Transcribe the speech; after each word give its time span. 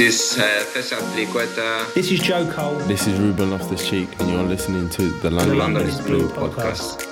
This 0.00 0.38
uh, 0.38 0.64
César 0.72 0.96
Azpilicueta. 0.96 1.92
This 1.92 2.10
is 2.10 2.20
Joe 2.20 2.50
Cole. 2.50 2.78
This 2.88 3.06
is 3.06 3.20
Ruben 3.20 3.50
Loftus 3.50 3.86
Cheek, 3.86 4.08
and 4.18 4.30
you're 4.30 4.42
listening 4.44 4.88
to 4.88 5.10
the 5.20 5.30
London, 5.30 5.50
The 5.50 5.62
London 5.62 5.82
is 5.86 5.98
is 5.98 6.06
Blue 6.06 6.26
Blue 6.26 6.48
podcast. 6.48 7.06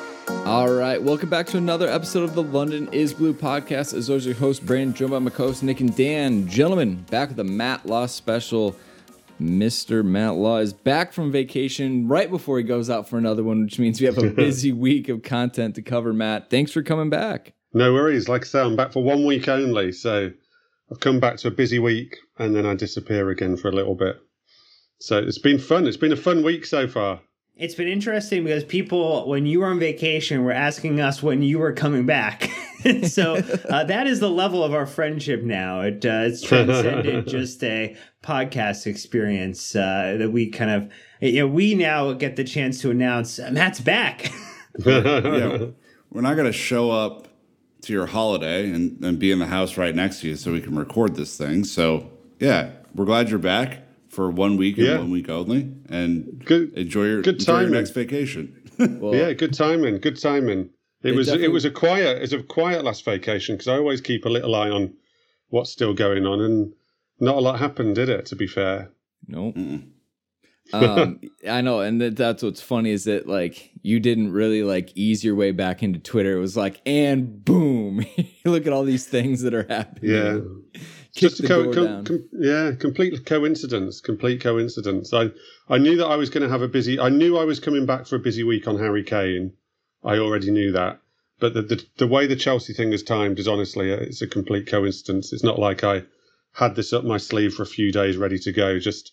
All 0.47 0.73
right, 0.73 1.03
welcome 1.03 1.29
back 1.29 1.47
to 1.49 1.59
another 1.59 1.87
episode 1.87 2.23
of 2.23 2.35
the 2.35 2.43
London 2.43 2.89
is 2.91 3.13
Blue 3.13 3.35
podcast. 3.35 3.93
As 3.93 4.09
always, 4.09 4.25
your 4.25 4.37
host, 4.37 4.65
Brandon, 4.65 4.95
joined 4.95 5.11
by 5.11 5.19
my 5.19 5.29
co-host, 5.29 5.63
Nick 5.63 5.81
and 5.81 5.95
Dan. 5.95 6.49
Gentlemen, 6.49 7.05
back 7.11 7.29
with 7.29 7.37
the 7.37 7.45
Matt 7.45 7.85
Law 7.85 8.07
special. 8.07 8.75
Mr. 9.39 10.03
Matt 10.03 10.37
Law 10.37 10.57
is 10.57 10.73
back 10.73 11.13
from 11.13 11.31
vacation 11.31 12.09
right 12.09 12.31
before 12.31 12.57
he 12.57 12.65
goes 12.65 12.89
out 12.89 13.07
for 13.07 13.19
another 13.19 13.45
one, 13.45 13.65
which 13.65 13.79
means 13.79 14.01
we 14.01 14.07
have 14.07 14.17
a 14.17 14.31
busy 14.35 14.73
week 14.73 15.11
of 15.11 15.23
content 15.23 15.75
to 15.75 15.83
cover, 15.83 16.15
Matt. 16.15 16.49
Thanks 16.49 16.73
for 16.73 16.83
coming 16.83 17.11
back. 17.11 17.53
No 17.75 17.93
worries. 17.93 18.31
Like 18.31 18.45
I 18.45 18.47
said, 18.47 18.65
I'm 18.65 18.77
back 18.77 18.93
for 18.93 19.03
one 19.03 19.27
week 19.27 19.47
only. 19.47 19.93
So 19.93 20.31
I've 20.91 21.01
come 21.01 21.21
back 21.21 21.37
to 21.39 21.49
a 21.49 21.51
busy 21.51 21.79
week 21.79 22.17
and 22.39 22.55
then 22.55 22.67
I 22.67 22.75
disappear 22.75 23.29
again 23.31 23.57
for 23.57 23.69
a 23.69 23.73
little 23.73 23.95
bit. 23.95 24.17
So 25.01 25.19
it's 25.19 25.39
been 25.39 25.59
fun. 25.59 25.87
It's 25.87 25.97
been 25.97 26.13
a 26.13 26.17
fun 26.17 26.43
week 26.43 26.67
so 26.67 26.89
far. 26.89 27.21
It's 27.57 27.75
been 27.75 27.89
interesting 27.89 28.45
because 28.45 28.63
people, 28.63 29.29
when 29.29 29.45
you 29.45 29.61
were 29.61 29.67
on 29.67 29.81
vacation, 29.81 30.45
were 30.45 30.53
asking 30.53 31.01
us 31.01 31.23
when 31.23 31.43
you 31.43 31.59
were 31.59 31.73
coming 31.73 32.07
back. 32.07 32.49
so 33.09 33.37
uh, 33.69 33.85
that 33.85 34.07
is 34.07 34.21
the 34.21 34.31
level 34.31 34.63
of 34.63 34.73
our 34.73 34.87
friendship 34.87 35.43
now. 35.43 35.81
It, 35.81 36.07
uh, 36.07 36.23
it's 36.27 36.41
transcended 36.41 37.27
just 37.29 37.63
a 37.65 37.97
podcast 38.23 38.87
experience 38.87 39.75
uh, 39.75 40.17
that 40.19 40.31
we 40.31 40.51
kind 40.51 40.71
of, 40.71 40.93
you 41.21 41.41
know, 41.41 41.49
we 41.49 41.75
now 41.75 42.13
get 42.13 42.37
the 42.37 42.45
chance 42.45 42.81
to 42.83 42.91
announce 42.91 43.41
uh, 43.41 43.51
Matt's 43.51 43.81
back. 43.81 44.33
yeah, 44.87 45.67
we're 46.11 46.21
not 46.21 46.35
going 46.35 46.47
to 46.47 46.53
show 46.53 46.93
up 46.93 47.28
to 47.83 47.93
your 47.93 48.07
holiday 48.07 48.71
and, 48.71 49.03
and 49.05 49.19
be 49.19 49.31
in 49.31 49.39
the 49.39 49.47
house 49.47 49.77
right 49.77 49.95
next 49.95 50.21
to 50.21 50.29
you 50.29 50.37
so 50.37 50.53
we 50.53 50.61
can 50.61 50.77
record 50.77 51.15
this 51.17 51.37
thing. 51.37 51.65
So, 51.65 52.11
yeah, 52.41 52.71
we're 52.95 53.05
glad 53.05 53.31
you're 53.31 53.39
back 53.39 53.83
for 54.09 54.31
one 54.31 54.57
week 54.57 54.79
and 54.79 54.87
Yeah. 54.87 54.99
one 54.99 55.11
week 55.11 55.29
only. 55.29 55.73
And 55.89 56.43
Good- 56.45 56.73
enjoy 56.75 57.05
your, 57.05 57.23
good 57.23 57.37
enjoy 57.37 57.61
your 57.61 57.71
next 57.71 57.91
vacation. 57.91 58.55
Well, 58.79 59.13
yeah, 59.13 59.33
good 59.33 59.55
timing. 59.55 59.99
Good 59.99 60.21
timing. 60.21 60.71
It 61.03 61.11
It 61.11 61.17
was 61.17 61.27
definitely- 61.27 61.47
it 61.47 61.53
was 61.53 61.65
a 61.65 61.71
quiet 61.73 62.19
it 62.19 62.21
was 62.21 62.33
a 62.33 62.43
quiet 62.45 62.85
last 62.85 63.05
vacation 63.05 63.57
because 63.57 63.67
I 63.67 63.77
always 63.77 64.01
keep 64.01 64.25
a 64.25 64.29
little 64.29 64.55
eye 64.55 64.71
on 64.71 64.95
what's 65.49 65.71
still 65.71 65.95
going 65.95 66.27
on 66.27 66.41
and 66.41 66.73
not 67.19 67.37
a 67.37 67.41
lot 67.41 67.59
happened, 67.59 67.97
did 67.97 68.09
it? 68.09 68.27
To 68.27 68.37
be 68.37 68.47
fair. 68.47 68.91
Nope. 69.27 69.57
Um, 70.73 71.21
I 71.49 71.61
know, 71.61 71.81
and 71.81 72.01
that, 72.01 72.17
that's 72.17 72.43
what's 72.43 72.61
funny 72.61 72.91
is 72.91 73.05
that 73.05 73.27
like 73.27 73.71
you 73.83 74.01
didn't 74.01 74.33
really 74.33 74.63
like 74.63 74.93
ease 74.95 75.25
your 75.25 75.35
way 75.35 75.53
back 75.53 75.83
into 75.83 75.99
Twitter. 75.99 76.37
It 76.37 76.41
was 76.41 76.57
like, 76.57 76.81
and 76.87 77.45
boom, 77.45 78.05
look 78.45 78.67
at 78.67 78.73
all 78.73 78.85
these 78.85 79.07
things 79.07 79.43
that 79.43 79.55
are 79.55 79.67
happening. 79.69 80.11
Yeah. 80.11 80.81
Just 81.15 81.41
a 81.41 81.49
co- 81.49 81.73
co- 81.73 82.03
com- 82.05 82.29
yeah, 82.33 82.73
complete 82.79 83.25
coincidence. 83.27 84.01
Complete 84.01 84.41
coincidence. 84.41 85.13
I 85.13 85.31
I 85.69 85.79
knew 85.79 85.97
that 85.97 86.07
I 86.07 86.17
was 86.17 86.31
going 86.31 86.45
to 86.45 86.49
have 86.49 86.63
a 86.63 86.69
busy. 86.69 87.01
I 87.01 87.09
knew 87.09 87.37
I 87.37 87.45
was 87.45 87.59
coming 87.59 87.87
back 87.87 88.07
for 88.07 88.17
a 88.17 88.21
busy 88.21 88.45
week 88.45 88.69
on 88.69 88.79
Harry 88.79 89.03
Kane. 89.03 89.55
I 90.05 90.19
already 90.19 90.51
knew 90.51 90.71
that. 90.73 91.01
But 91.41 91.55
the 91.55 91.63
the, 91.63 91.85
the 91.97 92.07
way 92.07 92.27
the 92.27 92.37
Chelsea 92.37 92.73
thing 92.73 92.93
is 92.93 93.03
timed 93.03 93.39
is 93.39 93.49
honestly 93.49 93.91
it's 93.91 94.23
a 94.23 94.29
complete 94.29 94.69
coincidence. 94.69 95.33
It's 95.33 95.43
not 95.43 95.59
like 95.59 95.83
I 95.83 96.05
had 96.53 96.77
this 96.77 96.93
up 96.93 97.05
my 97.05 97.17
sleeve 97.17 97.55
for 97.55 97.63
a 97.63 97.67
few 97.67 97.91
days 97.91 98.17
ready 98.17 98.39
to 98.41 98.53
go. 98.53 98.79
Just 98.79 99.13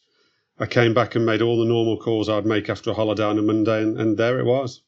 I 0.60 0.66
came 0.66 0.94
back 0.94 1.16
and 1.16 1.26
made 1.26 1.42
all 1.42 1.60
the 1.60 1.66
normal 1.66 1.98
calls 1.98 2.30
I'd 2.30 2.46
make 2.46 2.70
after 2.70 2.92
a 2.92 2.94
holiday 2.94 3.24
on 3.24 3.38
a 3.38 3.42
Monday, 3.42 3.82
and, 3.82 4.00
and 4.00 4.18
there 4.18 4.40
it 4.40 4.46
was. 4.46 4.82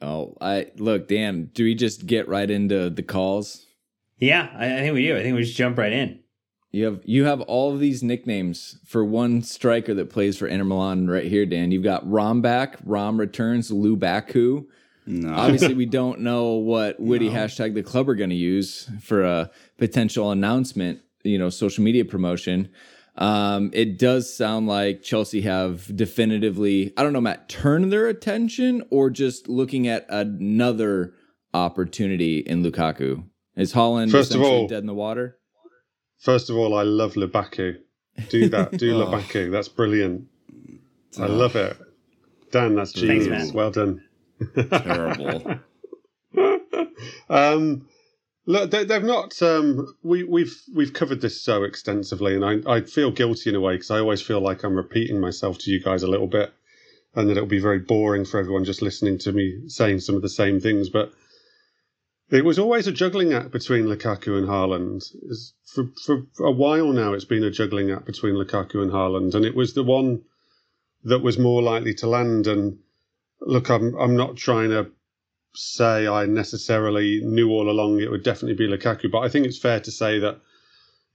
Oh, 0.00 0.36
I 0.40 0.68
look, 0.76 1.08
Dan. 1.08 1.50
Do 1.52 1.64
we 1.64 1.74
just 1.74 2.06
get 2.06 2.28
right 2.28 2.50
into 2.50 2.90
the 2.90 3.02
calls? 3.02 3.66
yeah, 4.18 4.50
I, 4.56 4.76
I 4.76 4.80
think 4.80 4.94
we 4.94 5.06
do. 5.06 5.16
I 5.16 5.22
think 5.22 5.34
we 5.36 5.42
just 5.42 5.56
jump 5.56 5.78
right 5.78 5.92
in. 5.92 6.20
You 6.70 6.86
have 6.86 7.00
you 7.04 7.24
have 7.24 7.40
all 7.42 7.72
of 7.72 7.80
these 7.80 8.02
nicknames 8.02 8.78
for 8.86 9.04
one 9.04 9.42
striker 9.42 9.94
that 9.94 10.10
plays 10.10 10.38
for 10.38 10.46
Inter 10.46 10.64
Milan 10.64 11.08
right 11.08 11.26
here, 11.26 11.44
Dan. 11.44 11.70
You've 11.70 11.82
got 11.82 12.06
Romback, 12.06 12.76
Rom 12.84 13.18
returns, 13.18 13.70
Lubaku. 13.70 14.64
No. 15.04 15.34
Obviously, 15.36 15.74
we 15.74 15.86
don't 15.86 16.20
know 16.20 16.52
what 16.52 16.98
witty 16.98 17.28
hashtag 17.28 17.74
the 17.74 17.82
club 17.82 18.08
are 18.08 18.14
going 18.14 18.30
to 18.30 18.36
use 18.36 18.88
for 19.02 19.22
a 19.22 19.50
potential 19.76 20.30
announcement. 20.30 21.00
You 21.24 21.38
know, 21.38 21.50
social 21.50 21.84
media 21.84 22.04
promotion. 22.04 22.70
Um, 23.16 23.70
it 23.74 23.98
does 23.98 24.34
sound 24.34 24.66
like 24.68 25.02
Chelsea 25.02 25.42
have 25.42 25.94
definitively, 25.94 26.92
I 26.96 27.02
don't 27.02 27.12
know, 27.12 27.20
Matt, 27.20 27.48
turned 27.48 27.92
their 27.92 28.08
attention 28.08 28.82
or 28.90 29.10
just 29.10 29.48
looking 29.48 29.86
at 29.86 30.06
another 30.08 31.12
opportunity 31.52 32.38
in 32.38 32.62
Lukaku. 32.62 33.24
Is 33.54 33.74
Haaland 33.74 34.10
First 34.10 34.30
of 34.34 34.40
essentially 34.40 34.60
all- 34.62 34.68
dead 34.68 34.78
in 34.78 34.86
the 34.86 34.94
water? 34.94 35.36
First 36.20 36.48
of 36.50 36.56
all, 36.56 36.74
I 36.74 36.84
love 36.84 37.14
Lubaku. 37.14 37.76
Do 38.30 38.48
that. 38.50 38.78
Do 38.78 38.94
Oh. 39.02 39.06
Lubaku. 39.06 39.50
That's 39.50 39.68
brilliant. 39.68 40.26
I 41.18 41.26
love 41.26 41.56
it. 41.56 41.76
Dan, 42.50 42.74
that's 42.76 42.92
Thanks, 42.92 43.24
genius. 43.26 43.46
man. 43.48 43.52
well 43.52 43.70
done. 43.70 44.02
Terrible. 44.54 45.58
um, 47.28 47.86
look, 48.46 48.70
they, 48.70 48.84
they've 48.84 49.02
not. 49.02 49.40
Um, 49.42 49.94
we, 50.02 50.24
we've 50.24 50.60
we've 50.74 50.92
covered 50.92 51.20
this 51.20 51.42
so 51.42 51.64
extensively, 51.64 52.34
and 52.34 52.44
I, 52.44 52.76
I 52.76 52.80
feel 52.82 53.10
guilty 53.10 53.50
in 53.50 53.56
a 53.56 53.60
way 53.60 53.74
because 53.74 53.90
I 53.90 53.98
always 53.98 54.22
feel 54.22 54.40
like 54.40 54.62
I'm 54.62 54.74
repeating 54.74 55.20
myself 55.20 55.58
to 55.58 55.70
you 55.70 55.82
guys 55.82 56.02
a 56.02 56.08
little 56.08 56.26
bit, 56.26 56.52
and 57.14 57.28
that 57.28 57.36
it'll 57.36 57.46
be 57.46 57.60
very 57.60 57.78
boring 57.78 58.24
for 58.24 58.38
everyone 58.38 58.64
just 58.64 58.82
listening 58.82 59.18
to 59.18 59.32
me 59.32 59.68
saying 59.68 60.00
some 60.00 60.16
of 60.16 60.22
the 60.22 60.28
same 60.28 60.60
things. 60.60 60.88
But 60.88 61.12
it 62.30 62.44
was 62.44 62.58
always 62.58 62.86
a 62.86 62.92
juggling 62.92 63.32
act 63.32 63.50
between 63.50 63.84
Lukaku 63.84 64.38
and 64.38 64.48
Haaland. 64.48 65.02
For, 65.74 65.90
for 66.04 66.26
a 66.46 66.50
while 66.50 66.92
now, 66.92 67.12
it's 67.12 67.24
been 67.24 67.44
a 67.44 67.50
juggling 67.50 67.90
act 67.90 68.06
between 68.06 68.34
Lukaku 68.34 68.82
and 68.82 68.90
Haaland, 68.90 69.34
and 69.34 69.44
it 69.44 69.54
was 69.54 69.74
the 69.74 69.84
one 69.84 70.22
that 71.04 71.22
was 71.22 71.38
more 71.38 71.62
likely 71.62 71.94
to 71.94 72.08
land. 72.08 72.46
And 72.46 72.78
look, 73.40 73.70
I'm 73.70 73.94
I'm 73.96 74.16
not 74.16 74.36
trying 74.36 74.70
to 74.70 74.90
say 75.54 76.06
I 76.06 76.26
necessarily 76.26 77.20
knew 77.22 77.50
all 77.50 77.70
along 77.70 78.00
it 78.00 78.10
would 78.10 78.22
definitely 78.22 78.54
be 78.54 78.72
Lukaku, 78.72 79.10
but 79.10 79.20
I 79.20 79.28
think 79.28 79.46
it's 79.46 79.58
fair 79.58 79.80
to 79.80 79.90
say 79.90 80.18
that 80.20 80.40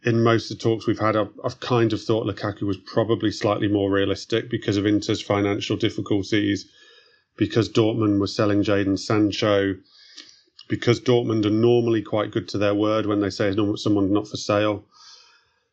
in 0.03 0.22
most 0.22 0.52
of 0.52 0.58
the 0.58 0.64
talks 0.64 0.86
we've 0.86 1.00
had, 1.00 1.16
I've, 1.16 1.31
I've 1.44 1.59
kind 1.59 1.92
of 1.92 2.02
thought 2.02 2.28
Lukaku 2.28 2.64
was 2.64 2.78
probably 2.78 3.31
slightly 3.31 3.68
more 3.68 3.90
realistic 3.90 4.50
because 4.50 4.78
of 4.78 4.86
Inter's 4.86 5.22
financial 5.22 5.75
difficulties, 5.75 6.70
because 7.36 7.70
Dortmund 7.70 8.20
was 8.20 8.36
selling 8.36 8.64
Jadon 8.64 9.00
Sancho, 9.00 9.75
because 10.68 11.00
Dortmund 11.00 11.46
are 11.46 11.50
normally 11.50 12.02
quite 12.02 12.31
good 12.31 12.48
to 12.50 12.58
their 12.58 12.75
word 12.75 13.06
when 13.06 13.22
they 13.22 13.30
say 13.30 13.56
someone's 13.75 14.12
not 14.12 14.28
for 14.28 14.38
sale. 14.38 14.86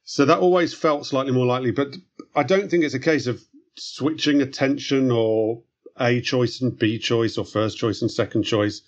So 0.05 0.25
that 0.25 0.39
always 0.39 0.75
felt 0.75 1.07
slightly 1.07 1.33
more 1.33 1.47
likely, 1.47 1.71
but 1.71 1.97
I 2.35 2.43
don't 2.43 2.71
think 2.71 2.85
it's 2.85 2.95
a 2.95 3.01
case 3.01 3.27
of 3.27 3.43
switching 3.77 4.41
attention 4.41 5.11
or 5.11 5.63
a 5.99 6.21
choice 6.21 6.61
and 6.61 6.79
B 6.79 6.99
choice 6.99 7.39
or 7.39 7.45
first 7.45 7.79
choice 7.79 8.03
and 8.03 8.11
second 8.11 8.45
choice. 8.45 8.83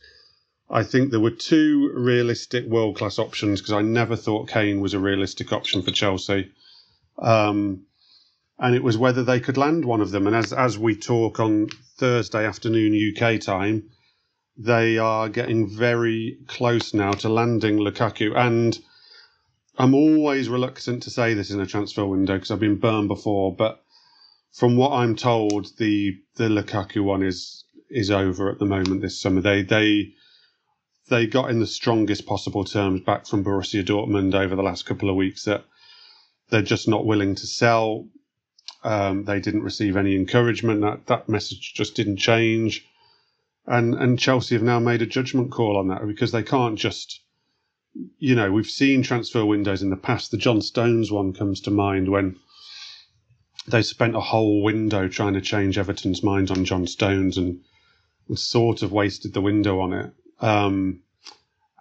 I 0.69 0.83
think 0.83 1.11
there 1.11 1.21
were 1.21 1.31
two 1.31 1.93
realistic 1.95 2.67
world 2.67 2.97
class 2.97 3.19
options 3.19 3.61
because 3.61 3.73
I 3.73 3.83
never 3.83 4.17
thought 4.17 4.49
Kane 4.49 4.81
was 4.81 4.95
a 4.95 4.99
realistic 4.99 5.53
option 5.53 5.83
for 5.83 5.93
Chelsea. 5.93 6.51
Um, 7.19 7.87
and 8.59 8.75
it 8.75 8.83
was 8.83 8.99
whether 8.99 9.23
they 9.23 9.39
could 9.39 9.57
land 9.57 9.85
one 9.85 10.01
of 10.01 10.11
them. 10.11 10.27
And 10.27 10.35
as, 10.35 10.53
as 10.53 10.79
we 10.79 10.97
talk 10.97 11.39
on 11.39 11.69
Thursday 11.99 12.45
afternoon 12.45 13.15
UK 13.15 13.41
time, 13.41 13.91
they 14.57 14.99
are 14.99 15.29
getting 15.29 15.69
very 15.69 16.39
close 16.47 16.95
now 16.95 17.13
to 17.13 17.29
landing 17.29 17.77
Lukaku. 17.77 18.35
And 18.35 18.77
I'm 19.79 19.95
always 19.95 20.49
reluctant 20.49 21.03
to 21.03 21.11
say 21.11 21.35
this 21.35 21.51
in 21.51 21.61
a 21.61 21.67
transfer 21.67 22.07
window 22.07 22.35
because 22.35 22.51
I've 22.51 22.61
been 22.61 22.79
burned 22.79 23.09
before, 23.09 23.55
but 23.55 23.85
from 24.57 24.77
what 24.77 24.93
I'm 24.93 25.17
told, 25.17 25.77
the 25.77 26.19
the 26.37 26.49
Lukaku 26.49 27.05
one 27.05 27.23
is 27.23 27.65
is 27.91 28.11
over 28.11 28.51
at 28.51 28.59
the 28.59 28.65
moment 28.65 29.03
this 29.03 29.21
summer. 29.21 29.43
They 29.43 29.61
they 29.61 30.15
they 31.11 31.27
got 31.27 31.51
in 31.51 31.61
the 31.61 31.67
strongest 31.67 32.27
possible 32.27 32.65
terms 32.65 33.03
back 33.03 33.27
from 33.27 33.45
Borussia 33.45 33.85
Dortmund 33.85 34.35
over 34.35 34.57
the 34.57 34.63
last 34.63 34.87
couple 34.87 35.11
of 35.11 35.17
weeks 35.17 35.45
that 35.45 35.65
they're 36.49 36.63
just 36.63 36.89
not 36.89 37.05
willing 37.05 37.35
to 37.35 37.47
sell. 37.47 38.09
Um, 38.83 39.25
they 39.25 39.41
didn't 39.41 39.63
receive 39.63 39.95
any 39.95 40.17
encouragement. 40.17 40.81
That 40.81 41.07
that 41.07 41.29
message 41.29 41.75
just 41.75 41.95
didn't 41.95 42.17
change, 42.17 42.87
and 43.67 43.95
and 43.95 44.19
Chelsea 44.19 44.55
have 44.55 44.65
now 44.65 44.79
made 44.79 45.03
a 45.03 45.07
judgment 45.07 45.51
call 45.51 45.77
on 45.77 45.89
that 45.89 46.07
because 46.07 46.33
they 46.33 46.43
can't 46.43 46.79
just. 46.79 47.21
You 48.19 48.35
know, 48.35 48.53
we've 48.53 48.69
seen 48.69 49.03
transfer 49.03 49.45
windows 49.45 49.83
in 49.83 49.89
the 49.89 49.97
past. 49.97 50.31
The 50.31 50.37
John 50.37 50.61
Stones 50.61 51.11
one 51.11 51.33
comes 51.33 51.63
to 51.63 51.71
mind 51.71 52.11
when 52.11 52.37
they 53.69 53.83
spent 53.83 54.17
a 54.17 54.21
whole 54.21 54.63
window 54.63 55.09
trying 55.09 55.35
to 55.35 55.41
change 55.41 55.79
Everton's 55.79 56.23
mind 56.23 56.51
on 56.51 56.65
John 56.65 56.87
Stones 56.87 57.37
and, 57.37 57.61
and 58.29 58.39
sort 58.39 58.83
of 58.83 58.93
wasted 58.93 59.33
the 59.33 59.41
window 59.41 59.81
on 59.81 59.93
it. 59.93 60.13
Um, 60.41 61.01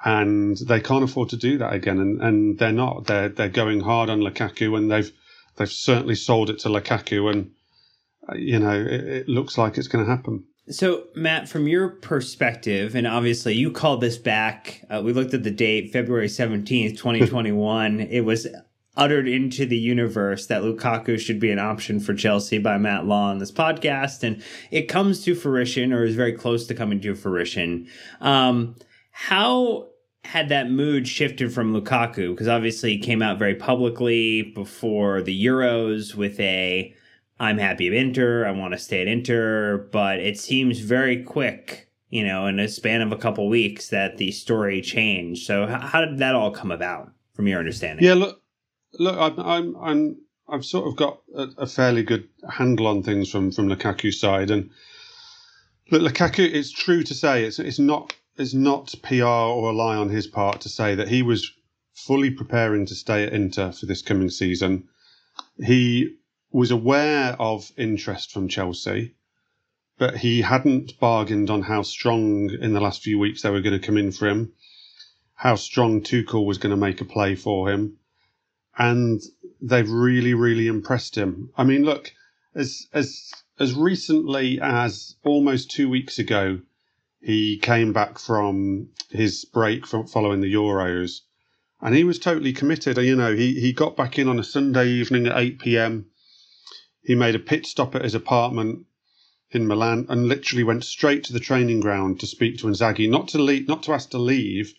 and 0.03 0.57
they 0.57 0.79
can't 0.79 1.03
afford 1.03 1.29
to 1.29 1.37
do 1.37 1.57
that 1.57 1.73
again, 1.73 1.99
and, 1.99 2.21
and 2.21 2.59
they're 2.59 2.71
not. 2.71 3.05
They're 3.07 3.29
they're 3.29 3.49
going 3.49 3.81
hard 3.81 4.09
on 4.09 4.19
Lukaku, 4.19 4.77
and 4.77 4.91
they've 4.91 5.11
they've 5.57 5.71
certainly 5.71 6.15
sold 6.15 6.51
it 6.51 6.59
to 6.59 6.69
Lukaku, 6.69 7.31
and 7.31 7.51
uh, 8.29 8.35
you 8.35 8.59
know 8.59 8.79
it, 8.79 9.03
it 9.03 9.27
looks 9.27 9.57
like 9.57 9.77
it's 9.77 9.87
going 9.87 10.05
to 10.05 10.11
happen. 10.11 10.43
So, 10.69 11.05
Matt, 11.15 11.47
from 11.47 11.67
your 11.67 11.89
perspective, 11.89 12.95
and 12.95 13.05
obviously 13.05 13.53
you 13.53 13.71
called 13.71 14.01
this 14.01 14.17
back, 14.17 14.83
uh, 14.89 15.01
we 15.03 15.13
looked 15.13 15.35
at 15.35 15.43
the 15.43 15.51
date, 15.51 15.91
February 15.91 16.27
17th, 16.27 16.97
2021. 16.97 17.99
it 17.99 18.21
was 18.21 18.47
uttered 18.97 19.27
into 19.27 19.65
the 19.65 19.77
universe 19.77 20.47
that 20.47 20.62
Lukaku 20.62 21.19
should 21.19 21.39
be 21.39 21.51
an 21.51 21.59
option 21.59 22.00
for 22.00 22.13
Chelsea 22.13 22.57
by 22.57 22.77
Matt 22.77 23.06
Law 23.06 23.30
on 23.30 23.39
this 23.39 23.51
podcast, 23.51 24.24
and 24.24 24.42
it 24.71 24.83
comes 24.83 25.24
to 25.24 25.36
fruition 25.36 25.92
or 25.92 26.03
is 26.03 26.15
very 26.15 26.33
close 26.33 26.65
to 26.68 26.74
coming 26.74 27.00
to 27.01 27.15
fruition. 27.15 27.88
Um, 28.21 28.75
how 29.12 29.89
had 30.24 30.50
that 30.50 30.69
mood 30.69 31.07
shifted 31.07 31.53
from 31.53 31.74
Lukaku? 31.74 32.31
Because 32.31 32.47
obviously 32.47 32.92
he 32.92 33.00
came 33.00 33.21
out 33.21 33.39
very 33.39 33.56
publicly 33.56 34.42
before 34.42 35.21
the 35.21 35.45
Euros 35.45 36.15
with 36.15 36.39
a 36.39 36.94
I'm 37.39 37.57
happy 37.57 37.88
at 37.88 37.94
Inter, 37.94 38.45
I 38.45 38.51
want 38.51 38.74
to 38.74 38.80
stay 38.80 39.01
at 39.01 39.07
Inter, 39.07 39.89
but 39.92 40.19
it 40.19 40.39
seems 40.39 40.80
very 40.80 41.21
quick, 41.21 41.89
you 42.09 42.25
know, 42.25 42.47
in 42.47 42.59
a 42.59 42.68
span 42.69 43.01
of 43.01 43.12
a 43.12 43.18
couple 43.18 43.50
weeks 43.50 43.89
that 43.89 44.18
the 44.18 44.31
story 44.31 44.81
changed. 44.81 45.45
So 45.45 45.68
how 45.68 46.00
did 46.00 46.19
that 46.19 46.33
all 46.33 46.51
come 46.51 46.71
about 46.71 47.12
from 47.33 47.47
your 47.47 47.59
understanding? 47.59 48.06
Yeah, 48.06 48.13
look, 48.13 48.42
look, 49.00 49.18
I'm, 49.18 49.39
I'm, 49.39 49.75
I'm 49.77 50.18
I've 50.47 50.65
sort 50.65 50.88
of 50.88 50.95
got 50.95 51.21
a, 51.36 51.47
a, 51.59 51.68
fairly 51.68 52.03
good 52.03 52.30
handle 52.47 52.86
on 52.88 53.01
things 53.01 53.31
from 53.31 53.51
from 53.51 53.68
Lukaku's 53.68 54.19
side, 54.19 54.51
and 54.51 54.69
look, 55.89 56.01
Lukaku. 56.01 56.39
It's 56.39 56.71
true 56.71 57.01
to 57.03 57.13
say 57.13 57.44
it's 57.45 57.57
it's 57.57 57.80
not 57.80 58.13
it's 58.38 58.53
not 58.53 58.94
PR 59.01 59.24
or 59.24 59.71
a 59.71 59.75
lie 59.75 59.95
on 59.95 60.09
his 60.09 60.27
part 60.27 60.62
to 60.62 60.69
say 60.69 60.95
that 60.95 61.07
he 61.07 61.24
was 61.24 61.51
fully 61.94 62.30
preparing 62.30 62.86
to 62.86 62.95
stay 62.95 63.24
at 63.24 63.33
Inter 63.33 63.71
for 63.71 63.86
this 63.86 64.01
coming 64.01 64.30
season. 64.30 64.88
He 65.57 66.18
was 66.51 66.71
aware 66.71 67.36
of 67.39 67.71
interest 67.77 68.31
from 68.31 68.47
Chelsea, 68.47 69.15
but 69.97 70.18
he 70.18 70.42
hadn't 70.42 71.00
bargained 71.00 71.50
on 71.50 71.63
how 71.63 71.81
strong 71.81 72.50
in 72.50 72.74
the 72.74 72.81
last 72.81 73.01
few 73.01 73.18
weeks 73.18 73.42
they 73.42 73.50
were 73.50 73.62
going 73.62 73.80
to 73.80 73.86
come 73.86 73.97
in 73.97 74.12
for 74.12 74.27
him, 74.27 74.53
how 75.33 75.56
strong 75.56 76.01
Tuchel 76.01 76.45
was 76.45 76.57
going 76.57 76.71
to 76.71 76.77
make 76.77 77.01
a 77.01 77.06
play 77.06 77.36
for 77.36 77.71
him, 77.71 77.97
and 78.77 79.22
they've 79.62 79.89
really, 79.89 80.33
really 80.33 80.68
impressed 80.68 81.16
him. 81.16 81.51
I 81.57 81.63
mean, 81.63 81.83
look, 81.83 82.13
as 82.54 82.88
as 82.94 83.31
as 83.60 83.74
recently 83.74 84.60
as 84.62 85.16
almost 85.24 85.72
two 85.72 85.89
weeks 85.89 86.19
ago, 86.19 86.60
he 87.22 87.57
came 87.57 87.94
back 87.94 88.19
from 88.19 88.89
his 89.10 89.45
break 89.45 89.88
from 89.88 90.07
following 90.07 90.42
the 90.42 90.54
Euros, 90.54 91.22
and 91.81 91.95
he 91.95 92.04
was 92.04 92.19
totally 92.19 92.54
committed. 92.54 92.98
You 92.98 93.16
know, 93.16 93.36
he 93.36 93.60
he 93.60 93.74
got 93.74 93.95
back 93.95 94.19
in 94.19 94.27
on 94.27 94.39
a 94.39 94.44
Sunday 94.44 94.89
evening 94.89 95.28
at 95.28 95.38
eight 95.38 95.60
p.m. 95.60 96.07
He 97.01 97.16
made 97.16 97.36
a 97.36 97.39
pit 97.39 97.66
stop 97.66 97.95
at 97.95 98.04
his 98.04 98.16
apartment 98.16 98.86
in 99.51 99.68
Milan 99.68 100.06
and 100.10 100.28
literally 100.28 100.63
went 100.63 100.83
straight 100.83 101.24
to 101.24 101.33
the 101.33 101.39
training 101.39 101.80
ground 101.80 102.19
to 102.19 102.28
speak 102.28 102.57
to 102.57 102.68
Inzaghi, 102.68 103.10
not 103.10 103.28
to 103.30 103.38
leave, 103.38 103.68
not 103.68 103.83
to 103.83 103.94
ask 103.94 104.10
to 104.10 104.18
leave, 104.18 104.74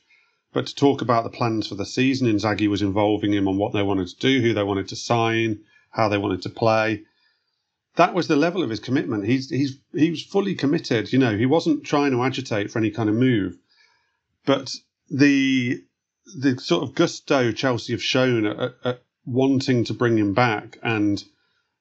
but 0.52 0.66
to 0.66 0.75
talk 0.75 1.02
about 1.02 1.25
the 1.25 1.31
plans 1.31 1.66
for 1.66 1.75
the 1.75 1.87
season. 1.87 2.28
Inzaghi 2.28 2.69
was 2.69 2.82
involving 2.82 3.32
him 3.32 3.48
on 3.48 3.58
what 3.58 3.72
they 3.72 3.82
wanted 3.82 4.08
to 4.08 4.16
do, 4.16 4.40
who 4.40 4.54
they 4.54 4.62
wanted 4.62 4.88
to 4.88 4.96
sign, 4.96 5.60
how 5.90 6.08
they 6.08 6.19
wanted 6.19 6.43
to 6.43 6.50
play 6.50 7.04
that 7.96 8.14
was 8.14 8.28
the 8.28 8.37
level 8.37 8.62
of 8.62 8.70
his 8.70 8.81
commitment. 8.81 9.26
He's 9.26 9.50
he's 9.50 9.78
he 9.93 10.10
was 10.10 10.22
fully 10.22 10.54
committed. 10.54 11.12
You 11.12 11.19
know, 11.19 11.37
he 11.37 11.46
wasn't 11.46 11.84
trying 11.84 12.12
to 12.12 12.22
agitate 12.22 12.70
for 12.70 12.78
any 12.78 12.90
kind 12.90 13.08
of 13.08 13.14
move. 13.14 13.56
But 14.44 14.75
the 15.10 15.82
the 16.38 16.58
sort 16.58 16.82
of 16.82 16.94
gusto 16.94 17.52
Chelsea 17.52 17.92
have 17.92 18.02
shown 18.02 18.46
at, 18.46 18.75
at 18.84 19.02
wanting 19.25 19.84
to 19.84 19.94
bring 19.94 20.19
him 20.19 20.34
back 20.34 20.78
and 20.82 21.22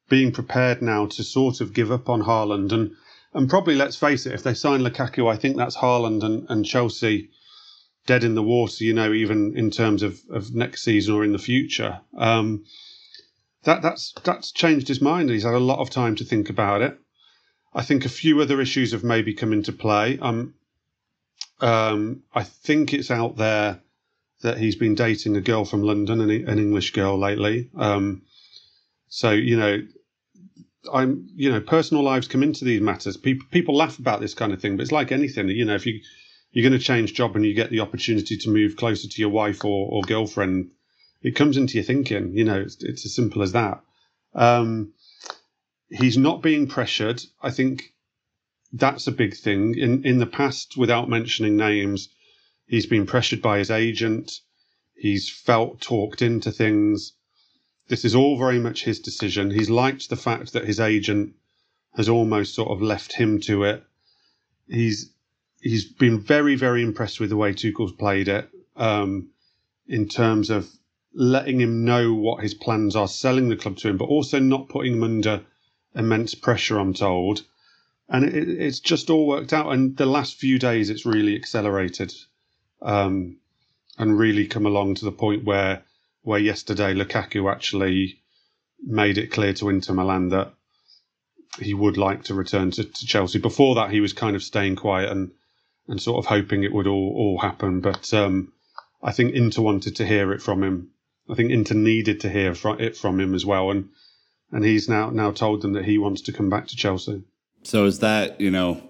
being 0.09 0.31
prepared 0.31 0.81
now 0.81 1.05
to 1.07 1.23
sort 1.23 1.61
of 1.61 1.73
give 1.73 1.91
up 1.91 2.09
on 2.09 2.23
Haaland 2.23 2.71
and 2.71 2.91
and 3.33 3.49
probably 3.49 3.75
let's 3.75 3.97
face 3.97 4.25
it, 4.25 4.33
if 4.33 4.43
they 4.43 4.53
sign 4.53 4.81
Lukaku, 4.81 5.29
I 5.29 5.35
think 5.35 5.57
that's 5.57 5.75
Haaland 5.75 6.23
and, 6.23 6.45
and 6.49 6.65
Chelsea 6.65 7.29
dead 8.05 8.23
in 8.23 8.35
the 8.35 8.43
water. 8.43 8.83
You 8.83 8.93
know, 8.93 9.13
even 9.13 9.57
in 9.57 9.71
terms 9.71 10.03
of, 10.03 10.19
of 10.29 10.53
next 10.53 10.83
season 10.83 11.15
or 11.15 11.23
in 11.23 11.31
the 11.31 11.39
future. 11.39 12.01
Um, 12.17 12.65
that 13.63 13.81
that's 13.81 14.13
that's 14.23 14.51
changed 14.51 14.87
his 14.87 15.01
mind. 15.01 15.29
He's 15.29 15.43
had 15.43 15.53
a 15.53 15.59
lot 15.59 15.79
of 15.79 15.89
time 15.89 16.15
to 16.17 16.23
think 16.23 16.49
about 16.49 16.81
it. 16.81 16.97
I 17.73 17.83
think 17.83 18.05
a 18.05 18.09
few 18.09 18.39
other 18.39 18.61
issues 18.61 18.93
have 18.93 19.03
maybe 19.03 19.33
come 19.33 19.51
into 19.51 19.73
play. 19.73 20.17
Um, 20.21 20.53
um, 21.59 22.23
I 22.33 22.43
think 22.43 22.93
it's 22.93 23.11
out 23.11 23.35
there 23.35 23.81
that 24.41 24.57
he's 24.57 24.75
been 24.75 24.95
dating 24.95 25.35
a 25.35 25.41
girl 25.41 25.65
from 25.65 25.83
London, 25.83 26.21
an, 26.21 26.29
an 26.29 26.59
English 26.59 26.91
girl 26.91 27.17
lately. 27.17 27.69
Um, 27.75 28.21
so 29.09 29.31
you 29.31 29.57
know, 29.57 29.81
I'm 30.93 31.27
you 31.35 31.51
know, 31.51 31.59
personal 31.59 32.03
lives 32.03 32.27
come 32.27 32.43
into 32.43 32.65
these 32.65 32.81
matters. 32.81 33.17
People 33.17 33.47
people 33.51 33.75
laugh 33.75 33.99
about 33.99 34.21
this 34.21 34.33
kind 34.33 34.53
of 34.53 34.61
thing, 34.61 34.77
but 34.77 34.83
it's 34.83 34.91
like 34.91 35.11
anything. 35.11 35.49
You 35.49 35.65
know, 35.65 35.75
if 35.75 35.85
you 35.85 36.01
you're 36.55 36.67
going 36.67 36.79
to 36.79 36.83
change 36.83 37.13
job 37.13 37.35
and 37.35 37.45
you 37.45 37.53
get 37.53 37.69
the 37.69 37.81
opportunity 37.81 38.37
to 38.37 38.49
move 38.49 38.77
closer 38.77 39.09
to 39.09 39.21
your 39.21 39.29
wife 39.29 39.65
or, 39.65 39.89
or 39.91 40.01
girlfriend, 40.03 40.71
it 41.21 41.35
comes 41.35 41.57
into 41.57 41.73
your 41.73 41.83
thinking. 41.83 42.31
You 42.33 42.45
know, 42.45 42.61
it's, 42.61 42.81
it's 42.81 43.05
as 43.05 43.13
simple 43.13 43.43
as 43.43 43.51
that. 43.51 43.81
Um, 44.33 44.93
he's 45.89 46.17
not 46.17 46.41
being 46.41 46.67
pressured. 46.67 47.21
I 47.41 47.51
think 47.51 47.93
that's 48.71 49.05
a 49.07 49.11
big 49.11 49.35
thing. 49.35 49.77
In 49.77 50.05
in 50.05 50.17
the 50.19 50.25
past, 50.25 50.77
without 50.77 51.09
mentioning 51.09 51.57
names, 51.57 52.07
he's 52.67 52.85
been 52.85 53.05
pressured 53.05 53.41
by 53.41 53.57
his 53.57 53.69
agent. 53.69 54.39
He's 54.95 55.29
felt 55.29 55.81
talked 55.81 56.21
into 56.21 56.53
things. 56.53 57.11
This 57.89 58.05
is 58.05 58.15
all 58.15 58.37
very 58.37 58.59
much 58.59 58.85
his 58.85 59.01
decision. 59.01 59.51
He's 59.51 59.69
liked 59.69 60.09
the 60.09 60.15
fact 60.15 60.53
that 60.53 60.65
his 60.65 60.79
agent 60.79 61.35
has 61.97 62.07
almost 62.07 62.55
sort 62.55 62.69
of 62.69 62.81
left 62.81 63.11
him 63.11 63.41
to 63.41 63.65
it. 63.65 63.83
He's 64.69 65.11
he's 65.65 65.85
been 65.85 66.19
very 66.19 66.55
very 66.55 66.83
impressed 66.83 67.19
with 67.19 67.29
the 67.29 67.37
way 67.37 67.51
Tuchel's 67.51 67.91
played 67.91 68.27
it 68.27 68.47
um, 68.75 69.29
in 69.87 70.07
terms 70.07 70.49
of 70.51 70.69
letting 71.13 71.59
him 71.59 71.85
know 71.85 72.13
what 72.13 72.43
his 72.43 72.53
plans 72.53 72.95
are, 72.95 73.07
selling 73.07 73.49
the 73.49 73.55
club 73.55 73.77
to 73.77 73.89
him, 73.89 73.97
but 73.97 74.05
also 74.05 74.37
not 74.37 74.69
putting 74.69 74.93
him 74.93 75.03
under 75.03 75.41
immense 75.95 76.35
pressure, 76.35 76.77
I'm 76.77 76.93
told. 76.93 77.41
And 78.09 78.25
it, 78.25 78.49
it's 78.49 78.79
just 78.79 79.09
all 79.09 79.25
worked 79.25 79.53
out. 79.53 79.71
And 79.71 79.97
the 79.97 80.05
last 80.05 80.35
few 80.35 80.59
days, 80.59 80.89
it's 80.89 81.05
really 81.05 81.35
accelerated 81.35 82.13
um, 82.81 83.37
and 83.97 84.19
really 84.19 84.45
come 84.45 84.65
along 84.65 84.95
to 84.95 85.05
the 85.05 85.11
point 85.11 85.45
where 85.45 85.83
where 86.21 86.39
yesterday 86.39 86.93
Lukaku 86.93 87.51
actually 87.51 88.19
made 88.83 89.17
it 89.17 89.31
clear 89.31 89.53
to 89.53 89.69
Inter 89.69 89.93
Milan 89.93 90.29
that 90.29 90.53
he 91.59 91.73
would 91.73 91.97
like 91.97 92.23
to 92.25 92.33
return 92.33 92.71
to, 92.71 92.83
to 92.83 93.05
Chelsea. 93.05 93.39
Before 93.39 93.75
that, 93.75 93.91
he 93.91 94.01
was 94.01 94.13
kind 94.13 94.35
of 94.35 94.43
staying 94.43 94.75
quiet 94.75 95.11
and 95.11 95.31
and 95.87 96.01
sort 96.01 96.17
of 96.17 96.25
hoping 96.25 96.63
it 96.63 96.73
would 96.73 96.87
all 96.87 97.13
all 97.15 97.39
happen. 97.39 97.81
But 97.81 98.13
um, 98.13 98.53
I 99.03 99.11
think 99.11 99.33
Inter 99.33 99.61
wanted 99.61 99.95
to 99.97 100.05
hear 100.05 100.31
it 100.31 100.41
from 100.41 100.63
him 100.63 100.91
I 101.29 101.33
think 101.33 101.51
Inter 101.51 101.75
needed 101.75 102.19
to 102.21 102.29
hear 102.29 102.53
from 102.53 102.79
it 102.79 102.95
from 102.95 103.19
him 103.19 103.33
as 103.33 103.45
well, 103.45 103.71
and 103.71 103.89
and 104.51 104.63
he's 104.63 104.87
now 104.87 105.09
now 105.09 105.31
told 105.31 105.61
them 105.61 105.73
that 105.73 105.85
he 105.85 105.97
wants 105.97 106.21
to 106.21 106.31
come 106.31 106.49
back 106.49 106.67
to 106.67 106.75
Chelsea. 106.75 107.23
So 107.63 107.85
is 107.85 107.99
that 107.99 108.39
you 108.39 108.51
know 108.51 108.81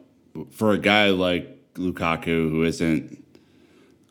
for 0.51 0.71
a 0.71 0.77
guy 0.77 1.09
like 1.09 1.73
Lukaku 1.75 2.49
who 2.49 2.63
isn't 2.63 3.23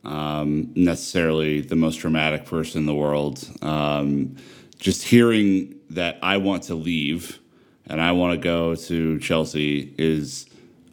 um, 0.04 0.72
necessarily 0.74 1.60
the 1.60 1.76
most 1.76 1.96
dramatic 1.96 2.46
person 2.46 2.80
in 2.80 2.86
the 2.86 2.94
world, 2.94 3.46
um, 3.62 4.36
just 4.78 5.04
hearing 5.04 5.74
that 5.90 6.18
I 6.22 6.38
want 6.38 6.64
to 6.64 6.74
leave 6.74 7.38
and 7.86 8.00
I 8.00 8.12
want 8.12 8.32
to 8.32 8.42
go 8.42 8.74
to 8.74 9.18
Chelsea 9.18 9.94
is 9.98 10.46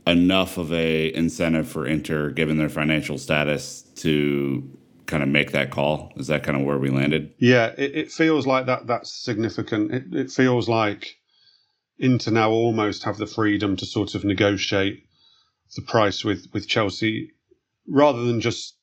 enough 0.08 0.58
of 0.58 0.72
a 0.74 1.14
incentive 1.14 1.68
for 1.68 1.86
Inter, 1.86 2.30
given 2.30 2.58
their 2.58 2.70
financial 2.70 3.18
status, 3.18 3.82
to 3.98 4.78
kind 5.06 5.24
of 5.24 5.30
make 5.30 5.52
that 5.52 5.72
call? 5.72 6.12
Is 6.16 6.28
that 6.28 6.44
kind 6.44 6.58
of 6.58 6.66
where 6.66 6.78
we 6.78 6.90
landed? 6.90 7.34
Yeah, 7.38 7.68
it, 7.78 7.96
it 7.96 8.12
feels 8.12 8.48
like 8.48 8.66
that. 8.66 8.88
That's 8.88 9.14
significant. 9.14 9.94
It, 9.94 10.04
it 10.14 10.32
feels 10.32 10.68
like 10.68 11.16
Inter 12.00 12.32
now 12.32 12.52
almost 12.52 13.04
have 13.04 13.18
the 13.18 13.28
freedom 13.28 13.76
to 13.78 13.86
sort 13.86 14.16
of 14.16 14.24
negotiate 14.24 15.04
the 15.76 15.82
price 15.82 16.24
with 16.24 16.48
with 16.54 16.68
Chelsea, 16.68 17.32
rather 17.88 18.24
than 18.24 18.42
just 18.42 18.76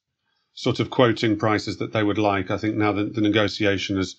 sort 0.55 0.81
of 0.81 0.91
quoting 0.91 1.37
prices 1.39 1.79
that 1.79 1.93
they 1.93 2.03
would 2.03 2.19
like. 2.19 2.51
I 2.51 2.59
think 2.59 2.77
now 2.77 2.93
the, 2.93 3.05
the 3.05 3.21
negotiation 3.21 3.97
has 3.97 4.17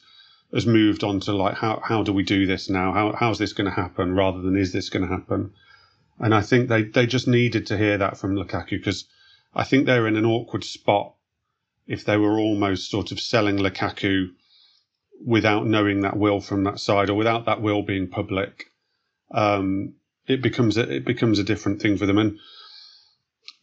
has 0.53 0.65
moved 0.65 1.03
on 1.03 1.19
to 1.21 1.33
like 1.33 1.55
how 1.55 1.81
how 1.83 2.03
do 2.03 2.11
we 2.11 2.23
do 2.23 2.45
this 2.45 2.69
now? 2.69 2.91
How 2.91 3.13
how's 3.13 3.39
this 3.39 3.53
going 3.53 3.69
to 3.69 3.81
happen? 3.81 4.15
Rather 4.15 4.41
than 4.41 4.57
is 4.57 4.73
this 4.73 4.89
going 4.89 5.07
to 5.07 5.13
happen? 5.15 5.51
And 6.19 6.35
I 6.35 6.41
think 6.41 6.67
they 6.67 6.83
they 6.83 7.05
just 7.05 7.27
needed 7.27 7.67
to 7.67 7.77
hear 7.77 7.97
that 7.97 8.17
from 8.17 8.35
Lukaku 8.35 8.71
because 8.71 9.05
I 9.53 9.63
think 9.63 9.85
they're 9.85 10.07
in 10.07 10.17
an 10.17 10.25
awkward 10.25 10.63
spot 10.63 11.15
if 11.87 12.05
they 12.05 12.17
were 12.17 12.37
almost 12.37 12.91
sort 12.91 13.11
of 13.11 13.19
selling 13.19 13.57
Lukaku 13.57 14.29
without 15.25 15.65
knowing 15.65 16.01
that 16.01 16.17
will 16.17 16.39
from 16.39 16.63
that 16.63 16.79
side 16.79 17.09
or 17.09 17.15
without 17.15 17.45
that 17.45 17.61
will 17.61 17.81
being 17.81 18.07
public, 18.07 18.71
um, 19.31 19.95
it 20.27 20.41
becomes 20.41 20.77
a, 20.77 20.89
it 20.97 21.05
becomes 21.05 21.39
a 21.39 21.43
different 21.43 21.81
thing 21.81 21.97
for 21.97 22.05
them. 22.05 22.19
And 22.19 22.39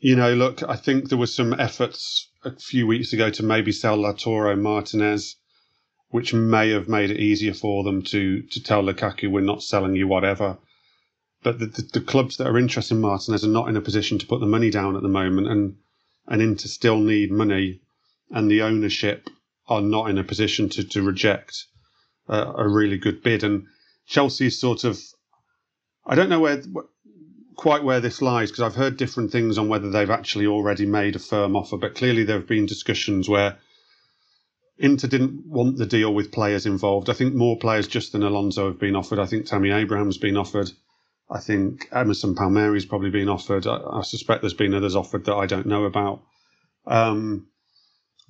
you 0.00 0.16
know, 0.16 0.34
look, 0.34 0.62
I 0.68 0.76
think 0.76 1.08
there 1.08 1.18
was 1.18 1.34
some 1.34 1.54
efforts 1.58 2.28
a 2.44 2.54
few 2.56 2.86
weeks 2.86 3.12
ago 3.12 3.30
to 3.30 3.42
maybe 3.42 3.72
sell 3.72 3.96
Lautaro 3.96 4.60
Martinez, 4.60 5.36
which 6.08 6.34
may 6.34 6.70
have 6.70 6.88
made 6.88 7.10
it 7.10 7.20
easier 7.20 7.54
for 7.54 7.84
them 7.84 8.02
to 8.02 8.42
to 8.42 8.62
tell 8.62 8.82
Lukaku 8.82 9.30
we're 9.30 9.40
not 9.40 9.62
selling 9.62 9.94
you 9.94 10.08
whatever. 10.08 10.58
But 11.42 11.58
the, 11.58 11.66
the, 11.66 11.82
the 11.94 12.00
clubs 12.00 12.36
that 12.36 12.46
are 12.46 12.58
interested 12.58 12.94
in 12.94 13.00
Martinez 13.00 13.44
are 13.44 13.48
not 13.48 13.68
in 13.68 13.76
a 13.76 13.80
position 13.80 14.18
to 14.18 14.26
put 14.26 14.40
the 14.40 14.46
money 14.46 14.70
down 14.70 14.96
at 14.96 15.02
the 15.02 15.08
moment, 15.08 15.48
and 15.48 15.76
and 16.28 16.42
Inter 16.42 16.68
still 16.68 16.98
need 16.98 17.30
money 17.30 17.80
and 18.30 18.50
the 18.50 18.62
ownership 18.62 19.30
are 19.68 19.80
not 19.80 20.10
in 20.10 20.18
a 20.18 20.24
position 20.24 20.68
to 20.70 20.84
to 20.84 21.02
reject 21.02 21.66
a, 22.28 22.38
a 22.58 22.68
really 22.68 22.98
good 22.98 23.22
bid. 23.22 23.44
And 23.44 23.66
Chelsea's 24.06 24.58
sort 24.58 24.84
of, 24.84 25.00
I 26.04 26.14
don't 26.14 26.28
know 26.28 26.40
where 26.40 26.62
quite 27.56 27.84
where 27.84 28.00
this 28.00 28.20
lies 28.20 28.50
because 28.50 28.62
I've 28.62 28.74
heard 28.74 28.96
different 28.96 29.32
things 29.32 29.58
on 29.58 29.68
whether 29.68 29.90
they've 29.90 30.10
actually 30.10 30.46
already 30.46 30.86
made 30.86 31.16
a 31.16 31.20
firm 31.20 31.56
offer, 31.56 31.76
but 31.76 31.94
clearly 31.94 32.24
there 32.24 32.38
have 32.38 32.48
been 32.48 32.66
discussions 32.66 33.28
where 33.28 33.58
Inter 34.78 35.08
didn't 35.08 35.46
want 35.46 35.78
the 35.78 35.86
deal 35.86 36.12
with 36.12 36.32
players 36.32 36.66
involved. 36.66 37.08
I 37.08 37.14
think 37.14 37.34
more 37.34 37.58
players 37.58 37.88
just 37.88 38.12
than 38.12 38.22
Alonso 38.22 38.66
have 38.66 38.78
been 38.78 38.94
offered. 38.94 39.18
I 39.18 39.26
think 39.26 39.46
Tammy 39.46 39.70
Abraham's 39.70 40.18
been 40.18 40.36
offered. 40.36 40.70
I 41.28 41.40
think 41.40 41.88
Emerson 41.92 42.34
Palmieri's 42.34 42.84
probably 42.84 43.10
been 43.10 43.28
offered. 43.28 43.66
I, 43.66 43.78
I, 43.78 44.02
suspect 44.02 44.42
there's 44.42 44.54
been 44.54 44.74
others 44.74 44.94
offered 44.94 45.24
that 45.24 45.34
I 45.34 45.46
don't 45.46 45.66
know 45.66 45.84
about. 45.84 46.22
Um, 46.86 47.48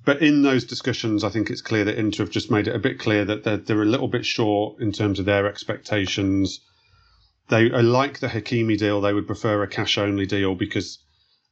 but 0.03 0.21
in 0.21 0.41
those 0.41 0.65
discussions, 0.65 1.23
I 1.23 1.29
think 1.29 1.49
it's 1.49 1.61
clear 1.61 1.83
that 1.83 1.99
Inter 1.99 2.23
have 2.23 2.31
just 2.31 2.49
made 2.49 2.67
it 2.67 2.75
a 2.75 2.79
bit 2.79 2.97
clear 2.97 3.25
that 3.25 3.43
they're, 3.43 3.57
they're 3.57 3.83
a 3.83 3.85
little 3.85 4.07
bit 4.07 4.25
short 4.25 4.81
in 4.81 4.91
terms 4.91 5.19
of 5.19 5.25
their 5.25 5.47
expectations. 5.47 6.61
They 7.49 7.69
like 7.69 8.19
the 8.19 8.27
Hakimi 8.27 8.77
deal. 8.77 9.01
They 9.01 9.13
would 9.13 9.27
prefer 9.27 9.61
a 9.61 9.67
cash 9.67 9.97
only 9.97 10.25
deal 10.25 10.55
because 10.55 10.99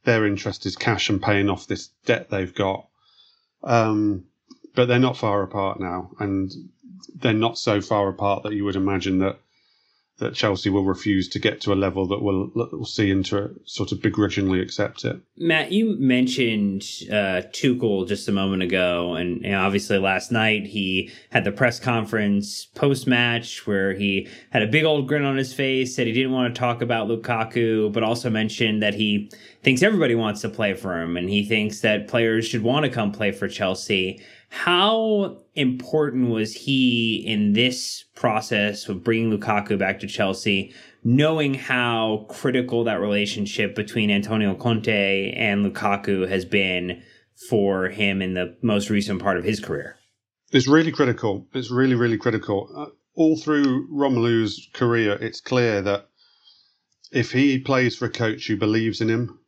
their 0.04 0.26
interest 0.26 0.66
is 0.66 0.76
cash 0.76 1.10
and 1.10 1.22
paying 1.22 1.48
off 1.48 1.66
this 1.66 1.88
debt 2.06 2.28
they've 2.30 2.54
got. 2.54 2.88
Um, 3.62 4.24
but 4.74 4.86
they're 4.86 4.98
not 4.98 5.16
far 5.16 5.42
apart 5.42 5.80
now, 5.80 6.10
and 6.18 6.50
they're 7.14 7.32
not 7.32 7.58
so 7.58 7.80
far 7.80 8.08
apart 8.08 8.42
that 8.42 8.52
you 8.52 8.64
would 8.64 8.76
imagine 8.76 9.18
that 9.20 9.38
that 10.18 10.34
Chelsea 10.34 10.70
will 10.70 10.84
refuse 10.84 11.28
to 11.28 11.38
get 11.38 11.60
to 11.60 11.72
a 11.72 11.74
level 11.74 12.06
that 12.06 12.22
will, 12.22 12.50
will 12.54 12.86
see 12.86 13.10
Inter 13.10 13.54
sort 13.64 13.92
of 13.92 14.00
begrudgingly 14.00 14.60
accept 14.60 15.04
it. 15.04 15.20
Matt, 15.36 15.72
you 15.72 15.96
mentioned 15.98 16.82
uh, 17.10 17.42
Tuchel 17.52 18.08
just 18.08 18.26
a 18.26 18.32
moment 18.32 18.62
ago, 18.62 19.14
and 19.14 19.42
you 19.42 19.50
know, 19.50 19.60
obviously 19.60 19.98
last 19.98 20.32
night 20.32 20.66
he 20.66 21.10
had 21.30 21.44
the 21.44 21.52
press 21.52 21.78
conference 21.78 22.64
post 22.64 23.06
match 23.06 23.66
where 23.66 23.92
he 23.92 24.26
had 24.50 24.62
a 24.62 24.66
big 24.66 24.84
old 24.84 25.06
grin 25.06 25.24
on 25.24 25.36
his 25.36 25.52
face, 25.52 25.94
said 25.94 26.06
he 26.06 26.12
didn't 26.14 26.32
want 26.32 26.54
to 26.54 26.58
talk 26.58 26.80
about 26.80 27.08
Lukaku, 27.08 27.92
but 27.92 28.02
also 28.02 28.30
mentioned 28.30 28.82
that 28.82 28.94
he 28.94 29.30
thinks 29.62 29.82
everybody 29.82 30.14
wants 30.14 30.40
to 30.40 30.48
play 30.48 30.72
for 30.72 31.00
him, 31.00 31.16
and 31.16 31.28
he 31.28 31.44
thinks 31.44 31.80
that 31.80 32.08
players 32.08 32.46
should 32.46 32.62
want 32.62 32.84
to 32.84 32.90
come 32.90 33.12
play 33.12 33.32
for 33.32 33.48
Chelsea. 33.48 34.22
How 34.56 35.42
important 35.54 36.30
was 36.30 36.54
he 36.54 37.22
in 37.26 37.52
this 37.52 38.04
process 38.14 38.88
of 38.88 39.04
bringing 39.04 39.30
Lukaku 39.30 39.78
back 39.78 40.00
to 40.00 40.06
Chelsea, 40.06 40.72
knowing 41.04 41.54
how 41.54 42.26
critical 42.30 42.82
that 42.84 42.98
relationship 42.98 43.74
between 43.76 44.10
Antonio 44.10 44.54
Conte 44.54 45.30
and 45.32 45.64
Lukaku 45.64 46.26
has 46.28 46.46
been 46.46 47.02
for 47.48 47.90
him 47.90 48.22
in 48.22 48.32
the 48.32 48.56
most 48.62 48.88
recent 48.88 49.22
part 49.22 49.36
of 49.36 49.44
his 49.44 49.60
career? 49.60 49.96
It's 50.52 50.66
really 50.66 50.90
critical. 50.90 51.46
It's 51.52 51.70
really, 51.70 51.94
really 51.94 52.18
critical. 52.18 52.68
Uh, 52.74 52.86
all 53.14 53.36
through 53.36 53.86
Romelu's 53.92 54.68
career, 54.72 55.18
it's 55.20 55.40
clear 55.40 55.82
that 55.82 56.08
if 57.12 57.30
he 57.30 57.58
plays 57.58 57.94
for 57.94 58.06
a 58.06 58.10
coach 58.10 58.46
who 58.46 58.56
believes 58.56 59.02
in 59.02 59.10
him, 59.10 59.38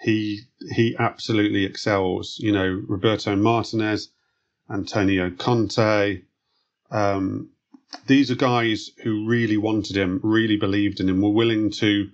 he 0.00 0.42
he 0.74 0.94
absolutely 0.98 1.64
excels. 1.64 2.36
You 2.38 2.52
know, 2.52 2.80
Roberto 2.86 3.34
Martinez, 3.34 4.12
Antonio 4.70 5.30
Conte. 5.30 6.22
Um, 6.90 7.50
these 8.06 8.30
are 8.30 8.36
guys 8.36 8.90
who 9.02 9.26
really 9.26 9.56
wanted 9.56 9.96
him, 9.96 10.20
really 10.22 10.56
believed 10.56 11.00
in 11.00 11.08
him, 11.08 11.20
were 11.20 11.30
willing 11.30 11.70
to 11.72 12.10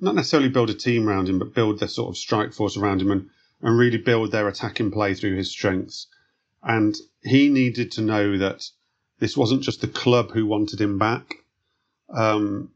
not 0.00 0.14
necessarily 0.14 0.48
build 0.48 0.70
a 0.70 0.74
team 0.74 1.08
around 1.08 1.28
him, 1.28 1.38
but 1.38 1.54
build 1.54 1.78
their 1.78 1.88
sort 1.88 2.08
of 2.08 2.16
strike 2.16 2.52
force 2.52 2.76
around 2.76 3.00
him 3.00 3.10
and, 3.10 3.30
and 3.60 3.78
really 3.78 3.98
build 3.98 4.32
their 4.32 4.48
attacking 4.48 4.90
play 4.90 5.14
through 5.14 5.36
his 5.36 5.50
strengths. 5.50 6.08
And 6.62 6.96
he 7.22 7.48
needed 7.48 7.92
to 7.92 8.00
know 8.02 8.38
that 8.38 8.64
this 9.18 9.36
wasn't 9.36 9.62
just 9.62 9.80
the 9.80 9.88
club 9.88 10.32
who 10.32 10.46
wanted 10.46 10.80
him 10.80 10.98
back, 10.98 11.36
um, 12.12 12.70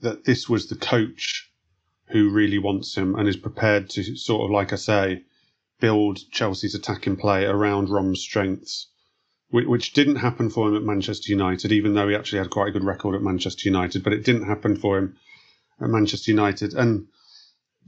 that 0.00 0.24
this 0.24 0.48
was 0.48 0.68
the 0.68 0.76
coach 0.76 1.50
who 2.06 2.30
really 2.30 2.58
wants 2.58 2.96
him 2.96 3.14
and 3.14 3.28
is 3.28 3.36
prepared 3.36 3.90
to 3.90 4.16
sort 4.16 4.44
of, 4.44 4.50
like 4.50 4.72
I 4.72 4.76
say, 4.76 5.22
build 5.80 6.18
Chelsea's 6.30 6.74
attacking 6.74 7.16
play 7.16 7.44
around 7.44 7.90
Rom's 7.90 8.20
strengths, 8.20 8.88
which, 9.50 9.92
didn't 9.92 10.16
happen 10.16 10.50
for 10.50 10.68
him 10.68 10.76
at 10.76 10.82
Manchester 10.82 11.30
United, 11.32 11.72
even 11.72 11.94
though 11.94 12.08
he 12.08 12.14
actually 12.14 12.38
had 12.38 12.50
quite 12.50 12.68
a 12.68 12.72
good 12.72 12.84
record 12.84 13.14
at 13.14 13.22
Manchester 13.22 13.68
United. 13.68 14.02
But 14.02 14.12
it 14.12 14.24
didn't 14.24 14.46
happen 14.46 14.76
for 14.76 14.98
him 14.98 15.16
at 15.80 15.90
Manchester 15.90 16.30
United, 16.30 16.74
and 16.74 17.08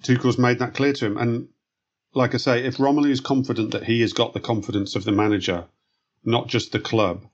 Tuchel's 0.02 0.38
made 0.38 0.58
that 0.58 0.74
clear 0.74 0.92
to 0.92 1.06
him. 1.06 1.16
And 1.16 1.48
like 2.14 2.34
I 2.34 2.38
say, 2.38 2.64
if 2.64 2.76
Romelu 2.76 3.10
is 3.10 3.20
confident 3.20 3.72
that 3.72 3.84
he 3.84 4.00
has 4.00 4.12
got 4.12 4.32
the 4.32 4.40
confidence 4.40 4.94
of 4.94 5.04
the 5.04 5.12
manager, 5.12 5.66
not 6.24 6.48
just 6.48 6.72
the 6.72 6.80
club, 6.80 7.26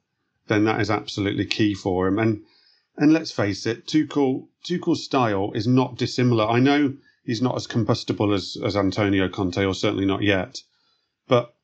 then 0.46 0.64
that 0.64 0.80
is 0.80 0.90
absolutely 0.90 1.46
key 1.46 1.74
for 1.74 2.06
him. 2.06 2.18
And 2.18 2.44
and 2.96 3.12
let's 3.12 3.32
face 3.32 3.66
it, 3.66 3.86
Tuchel 3.86 4.48
Tuchel's 4.64 5.04
style 5.04 5.52
is 5.54 5.66
not 5.66 5.96
dissimilar. 5.96 6.46
I 6.46 6.60
know 6.60 6.94
he's 7.24 7.42
not 7.42 7.56
as 7.56 7.66
combustible 7.66 8.32
as, 8.32 8.56
as 8.64 8.76
Antonio 8.76 9.28
Conte, 9.28 9.64
or 9.64 9.74
certainly 9.74 10.06
not 10.06 10.22
yet. 10.22 10.62
But 11.26 11.54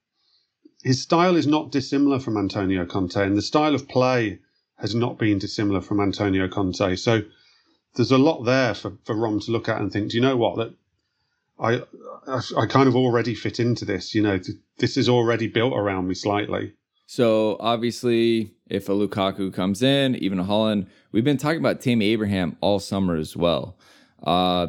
his 0.82 1.02
style 1.02 1.36
is 1.36 1.46
not 1.46 1.70
dissimilar 1.70 2.18
from 2.18 2.36
Antonio 2.36 2.86
Conte, 2.86 3.16
and 3.16 3.36
the 3.36 3.42
style 3.42 3.74
of 3.74 3.88
play 3.88 4.40
has 4.76 4.94
not 4.94 5.18
been 5.18 5.38
dissimilar 5.38 5.80
from 5.80 6.00
Antonio 6.00 6.48
Conte. 6.48 6.96
So 6.96 7.22
there's 7.94 8.12
a 8.12 8.18
lot 8.18 8.44
there 8.44 8.74
for, 8.74 8.96
for 9.04 9.14
Rom 9.14 9.40
to 9.40 9.50
look 9.50 9.68
at 9.68 9.80
and 9.80 9.92
think, 9.92 10.10
do 10.10 10.16
you 10.16 10.22
know 10.22 10.36
what? 10.36 10.56
That 10.56 10.74
I, 11.58 11.82
I, 12.26 12.40
I 12.62 12.66
kind 12.66 12.88
of 12.88 12.96
already 12.96 13.34
fit 13.34 13.60
into 13.60 13.84
this. 13.84 14.14
You 14.14 14.22
know, 14.22 14.40
this 14.78 14.96
is 14.96 15.08
already 15.08 15.48
built 15.48 15.74
around 15.74 16.08
me 16.08 16.14
slightly. 16.14 16.72
So 17.06 17.56
obviously, 17.60 18.54
if 18.68 18.88
a 18.88 18.92
Lukaku 18.92 19.52
comes 19.52 19.82
in, 19.82 20.14
even 20.16 20.38
a 20.38 20.44
Haaland, 20.44 20.86
we've 21.12 21.24
been 21.24 21.36
talking 21.36 21.58
about 21.58 21.80
Tammy 21.80 22.06
Abraham 22.06 22.56
all 22.60 22.78
summer 22.78 23.16
as 23.16 23.36
well. 23.36 23.76
Uh, 24.22 24.68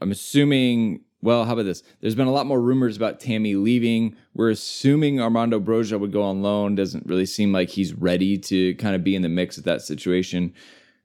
I'm 0.00 0.10
assuming. 0.10 1.02
Well, 1.22 1.44
how 1.44 1.54
about 1.54 1.64
this? 1.64 1.82
There's 2.00 2.14
been 2.14 2.28
a 2.28 2.32
lot 2.32 2.46
more 2.46 2.60
rumors 2.60 2.96
about 2.96 3.18
Tammy 3.18 3.56
leaving. 3.56 4.14
We're 4.34 4.50
assuming 4.50 5.20
Armando 5.20 5.58
Broja 5.58 5.98
would 5.98 6.12
go 6.12 6.22
on 6.22 6.42
loan. 6.42 6.74
Doesn't 6.74 7.06
really 7.06 7.26
seem 7.26 7.52
like 7.52 7.70
he's 7.70 7.94
ready 7.94 8.38
to 8.38 8.74
kind 8.74 8.94
of 8.94 9.02
be 9.02 9.16
in 9.16 9.22
the 9.22 9.28
mix 9.28 9.58
of 9.58 9.64
that 9.64 9.82
situation. 9.82 10.52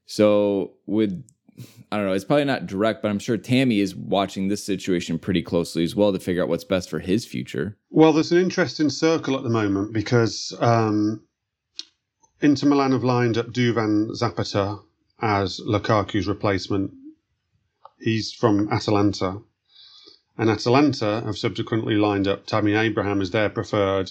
So, 0.06 0.74
with 0.86 1.24
I 1.90 1.96
don't 1.96 2.06
know, 2.06 2.12
it's 2.12 2.24
probably 2.24 2.44
not 2.44 2.66
direct, 2.66 3.02
but 3.02 3.10
I'm 3.10 3.18
sure 3.18 3.36
Tammy 3.36 3.80
is 3.80 3.94
watching 3.94 4.48
this 4.48 4.64
situation 4.64 5.18
pretty 5.18 5.42
closely 5.42 5.84
as 5.84 5.94
well 5.94 6.12
to 6.12 6.18
figure 6.18 6.42
out 6.42 6.48
what's 6.48 6.64
best 6.64 6.88
for 6.88 6.98
his 6.98 7.26
future. 7.26 7.76
Well, 7.90 8.12
there's 8.12 8.32
an 8.32 8.38
interesting 8.38 8.88
circle 8.88 9.36
at 9.36 9.42
the 9.42 9.50
moment 9.50 9.92
because 9.92 10.56
um, 10.60 11.22
Inter 12.40 12.68
Milan 12.68 12.92
have 12.92 13.04
lined 13.04 13.36
up 13.36 13.48
Duvan 13.48 14.14
Zapata 14.14 14.78
as 15.20 15.60
Lukaku's 15.60 16.26
replacement 16.26 16.92
He's 18.02 18.32
from 18.32 18.68
Atalanta. 18.72 19.40
And 20.36 20.50
Atalanta 20.50 21.22
have 21.24 21.38
subsequently 21.38 21.94
lined 21.94 22.26
up 22.26 22.46
Tammy 22.46 22.74
Abraham 22.74 23.20
as 23.20 23.30
their 23.30 23.48
preferred 23.48 24.10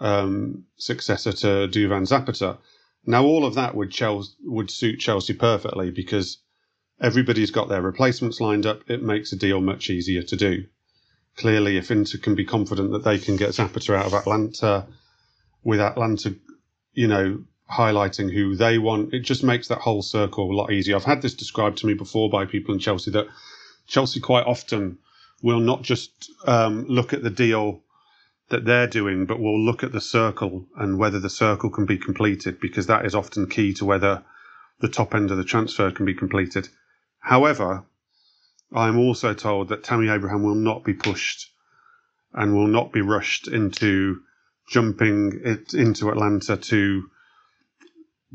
um, 0.00 0.64
successor 0.76 1.32
to 1.32 1.68
Duvan 1.68 2.06
Zapata. 2.06 2.58
Now, 3.04 3.24
all 3.24 3.44
of 3.44 3.54
that 3.56 3.74
would 3.74 3.90
Chelsea, 3.90 4.32
would 4.44 4.70
suit 4.70 4.98
Chelsea 4.98 5.34
perfectly 5.34 5.90
because 5.90 6.38
everybody's 7.00 7.50
got 7.50 7.68
their 7.68 7.82
replacements 7.82 8.40
lined 8.40 8.64
up. 8.64 8.88
It 8.88 9.02
makes 9.02 9.32
a 9.32 9.36
deal 9.36 9.60
much 9.60 9.90
easier 9.90 10.22
to 10.22 10.36
do. 10.36 10.64
Clearly, 11.36 11.76
if 11.76 11.90
Inter 11.90 12.18
can 12.18 12.34
be 12.34 12.44
confident 12.44 12.92
that 12.92 13.04
they 13.04 13.18
can 13.18 13.36
get 13.36 13.54
Zapata 13.54 13.94
out 13.94 14.06
of 14.06 14.14
Atalanta, 14.14 14.86
with 15.64 15.80
Atalanta, 15.80 16.34
you 16.92 17.08
know, 17.08 17.44
highlighting 17.70 18.32
who 18.32 18.56
they 18.56 18.78
want. 18.78 19.14
It 19.14 19.20
just 19.20 19.42
makes 19.42 19.68
that 19.68 19.78
whole 19.78 20.02
circle 20.02 20.50
a 20.50 20.54
lot 20.54 20.72
easier. 20.72 20.96
I've 20.96 21.04
had 21.04 21.22
this 21.22 21.34
described 21.34 21.78
to 21.78 21.86
me 21.86 21.94
before 21.94 22.30
by 22.30 22.44
people 22.44 22.74
in 22.74 22.80
Chelsea 22.80 23.10
that 23.12 23.26
Chelsea 23.86 24.20
quite 24.20 24.46
often 24.46 24.98
will 25.42 25.60
not 25.60 25.82
just 25.82 26.30
um, 26.46 26.86
look 26.86 27.12
at 27.12 27.22
the 27.22 27.30
deal 27.30 27.82
that 28.48 28.64
they're 28.64 28.86
doing, 28.86 29.26
but 29.26 29.40
will 29.40 29.58
look 29.58 29.82
at 29.82 29.92
the 29.92 30.00
circle 30.00 30.66
and 30.76 30.98
whether 30.98 31.18
the 31.18 31.30
circle 31.30 31.70
can 31.70 31.86
be 31.86 31.98
completed 31.98 32.60
because 32.60 32.86
that 32.86 33.06
is 33.06 33.14
often 33.14 33.48
key 33.48 33.72
to 33.74 33.84
whether 33.84 34.22
the 34.80 34.88
top 34.88 35.14
end 35.14 35.30
of 35.30 35.36
the 35.36 35.44
transfer 35.44 35.90
can 35.90 36.04
be 36.04 36.14
completed. 36.14 36.68
However, 37.20 37.84
I'm 38.74 38.98
also 38.98 39.32
told 39.32 39.68
that 39.68 39.84
Tammy 39.84 40.08
Abraham 40.08 40.42
will 40.42 40.54
not 40.54 40.84
be 40.84 40.94
pushed 40.94 41.50
and 42.32 42.54
will 42.54 42.66
not 42.66 42.92
be 42.92 43.00
rushed 43.00 43.48
into 43.48 44.22
jumping 44.68 45.40
it 45.44 45.74
into 45.74 46.10
Atalanta 46.10 46.56
to 46.56 47.10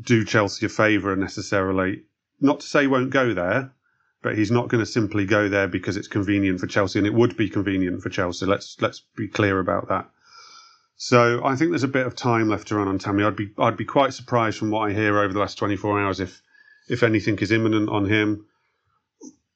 do 0.00 0.24
Chelsea 0.24 0.66
a 0.66 0.68
favour 0.68 1.16
necessarily. 1.16 2.02
Not 2.40 2.60
to 2.60 2.66
say 2.66 2.86
won't 2.86 3.10
go 3.10 3.34
there, 3.34 3.72
but 4.22 4.36
he's 4.36 4.50
not 4.50 4.68
going 4.68 4.84
to 4.84 4.90
simply 4.90 5.24
go 5.24 5.48
there 5.48 5.68
because 5.68 5.96
it's 5.96 6.08
convenient 6.08 6.60
for 6.60 6.66
Chelsea, 6.66 6.98
and 6.98 7.06
it 7.06 7.14
would 7.14 7.36
be 7.36 7.48
convenient 7.48 8.02
for 8.02 8.08
Chelsea. 8.08 8.46
Let's 8.46 8.76
let's 8.80 9.02
be 9.16 9.28
clear 9.28 9.58
about 9.58 9.88
that. 9.88 10.08
So 10.96 11.44
I 11.44 11.54
think 11.54 11.70
there's 11.70 11.84
a 11.84 11.88
bit 11.88 12.06
of 12.06 12.16
time 12.16 12.48
left 12.48 12.68
to 12.68 12.76
run 12.76 12.88
on 12.88 12.98
Tammy. 12.98 13.24
I'd 13.24 13.36
be 13.36 13.52
I'd 13.58 13.76
be 13.76 13.84
quite 13.84 14.14
surprised 14.14 14.58
from 14.58 14.70
what 14.70 14.88
I 14.88 14.92
hear 14.92 15.18
over 15.18 15.32
the 15.32 15.40
last 15.40 15.58
24 15.58 16.00
hours 16.00 16.20
if 16.20 16.42
if 16.88 17.02
anything 17.02 17.38
is 17.38 17.52
imminent 17.52 17.88
on 17.88 18.06
him. 18.06 18.46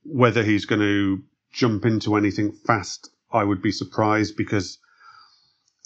Whether 0.05 0.43
he's 0.43 0.65
going 0.65 0.81
to 0.81 1.23
jump 1.53 1.85
into 1.85 2.17
anything 2.17 2.53
fast, 2.53 3.11
I 3.33 3.45
would 3.45 3.63
be 3.63 3.73
surprised 3.73 4.37
because 4.37 4.79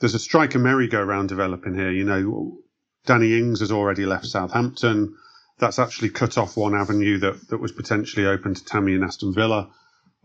there's 0.01 0.15
a 0.15 0.19
striker 0.19 0.59
merry-go-round 0.59 1.29
developing 1.29 1.75
here. 1.75 1.91
You 1.91 2.05
know, 2.05 2.59
Danny 3.07 3.39
Ings 3.39 3.61
has 3.61 3.73
already 3.73 4.05
left 4.05 4.27
Southampton. 4.27 5.17
That's 5.59 5.79
actually 5.79 6.11
cut 6.11 6.37
off 6.37 6.57
one 6.57 6.75
avenue 6.75 7.19
that, 7.19 7.49
that 7.49 7.59
was 7.59 7.73
potentially 7.73 8.27
open 8.27 8.55
to 8.55 8.65
Tammy 8.65 8.95
and 8.95 9.05
Aston 9.05 9.33
Villa. 9.33 9.71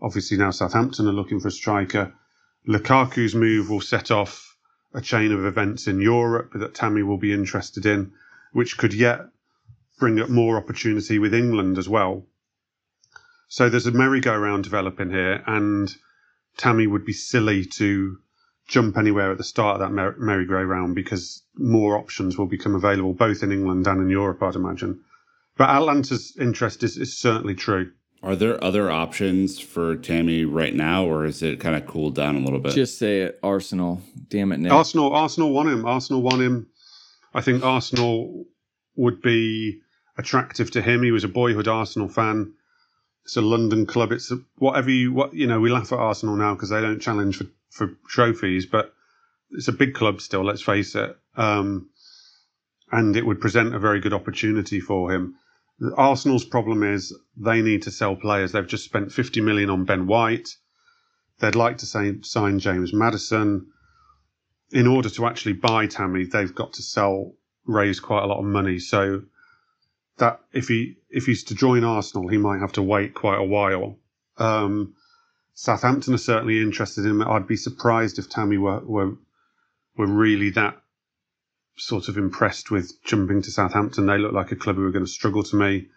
Obviously, 0.00 0.36
now 0.36 0.50
Southampton 0.50 1.06
are 1.06 1.12
looking 1.12 1.40
for 1.40 1.48
a 1.48 1.52
striker. 1.52 2.12
Lukaku's 2.66 3.34
move 3.34 3.70
will 3.70 3.80
set 3.80 4.10
off 4.10 4.56
a 4.92 5.00
chain 5.00 5.32
of 5.32 5.44
events 5.44 5.86
in 5.86 6.00
Europe 6.00 6.52
that 6.54 6.74
Tammy 6.74 7.02
will 7.02 7.18
be 7.18 7.32
interested 7.32 7.86
in, 7.86 8.12
which 8.52 8.76
could 8.76 8.92
yet 8.92 9.20
bring 9.98 10.20
up 10.20 10.28
more 10.28 10.56
opportunity 10.56 11.18
with 11.18 11.32
England 11.32 11.78
as 11.78 11.88
well. 11.88 12.26
So 13.48 13.68
there's 13.68 13.86
a 13.86 13.92
merry-go-round 13.92 14.64
developing 14.64 15.10
here, 15.10 15.42
and 15.46 15.94
Tammy 16.56 16.86
would 16.86 17.04
be 17.04 17.12
silly 17.12 17.64
to 17.64 18.18
jump 18.68 18.96
anywhere 18.96 19.30
at 19.32 19.38
the 19.38 19.44
start 19.44 19.74
of 19.74 19.80
that 19.80 19.92
mer- 19.92 20.16
merry-go-round 20.18 20.94
because 20.94 21.42
more 21.56 21.98
options 21.98 22.38
will 22.38 22.46
become 22.46 22.74
available 22.74 23.12
both 23.12 23.42
in 23.42 23.52
England 23.52 23.86
and 23.86 24.00
in 24.00 24.08
Europe, 24.08 24.42
I'd 24.42 24.54
imagine. 24.54 25.00
But 25.56 25.68
Atalanta's 25.68 26.36
interest 26.40 26.82
is, 26.82 26.96
is 26.96 27.16
certainly 27.18 27.54
true. 27.54 27.92
Are 28.22 28.36
there 28.36 28.62
other 28.62 28.90
options 28.90 29.58
for 29.58 29.96
Tammy 29.96 30.44
right 30.44 30.74
now, 30.74 31.04
or 31.04 31.24
is 31.24 31.42
it 31.42 31.58
kind 31.58 31.74
of 31.74 31.86
cooled 31.88 32.14
down 32.14 32.36
a 32.36 32.38
little 32.38 32.60
bit? 32.60 32.72
Just 32.72 32.96
say 32.96 33.22
it, 33.22 33.40
Arsenal. 33.42 34.00
Damn 34.28 34.52
it, 34.52 34.60
Nick. 34.60 34.72
Arsenal, 34.72 35.12
Arsenal 35.12 35.52
won 35.52 35.66
him. 35.66 35.84
Arsenal 35.84 36.22
won 36.22 36.40
him. 36.40 36.68
I 37.34 37.40
think 37.40 37.64
Arsenal 37.64 38.44
would 38.94 39.20
be 39.22 39.80
attractive 40.16 40.70
to 40.70 40.82
him. 40.82 41.02
He 41.02 41.10
was 41.10 41.24
a 41.24 41.28
boyhood 41.28 41.66
Arsenal 41.66 42.08
fan. 42.08 42.52
It's 43.24 43.36
a 43.36 43.40
London 43.40 43.86
club. 43.86 44.12
It's 44.12 44.30
a, 44.30 44.38
whatever 44.56 44.90
you 44.90 45.12
what 45.12 45.34
you 45.34 45.48
know. 45.48 45.60
We 45.60 45.70
laugh 45.70 45.92
at 45.92 45.98
Arsenal 45.98 46.36
now 46.36 46.54
because 46.54 46.70
they 46.70 46.80
don't 46.80 47.00
challenge 47.00 47.38
for, 47.38 47.46
for 47.72 47.96
trophies, 48.08 48.66
but 48.66 48.94
it's 49.50 49.68
a 49.68 49.72
big 49.72 49.94
club 49.94 50.20
still. 50.20 50.44
Let's 50.44 50.62
face 50.62 50.94
it. 50.94 51.16
Um, 51.36 51.90
and 52.90 53.16
it 53.16 53.24
would 53.24 53.40
present 53.40 53.74
a 53.74 53.78
very 53.78 54.00
good 54.00 54.12
opportunity 54.12 54.78
for 54.78 55.12
him. 55.12 55.36
Arsenal's 55.96 56.44
problem 56.44 56.82
is 56.82 57.16
they 57.36 57.62
need 57.62 57.82
to 57.82 57.90
sell 57.90 58.14
players. 58.14 58.52
They've 58.52 58.66
just 58.66 58.84
spent 58.84 59.10
50 59.10 59.40
million 59.40 59.70
on 59.70 59.84
Ben 59.84 60.06
White. 60.06 60.56
They'd 61.40 61.56
like 61.56 61.78
to 61.78 61.86
say, 61.86 62.20
sign 62.20 62.58
James 62.58 62.92
Maddison. 62.92 63.66
In 64.70 64.86
order 64.86 65.08
to 65.10 65.26
actually 65.26 65.54
buy 65.54 65.86
Tammy, 65.86 66.24
they've 66.24 66.54
got 66.54 66.74
to 66.74 66.82
sell, 66.82 67.34
raise 67.64 67.98
quite 68.00 68.22
a 68.22 68.26
lot 68.26 68.38
of 68.38 68.44
money. 68.44 68.78
So 68.78 69.22
that 70.18 70.40
if 70.52 70.68
he 70.68 70.96
if 71.10 71.26
he's 71.26 71.44
to 71.44 71.54
join 71.54 71.84
Arsenal, 71.84 72.28
he 72.28 72.38
might 72.38 72.60
have 72.60 72.72
to 72.72 72.82
wait 72.82 73.14
quite 73.14 73.38
a 73.38 73.44
while. 73.44 73.98
Um, 74.38 74.94
Southampton 75.54 76.14
are 76.14 76.18
certainly 76.18 76.60
interested 76.60 77.04
in 77.04 77.10
him. 77.10 77.22
I'd 77.22 77.46
be 77.46 77.56
surprised 77.56 78.18
if 78.18 78.28
Tammy 78.28 78.58
were 78.58 78.80
were 78.80 79.12
were 79.96 80.06
really 80.06 80.50
that 80.50 80.82
sort 81.76 82.08
of 82.08 82.16
impressed 82.16 82.70
with 82.70 83.02
jumping 83.04 83.42
to 83.42 83.50
Southampton. 83.50 84.06
They 84.06 84.18
look 84.18 84.32
like 84.32 84.52
a 84.52 84.56
club 84.56 84.76
who 84.76 84.86
are 84.86 84.92
going 84.92 85.04
to 85.04 85.10
struggle 85.10 85.42
to 85.42 85.56
me. 85.56 85.88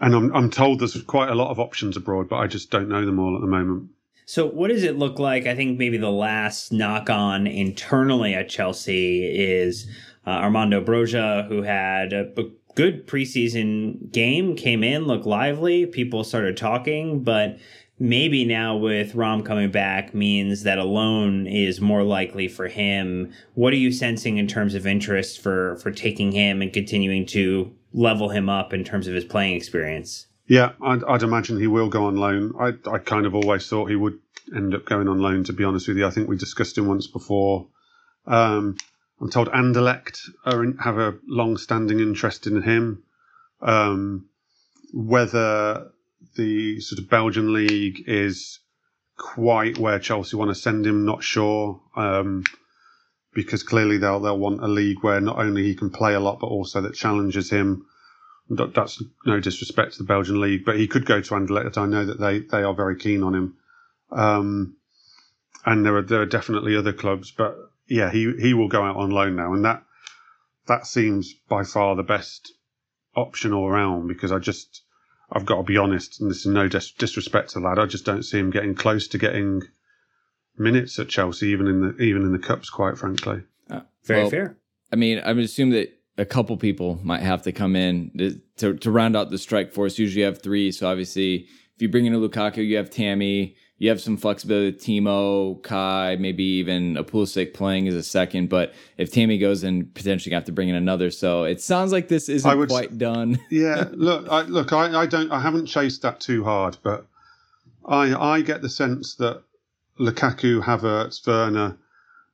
And 0.00 0.14
I'm, 0.14 0.34
I'm 0.34 0.50
told 0.50 0.80
there's 0.80 1.00
quite 1.02 1.30
a 1.30 1.34
lot 1.34 1.50
of 1.50 1.58
options 1.58 1.96
abroad, 1.96 2.28
but 2.28 2.36
I 2.36 2.46
just 2.46 2.70
don't 2.70 2.88
know 2.88 3.06
them 3.06 3.18
all 3.18 3.34
at 3.34 3.40
the 3.40 3.46
moment. 3.46 3.90
So, 4.26 4.46
what 4.46 4.68
does 4.68 4.82
it 4.82 4.98
look 4.98 5.18
like? 5.18 5.46
I 5.46 5.54
think 5.54 5.78
maybe 5.78 5.98
the 5.98 6.10
last 6.10 6.72
knock 6.72 7.08
on 7.08 7.46
internally 7.46 8.34
at 8.34 8.48
Chelsea 8.48 9.24
is 9.24 9.86
uh, 10.26 10.30
Armando 10.30 10.84
Broja, 10.84 11.46
who 11.46 11.62
had 11.62 12.12
a, 12.12 12.32
a 12.38 12.44
good 12.74 13.06
preseason 13.06 14.10
game, 14.10 14.56
came 14.56 14.82
in, 14.82 15.04
looked 15.04 15.26
lively, 15.26 15.86
people 15.86 16.24
started 16.24 16.56
talking, 16.56 17.22
but 17.22 17.56
maybe 17.98 18.44
now 18.44 18.76
with 18.76 19.14
Rom 19.14 19.42
coming 19.42 19.70
back 19.70 20.14
means 20.14 20.62
that 20.64 20.78
a 20.78 20.84
loan 20.84 21.46
is 21.46 21.80
more 21.80 22.02
likely 22.02 22.48
for 22.48 22.68
him. 22.68 23.32
What 23.54 23.72
are 23.72 23.76
you 23.76 23.92
sensing 23.92 24.38
in 24.38 24.46
terms 24.46 24.74
of 24.74 24.86
interest 24.86 25.40
for 25.40 25.76
for 25.76 25.90
taking 25.90 26.32
him 26.32 26.62
and 26.62 26.72
continuing 26.72 27.26
to 27.26 27.72
level 27.92 28.28
him 28.28 28.48
up 28.48 28.72
in 28.72 28.84
terms 28.84 29.06
of 29.06 29.14
his 29.14 29.24
playing 29.24 29.56
experience? 29.56 30.26
Yeah, 30.46 30.72
I'd, 30.82 31.02
I'd 31.04 31.22
imagine 31.22 31.58
he 31.58 31.66
will 31.66 31.88
go 31.88 32.06
on 32.06 32.16
loan. 32.16 32.54
I 32.58 32.74
I 32.90 32.98
kind 32.98 33.26
of 33.26 33.34
always 33.34 33.68
thought 33.68 33.90
he 33.90 33.96
would 33.96 34.18
end 34.54 34.74
up 34.74 34.84
going 34.84 35.08
on 35.08 35.18
loan. 35.18 35.44
To 35.44 35.52
be 35.52 35.64
honest 35.64 35.88
with 35.88 35.96
you, 35.96 36.06
I 36.06 36.10
think 36.10 36.28
we 36.28 36.36
discussed 36.36 36.78
him 36.78 36.86
once 36.86 37.06
before. 37.06 37.66
Um, 38.26 38.76
I'm 39.20 39.30
told 39.30 39.48
Anderlecht 39.48 40.18
in, 40.46 40.76
have 40.78 40.98
a 40.98 41.16
long-standing 41.26 42.00
interest 42.00 42.46
in 42.46 42.60
him. 42.62 43.02
Um, 43.62 44.28
whether 44.92 45.90
the 46.36 46.80
sort 46.80 46.98
of 46.98 47.08
Belgian 47.08 47.52
league 47.52 48.04
is 48.06 48.60
quite 49.16 49.78
where 49.78 49.98
Chelsea 49.98 50.36
want 50.36 50.50
to 50.50 50.54
send 50.54 50.86
him. 50.86 51.04
Not 51.04 51.22
sure, 51.22 51.80
um, 51.96 52.44
because 53.34 53.62
clearly 53.62 53.98
they'll 53.98 54.20
they'll 54.20 54.38
want 54.38 54.62
a 54.62 54.68
league 54.68 55.02
where 55.02 55.20
not 55.20 55.38
only 55.38 55.62
he 55.62 55.74
can 55.74 55.90
play 55.90 56.14
a 56.14 56.20
lot, 56.20 56.40
but 56.40 56.48
also 56.48 56.80
that 56.82 56.94
challenges 56.94 57.50
him. 57.50 57.86
That's 58.48 59.02
no 59.24 59.40
disrespect 59.40 59.92
to 59.92 59.98
the 59.98 60.04
Belgian 60.04 60.40
league, 60.40 60.64
but 60.64 60.78
he 60.78 60.86
could 60.86 61.04
go 61.04 61.20
to 61.20 61.34
Anderlecht. 61.34 61.78
I 61.78 61.86
know 61.86 62.04
that 62.04 62.20
they 62.20 62.40
they 62.40 62.62
are 62.62 62.74
very 62.74 62.96
keen 62.96 63.22
on 63.22 63.34
him, 63.34 63.56
um, 64.12 64.76
and 65.64 65.84
there 65.84 65.96
are 65.96 66.02
there 66.02 66.22
are 66.22 66.26
definitely 66.26 66.76
other 66.76 66.92
clubs, 66.92 67.32
but 67.32 67.56
yeah, 67.88 68.10
he 68.10 68.32
he 68.40 68.54
will 68.54 68.68
go 68.68 68.82
out 68.82 68.96
on 68.96 69.10
loan 69.10 69.36
now, 69.36 69.52
and 69.52 69.64
that 69.64 69.82
that 70.66 70.86
seems 70.86 71.34
by 71.48 71.64
far 71.64 71.96
the 71.96 72.02
best 72.02 72.52
option 73.16 73.52
all 73.52 73.66
around 73.66 74.08
because 74.08 74.30
I 74.30 74.38
just 74.38 74.82
I've 75.32 75.46
got 75.46 75.56
to 75.56 75.62
be 75.62 75.76
honest, 75.76 76.20
and 76.20 76.30
this 76.30 76.38
is 76.38 76.46
no 76.46 76.68
dis- 76.68 76.92
disrespect 76.92 77.50
to 77.50 77.60
the 77.60 77.66
lad. 77.66 77.78
I 77.78 77.86
just 77.86 78.04
don't 78.04 78.22
see 78.22 78.38
him 78.38 78.50
getting 78.50 78.74
close 78.74 79.08
to 79.08 79.18
getting 79.18 79.62
minutes 80.58 80.98
at 80.98 81.08
Chelsea, 81.08 81.48
even 81.48 81.66
in 81.66 81.80
the 81.80 82.02
even 82.02 82.22
in 82.22 82.32
the 82.32 82.38
cups. 82.38 82.70
Quite 82.70 82.96
frankly, 82.98 83.42
Uh, 83.70 83.80
Very 84.04 84.22
well, 84.22 84.30
fair. 84.30 84.56
I 84.92 84.96
mean, 84.96 85.20
I 85.24 85.32
would 85.32 85.44
assume 85.44 85.70
that 85.70 85.92
a 86.16 86.24
couple 86.24 86.56
people 86.56 86.98
might 87.02 87.20
have 87.22 87.42
to 87.42 87.52
come 87.52 87.76
in 87.76 88.10
to, 88.16 88.40
to, 88.58 88.74
to 88.78 88.90
round 88.90 89.16
out 89.16 89.30
the 89.30 89.38
strike 89.38 89.72
force. 89.72 89.98
Usually 89.98 90.20
you 90.20 90.26
have 90.26 90.40
three. 90.40 90.72
So 90.72 90.88
obviously, 90.88 91.46
if 91.74 91.82
you 91.82 91.88
bring 91.88 92.06
in 92.06 92.14
a 92.14 92.18
Lukaku, 92.18 92.66
you 92.66 92.76
have 92.76 92.88
Tammy, 92.88 93.56
you 93.78 93.90
have 93.90 94.00
some 94.00 94.16
flexibility 94.16 94.70
with 94.72 94.82
Timo, 94.82 95.62
Kai, 95.62 96.16
maybe 96.18 96.44
even 96.44 96.96
a 96.96 97.04
Pulisic 97.04 97.52
playing 97.52 97.88
as 97.88 97.94
a 97.94 98.02
second. 98.02 98.48
But 98.48 98.72
if 98.96 99.12
Tammy 99.12 99.36
goes 99.38 99.64
in, 99.64 99.86
potentially 99.86 100.30
you 100.30 100.36
have 100.36 100.46
to 100.46 100.52
bring 100.52 100.68
in 100.70 100.74
another. 100.74 101.10
So 101.10 101.44
it 101.44 101.60
sounds 101.60 101.92
like 101.92 102.08
this 102.08 102.28
isn't 102.28 102.58
would- 102.58 102.70
quite 102.70 102.96
done. 102.96 103.38
yeah. 103.50 103.84
Look, 103.92 104.28
I, 104.30 104.42
look, 104.42 104.72
I, 104.72 105.00
I 105.02 105.06
don't, 105.06 105.30
I 105.30 105.40
haven't 105.40 105.66
chased 105.66 106.02
that 106.02 106.20
too 106.20 106.42
hard, 106.42 106.78
but 106.82 107.06
I 107.86 108.14
I 108.14 108.40
get 108.40 108.62
the 108.62 108.68
sense 108.70 109.14
that 109.16 109.42
Lukaku, 110.00 110.62
Havertz, 110.62 111.26
Werner, 111.26 111.76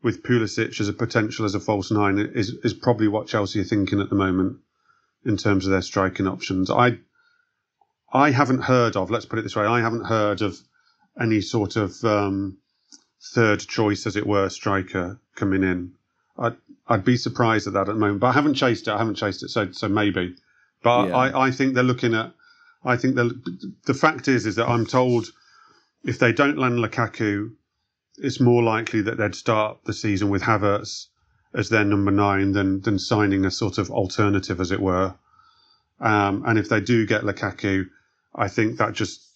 with 0.02 0.22
Pulisic 0.22 0.80
as 0.80 0.88
a 0.88 0.92
potential 0.92 1.44
as 1.44 1.54
a 1.54 1.60
false 1.60 1.90
nine 1.90 2.18
is 2.18 2.50
is 2.64 2.74
probably 2.74 3.08
what 3.08 3.26
Chelsea 3.28 3.60
are 3.60 3.64
thinking 3.64 4.00
at 4.00 4.10
the 4.10 4.16
moment 4.16 4.58
in 5.24 5.36
terms 5.36 5.66
of 5.66 5.72
their 5.72 5.82
striking 5.82 6.26
options. 6.26 6.70
I 6.70 6.98
I 8.12 8.30
haven't 8.30 8.62
heard 8.62 8.96
of, 8.96 9.10
let's 9.10 9.24
put 9.24 9.38
it 9.38 9.42
this 9.42 9.56
way, 9.56 9.64
I 9.64 9.80
haven't 9.80 10.04
heard 10.04 10.42
of 10.42 10.58
any 11.20 11.40
sort 11.40 11.76
of 11.76 12.02
um, 12.04 12.58
third 13.34 13.60
choice, 13.60 14.06
as 14.06 14.16
it 14.16 14.26
were, 14.26 14.48
striker 14.48 15.18
coming 15.34 15.62
in. 15.62 15.92
I'd 16.38 16.56
I'd 16.88 17.04
be 17.04 17.16
surprised 17.16 17.66
at 17.66 17.74
that 17.74 17.88
at 17.88 17.94
the 17.94 17.94
moment, 17.94 18.20
but 18.20 18.28
I 18.28 18.32
haven't 18.32 18.54
chased 18.54 18.88
it. 18.88 18.92
I 18.92 18.98
haven't 18.98 19.14
chased 19.16 19.42
it, 19.42 19.48
so 19.48 19.70
so 19.72 19.88
maybe. 19.88 20.36
But 20.82 21.08
Yeah. 21.08 21.16
I, 21.16 21.46
I 21.46 21.50
think 21.50 21.74
they're 21.74 21.84
looking 21.84 22.14
at. 22.14 22.32
I 22.84 22.96
think 22.96 23.14
the 23.14 23.40
the 23.84 23.94
fact 23.94 24.28
is 24.28 24.46
is 24.46 24.56
that 24.56 24.68
I'm 24.68 24.86
told 24.86 25.30
if 26.04 26.18
they 26.18 26.32
don't 26.32 26.58
land 26.58 26.78
Lukaku, 26.78 27.52
it's 28.18 28.40
more 28.40 28.62
likely 28.62 29.02
that 29.02 29.16
they'd 29.18 29.34
start 29.34 29.78
the 29.84 29.92
season 29.92 30.30
with 30.30 30.42
Havertz 30.42 31.06
as 31.54 31.68
their 31.68 31.84
number 31.84 32.10
nine 32.10 32.52
than 32.52 32.80
than 32.80 32.98
signing 32.98 33.44
a 33.44 33.50
sort 33.50 33.78
of 33.78 33.90
alternative, 33.90 34.60
as 34.60 34.72
it 34.72 34.80
were. 34.80 35.14
Um, 36.00 36.42
and 36.46 36.58
if 36.58 36.68
they 36.68 36.80
do 36.80 37.06
get 37.06 37.22
Lukaku, 37.22 37.86
I 38.34 38.48
think 38.48 38.78
that 38.78 38.94
just 38.94 39.31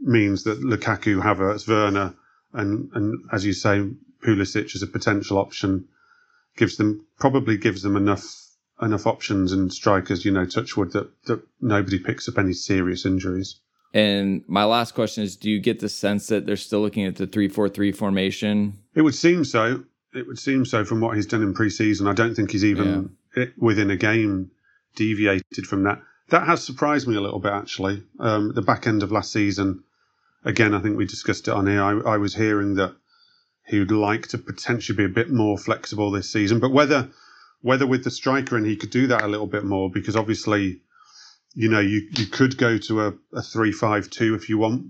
means 0.00 0.44
that 0.44 0.60
Lukaku, 0.60 1.22
Havertz, 1.22 1.68
Werner, 1.68 2.14
and 2.52 2.90
and 2.94 3.18
as 3.32 3.44
you 3.44 3.52
say, 3.52 3.88
Pulisic 4.24 4.74
as 4.74 4.82
a 4.82 4.86
potential 4.86 5.38
option 5.38 5.88
gives 6.56 6.76
them 6.76 7.06
probably 7.18 7.56
gives 7.56 7.82
them 7.82 7.96
enough 7.96 8.24
enough 8.80 9.06
options 9.06 9.52
and 9.52 9.72
strikers. 9.72 10.24
You 10.24 10.32
know, 10.32 10.46
touchwood 10.46 10.92
that 10.92 11.10
that 11.26 11.42
nobody 11.60 11.98
picks 11.98 12.28
up 12.28 12.38
any 12.38 12.52
serious 12.52 13.06
injuries. 13.06 13.60
And 13.94 14.42
my 14.48 14.64
last 14.64 14.94
question 14.94 15.22
is 15.22 15.36
Do 15.36 15.48
you 15.48 15.60
get 15.60 15.78
the 15.78 15.88
sense 15.88 16.26
that 16.26 16.46
they're 16.46 16.56
still 16.56 16.80
looking 16.80 17.04
at 17.04 17.16
the 17.16 17.26
3 17.26 17.48
4 17.48 17.68
3 17.68 17.92
formation? 17.92 18.78
It 18.94 19.02
would 19.02 19.14
seem 19.14 19.44
so. 19.44 19.84
It 20.12 20.26
would 20.26 20.38
seem 20.38 20.64
so 20.64 20.84
from 20.84 21.00
what 21.00 21.16
he's 21.16 21.26
done 21.26 21.42
in 21.42 21.54
pre-season. 21.54 22.06
I 22.06 22.12
don't 22.12 22.36
think 22.36 22.52
he's 22.52 22.64
even 22.64 23.16
it, 23.34 23.52
within 23.58 23.90
a 23.90 23.96
game 23.96 24.50
deviated 24.94 25.66
from 25.66 25.82
that. 25.84 26.00
That 26.34 26.48
has 26.48 26.64
surprised 26.64 27.06
me 27.06 27.14
a 27.14 27.20
little 27.20 27.38
bit 27.38 27.52
actually. 27.52 28.02
Um, 28.18 28.54
the 28.54 28.60
back 28.60 28.88
end 28.88 29.04
of 29.04 29.12
last 29.12 29.30
season, 29.30 29.84
again, 30.44 30.74
I 30.74 30.80
think 30.80 30.96
we 30.96 31.06
discussed 31.06 31.46
it 31.46 31.54
on 31.54 31.68
here. 31.68 31.80
I, 31.80 32.14
I 32.14 32.16
was 32.16 32.34
hearing 32.34 32.74
that 32.74 32.96
he 33.64 33.78
would 33.78 33.92
like 33.92 34.26
to 34.30 34.38
potentially 34.38 34.96
be 34.96 35.04
a 35.04 35.08
bit 35.08 35.30
more 35.30 35.56
flexible 35.56 36.10
this 36.10 36.28
season, 36.28 36.58
but 36.58 36.72
whether 36.72 37.08
whether 37.60 37.86
with 37.86 38.02
the 38.02 38.10
striker 38.10 38.56
and 38.56 38.66
he 38.66 38.74
could 38.74 38.90
do 38.90 39.06
that 39.06 39.22
a 39.22 39.28
little 39.28 39.46
bit 39.46 39.62
more 39.64 39.88
because 39.88 40.16
obviously, 40.16 40.80
you 41.54 41.68
know, 41.68 41.78
you 41.78 42.08
you 42.10 42.26
could 42.26 42.58
go 42.58 42.78
to 42.78 43.02
a, 43.02 43.14
a 43.32 43.40
three 43.40 43.70
five 43.70 44.10
two 44.10 44.34
if 44.34 44.48
you 44.48 44.58
want 44.58 44.86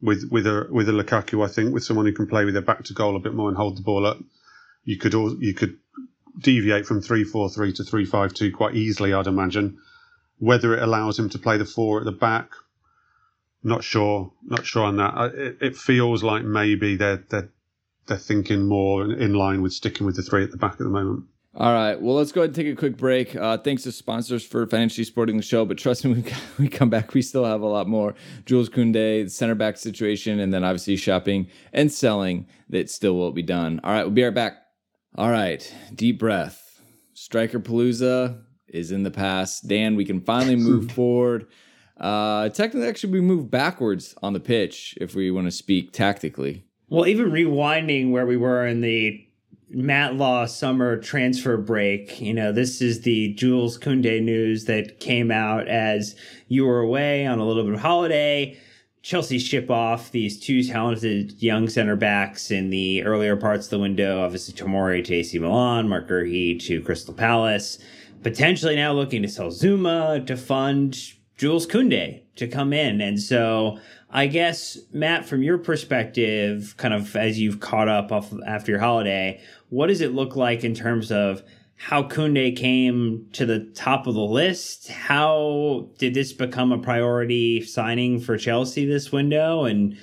with 0.00 0.28
with 0.30 0.46
a 0.46 0.68
with 0.70 0.88
a 0.88 0.92
Lukaku. 0.92 1.44
I 1.44 1.48
think 1.48 1.74
with 1.74 1.82
someone 1.82 2.06
who 2.06 2.12
can 2.12 2.28
play 2.28 2.44
with 2.44 2.54
their 2.54 2.62
back 2.62 2.84
to 2.84 2.94
goal 2.94 3.16
a 3.16 3.18
bit 3.18 3.34
more 3.34 3.48
and 3.48 3.56
hold 3.56 3.76
the 3.76 3.82
ball 3.82 4.06
up. 4.06 4.20
you 4.84 4.98
could 4.98 5.14
you 5.14 5.52
could 5.52 5.78
deviate 6.38 6.86
from 6.86 7.02
three 7.02 7.24
four 7.24 7.50
three 7.50 7.72
to 7.72 7.82
three 7.82 8.04
five 8.04 8.34
two 8.34 8.52
quite 8.52 8.76
easily, 8.76 9.12
I'd 9.12 9.26
imagine. 9.26 9.80
Whether 10.40 10.74
it 10.74 10.82
allows 10.82 11.18
him 11.18 11.28
to 11.30 11.38
play 11.38 11.56
the 11.56 11.64
four 11.64 12.00
at 12.00 12.04
the 12.04 12.12
back, 12.12 12.50
not 13.62 13.84
sure. 13.84 14.32
Not 14.44 14.66
sure 14.66 14.84
on 14.84 14.96
that. 14.96 15.34
It, 15.34 15.58
it 15.60 15.76
feels 15.76 16.22
like 16.22 16.44
maybe 16.44 16.96
they're 16.96 17.24
they're 17.28 17.50
they're 18.06 18.16
thinking 18.16 18.66
more 18.66 19.04
in 19.04 19.34
line 19.34 19.62
with 19.62 19.72
sticking 19.72 20.06
with 20.06 20.16
the 20.16 20.22
three 20.22 20.42
at 20.42 20.50
the 20.50 20.56
back 20.56 20.72
at 20.72 20.78
the 20.78 20.84
moment. 20.84 21.24
All 21.54 21.72
right. 21.72 22.00
Well, 22.00 22.14
let's 22.14 22.30
go 22.30 22.42
ahead 22.42 22.50
and 22.50 22.56
take 22.56 22.72
a 22.72 22.76
quick 22.76 22.96
break. 22.96 23.34
Uh, 23.34 23.58
thanks 23.58 23.82
to 23.82 23.92
sponsors 23.92 24.46
for 24.46 24.66
financially 24.68 25.04
supporting 25.04 25.36
the 25.36 25.42
show. 25.42 25.64
But 25.64 25.78
trust 25.78 26.04
me, 26.04 26.24
we 26.58 26.68
come 26.68 26.90
back, 26.90 27.12
we 27.12 27.22
still 27.22 27.44
have 27.44 27.60
a 27.60 27.66
lot 27.66 27.88
more. 27.88 28.14
Jules 28.46 28.68
Kounde, 28.68 29.24
the 29.24 29.28
center 29.28 29.56
back 29.56 29.76
situation, 29.76 30.38
and 30.38 30.54
then 30.54 30.62
obviously 30.62 30.96
shopping 30.96 31.48
and 31.72 31.92
selling 31.92 32.46
that 32.68 32.88
still 32.88 33.14
will 33.14 33.32
be 33.32 33.42
done. 33.42 33.80
All 33.82 33.92
right. 33.92 34.04
We'll 34.04 34.12
be 34.12 34.22
right 34.22 34.34
back. 34.34 34.58
All 35.16 35.30
right. 35.30 35.74
Deep 35.92 36.20
breath. 36.20 36.80
Striker 37.14 37.58
Palooza 37.58 38.42
is 38.72 38.92
in 38.92 39.02
the 39.02 39.10
past. 39.10 39.68
Dan, 39.68 39.96
we 39.96 40.04
can 40.04 40.20
finally 40.20 40.56
move 40.56 40.92
forward. 40.92 41.46
Uh, 41.98 42.48
technically, 42.48 42.88
actually, 42.88 43.12
we 43.12 43.20
move 43.20 43.50
backwards 43.50 44.14
on 44.22 44.32
the 44.32 44.40
pitch 44.40 44.96
if 45.00 45.14
we 45.14 45.30
want 45.30 45.46
to 45.46 45.50
speak 45.50 45.92
tactically. 45.92 46.64
Well, 46.88 47.06
even 47.06 47.30
rewinding 47.30 48.10
where 48.10 48.26
we 48.26 48.36
were 48.36 48.66
in 48.66 48.80
the 48.80 49.24
Matt 49.68 50.16
Law 50.16 50.46
summer 50.46 50.96
transfer 50.96 51.56
break, 51.56 52.20
you 52.20 52.34
know, 52.34 52.52
this 52.52 52.80
is 52.80 53.02
the 53.02 53.34
Jules 53.34 53.78
Kounde 53.78 54.22
news 54.22 54.64
that 54.64 54.98
came 54.98 55.30
out 55.30 55.68
as 55.68 56.16
you 56.48 56.64
were 56.66 56.80
away 56.80 57.26
on 57.26 57.38
a 57.38 57.46
little 57.46 57.62
bit 57.62 57.74
of 57.74 57.80
holiday. 57.80 58.58
Chelsea 59.02 59.38
ship 59.38 59.70
off 59.70 60.10
these 60.10 60.38
two 60.38 60.62
talented 60.62 61.40
young 61.40 61.68
center 61.68 61.96
backs 61.96 62.50
in 62.50 62.70
the 62.70 63.02
earlier 63.02 63.36
parts 63.36 63.66
of 63.66 63.70
the 63.70 63.78
window. 63.78 64.22
Obviously, 64.22 64.52
Tomori 64.52 65.02
to 65.04 65.14
AC 65.14 65.38
Milan, 65.38 65.88
Marc 65.88 66.08
Guehi 66.08 66.60
to 66.66 66.82
Crystal 66.82 67.14
Palace. 67.14 67.78
Potentially 68.22 68.76
now 68.76 68.92
looking 68.92 69.22
to 69.22 69.28
sell 69.28 69.48
Zouma 69.48 70.26
to 70.26 70.36
fund 70.36 71.14
Jules 71.36 71.66
Kounde 71.66 72.22
to 72.36 72.46
come 72.46 72.72
in. 72.72 73.00
And 73.00 73.18
so 73.20 73.78
I 74.10 74.26
guess, 74.26 74.78
Matt, 74.92 75.24
from 75.24 75.42
your 75.42 75.56
perspective, 75.56 76.74
kind 76.76 76.92
of 76.92 77.16
as 77.16 77.38
you've 77.38 77.60
caught 77.60 77.88
up 77.88 78.12
after 78.46 78.72
your 78.72 78.80
holiday, 78.80 79.40
what 79.68 79.86
does 79.86 80.00
it 80.00 80.12
look 80.12 80.36
like 80.36 80.64
in 80.64 80.74
terms 80.74 81.10
of 81.12 81.42
how 81.76 82.02
Kounde 82.02 82.56
came 82.56 83.26
to 83.32 83.46
the 83.46 83.60
top 83.74 84.06
of 84.06 84.14
the 84.14 84.20
list? 84.20 84.88
How 84.88 85.88
did 85.96 86.12
this 86.12 86.32
become 86.32 86.72
a 86.72 86.78
priority 86.78 87.62
signing 87.62 88.20
for 88.20 88.36
Chelsea 88.36 88.84
this 88.84 89.10
window? 89.10 89.64
And 89.64 89.96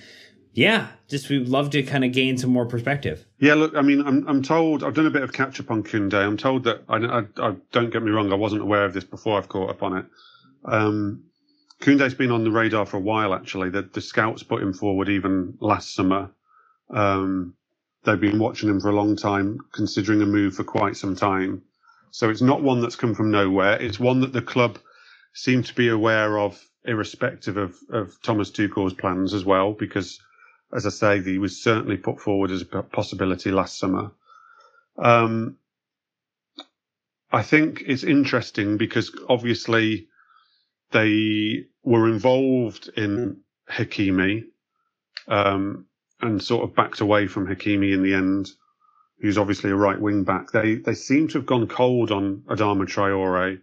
yeah, 0.57 0.87
just 1.07 1.29
we'd 1.29 1.47
love 1.47 1.69
to 1.69 1.83
kind 1.83 2.03
of 2.03 2.11
gain 2.11 2.35
some 2.35 2.49
more 2.49 2.65
perspective. 2.65 3.27
Yeah, 3.37 3.53
look, 3.53 3.75
I 3.75 3.83
mean, 3.83 4.01
I'm, 4.01 4.27
I'm 4.27 4.41
told 4.41 4.83
I've 4.83 4.95
done 4.95 5.05
a 5.05 5.11
bit 5.11 5.21
of 5.21 5.31
catch 5.31 5.59
up 5.59 5.69
on 5.69 5.83
Kounde. 5.83 6.15
I'm 6.15 6.35
told 6.35 6.63
that 6.63 6.83
I, 6.89 6.97
I, 6.97 7.19
I, 7.37 7.55
don't 7.71 7.91
get 7.91 8.01
me 8.01 8.09
wrong, 8.09 8.33
I 8.33 8.35
wasn't 8.35 8.63
aware 8.63 8.83
of 8.83 8.95
this 8.95 9.03
before 9.03 9.37
I've 9.37 9.49
caught 9.49 9.69
up 9.69 9.83
on 9.83 9.97
it. 9.97 10.05
Um, 10.65 11.25
Kounde's 11.79 12.15
been 12.15 12.31
on 12.31 12.43
the 12.43 12.49
radar 12.49 12.87
for 12.87 12.97
a 12.97 13.01
while, 13.01 13.35
actually. 13.35 13.69
The, 13.69 13.83
the 13.83 14.01
scouts 14.01 14.41
put 14.41 14.63
him 14.63 14.73
forward 14.73 15.09
even 15.09 15.59
last 15.59 15.93
summer. 15.93 16.31
Um, 16.89 17.53
they've 18.03 18.19
been 18.19 18.39
watching 18.39 18.67
him 18.67 18.79
for 18.79 18.89
a 18.89 18.95
long 18.95 19.15
time, 19.15 19.59
considering 19.73 20.23
a 20.23 20.25
move 20.25 20.55
for 20.55 20.63
quite 20.63 20.97
some 20.97 21.15
time. 21.15 21.61
So 22.09 22.31
it's 22.31 22.41
not 22.41 22.63
one 22.63 22.81
that's 22.81 22.95
come 22.95 23.13
from 23.13 23.29
nowhere. 23.29 23.79
It's 23.79 23.99
one 23.99 24.21
that 24.21 24.33
the 24.33 24.41
club 24.41 24.79
seem 25.35 25.61
to 25.61 25.75
be 25.75 25.89
aware 25.89 26.39
of, 26.39 26.59
irrespective 26.83 27.57
of, 27.57 27.75
of 27.91 28.19
Thomas 28.23 28.49
Tuchel's 28.49 28.95
plans 28.95 29.35
as 29.35 29.45
well, 29.45 29.73
because, 29.73 30.19
as 30.73 30.85
I 30.85 30.89
say, 30.89 31.21
he 31.21 31.37
was 31.37 31.61
certainly 31.61 31.97
put 31.97 32.19
forward 32.19 32.51
as 32.51 32.61
a 32.61 32.83
possibility 32.83 33.51
last 33.51 33.77
summer. 33.77 34.11
Um, 34.97 35.57
I 37.31 37.43
think 37.43 37.83
it's 37.85 38.03
interesting 38.03 38.77
because 38.77 39.11
obviously 39.27 40.07
they 40.91 41.65
were 41.83 42.07
involved 42.07 42.89
in 42.95 43.41
Hakimi 43.69 44.45
um, 45.27 45.85
and 46.21 46.41
sort 46.41 46.63
of 46.63 46.75
backed 46.75 47.01
away 47.01 47.27
from 47.27 47.47
Hakimi 47.47 47.93
in 47.93 48.03
the 48.03 48.13
end, 48.13 48.49
who's 49.19 49.37
obviously 49.37 49.71
a 49.71 49.75
right 49.75 49.99
wing 49.99 50.23
back. 50.23 50.51
They 50.51 50.75
they 50.75 50.93
seem 50.93 51.27
to 51.29 51.39
have 51.39 51.45
gone 51.45 51.67
cold 51.67 52.11
on 52.11 52.43
Adama 52.47 52.85
Traore, 52.85 53.59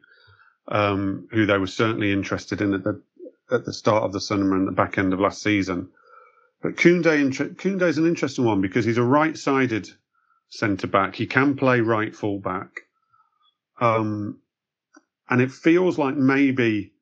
um, 0.68 1.28
who 1.30 1.46
they 1.46 1.58
were 1.58 1.66
certainly 1.66 2.12
interested 2.12 2.60
in 2.60 2.74
at 2.74 2.84
the 2.84 3.02
at 3.50 3.64
the 3.64 3.72
start 3.72 4.04
of 4.04 4.12
the 4.12 4.20
summer 4.20 4.56
and 4.56 4.66
the 4.66 4.72
back 4.72 4.98
end 4.98 5.12
of 5.12 5.20
last 5.20 5.42
season. 5.42 5.88
But 6.64 6.76
Kounde 6.76 7.82
is 7.82 7.98
an 7.98 8.06
interesting 8.06 8.46
one 8.46 8.62
because 8.62 8.86
he's 8.86 8.96
a 8.96 9.02
right-sided 9.02 9.86
centre 10.48 10.86
back. 10.86 11.14
He 11.14 11.26
can 11.26 11.56
play 11.56 11.82
right 11.82 12.16
full 12.16 12.38
back, 12.38 12.86
um, 13.82 14.38
and 15.28 15.42
it 15.42 15.52
feels 15.52 15.98
like 15.98 16.16
maybe 16.16 16.94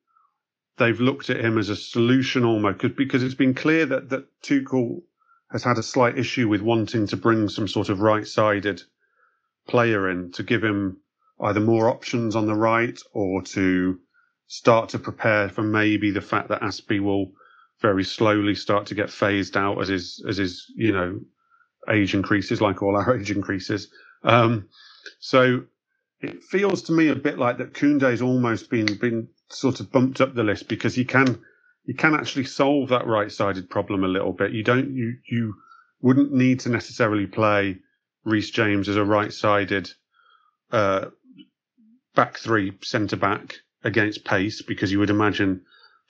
they've 0.77 0.99
looked 0.99 1.29
at 1.29 1.39
him 1.39 1.57
as 1.57 1.69
a 1.69 1.77
solution 1.77 2.43
almost 2.43 2.79
because 2.97 3.23
it's 3.23 3.35
been 3.35 3.53
clear 3.53 3.85
that 3.85 4.09
that 4.09 4.25
Tuchel 4.41 5.03
has 5.49 5.63
had 5.63 5.77
a 5.77 5.83
slight 5.83 6.19
issue 6.19 6.49
with 6.49 6.59
wanting 6.59 7.07
to 7.07 7.15
bring 7.15 7.47
some 7.47 7.69
sort 7.69 7.87
of 7.87 8.01
right-sided 8.01 8.83
player 9.65 10.09
in 10.09 10.33
to 10.33 10.43
give 10.43 10.61
him 10.61 10.97
either 11.39 11.61
more 11.61 11.87
options 11.87 12.35
on 12.35 12.47
the 12.47 12.55
right 12.55 12.99
or 13.13 13.41
to 13.43 13.97
start 14.45 14.89
to 14.89 14.99
prepare 14.99 15.47
for 15.47 15.63
maybe 15.63 16.11
the 16.11 16.19
fact 16.19 16.49
that 16.49 16.61
Azpi 16.63 16.99
will 16.99 17.31
very 17.83 18.05
slowly 18.05 18.55
start 18.55 18.87
to 18.87 18.95
get 18.95 19.11
phased 19.11 19.57
out 19.57 19.81
as 19.81 19.89
his 19.89 20.25
as 20.29 20.37
his 20.37 20.67
you 20.75 20.93
know 20.93 21.21
age 21.89 22.15
increases, 22.15 22.61
like 22.61 22.83
all 22.83 22.97
our 22.97 23.17
age 23.19 23.31
increases. 23.31 23.89
Um, 24.23 24.69
so 25.19 25.63
it 26.21 26.43
feels 26.43 26.83
to 26.83 26.93
me 26.93 27.09
a 27.09 27.15
bit 27.15 27.39
like 27.39 27.57
that 27.59 27.73
Kounde's 27.73 28.21
almost 28.21 28.69
been 28.69 28.87
been 28.99 29.27
sort 29.49 29.79
of 29.81 29.91
bumped 29.91 30.21
up 30.21 30.35
the 30.35 30.43
list 30.43 30.69
because 30.69 30.95
he 30.95 31.05
can 31.05 31.41
he 31.85 31.93
can 31.93 32.15
actually 32.15 32.45
solve 32.45 32.89
that 32.89 33.07
right-sided 33.07 33.69
problem 33.69 34.03
a 34.03 34.07
little 34.09 34.33
bit. 34.33 34.51
You 34.53 34.63
don't 34.63 34.93
you 34.95 35.15
you 35.29 35.55
wouldn't 36.01 36.33
need 36.33 36.61
to 36.61 36.69
necessarily 36.69 37.27
play 37.27 37.79
Reece 38.25 38.51
James 38.51 38.89
as 38.89 38.97
a 38.97 39.05
right-sided 39.05 39.89
uh, 40.71 41.07
back 42.15 42.37
three 42.37 42.73
centre 42.83 43.17
back 43.17 43.57
against 43.83 44.25
pace 44.25 44.61
because 44.61 44.91
you 44.91 44.99
would 44.99 45.09
imagine 45.11 45.61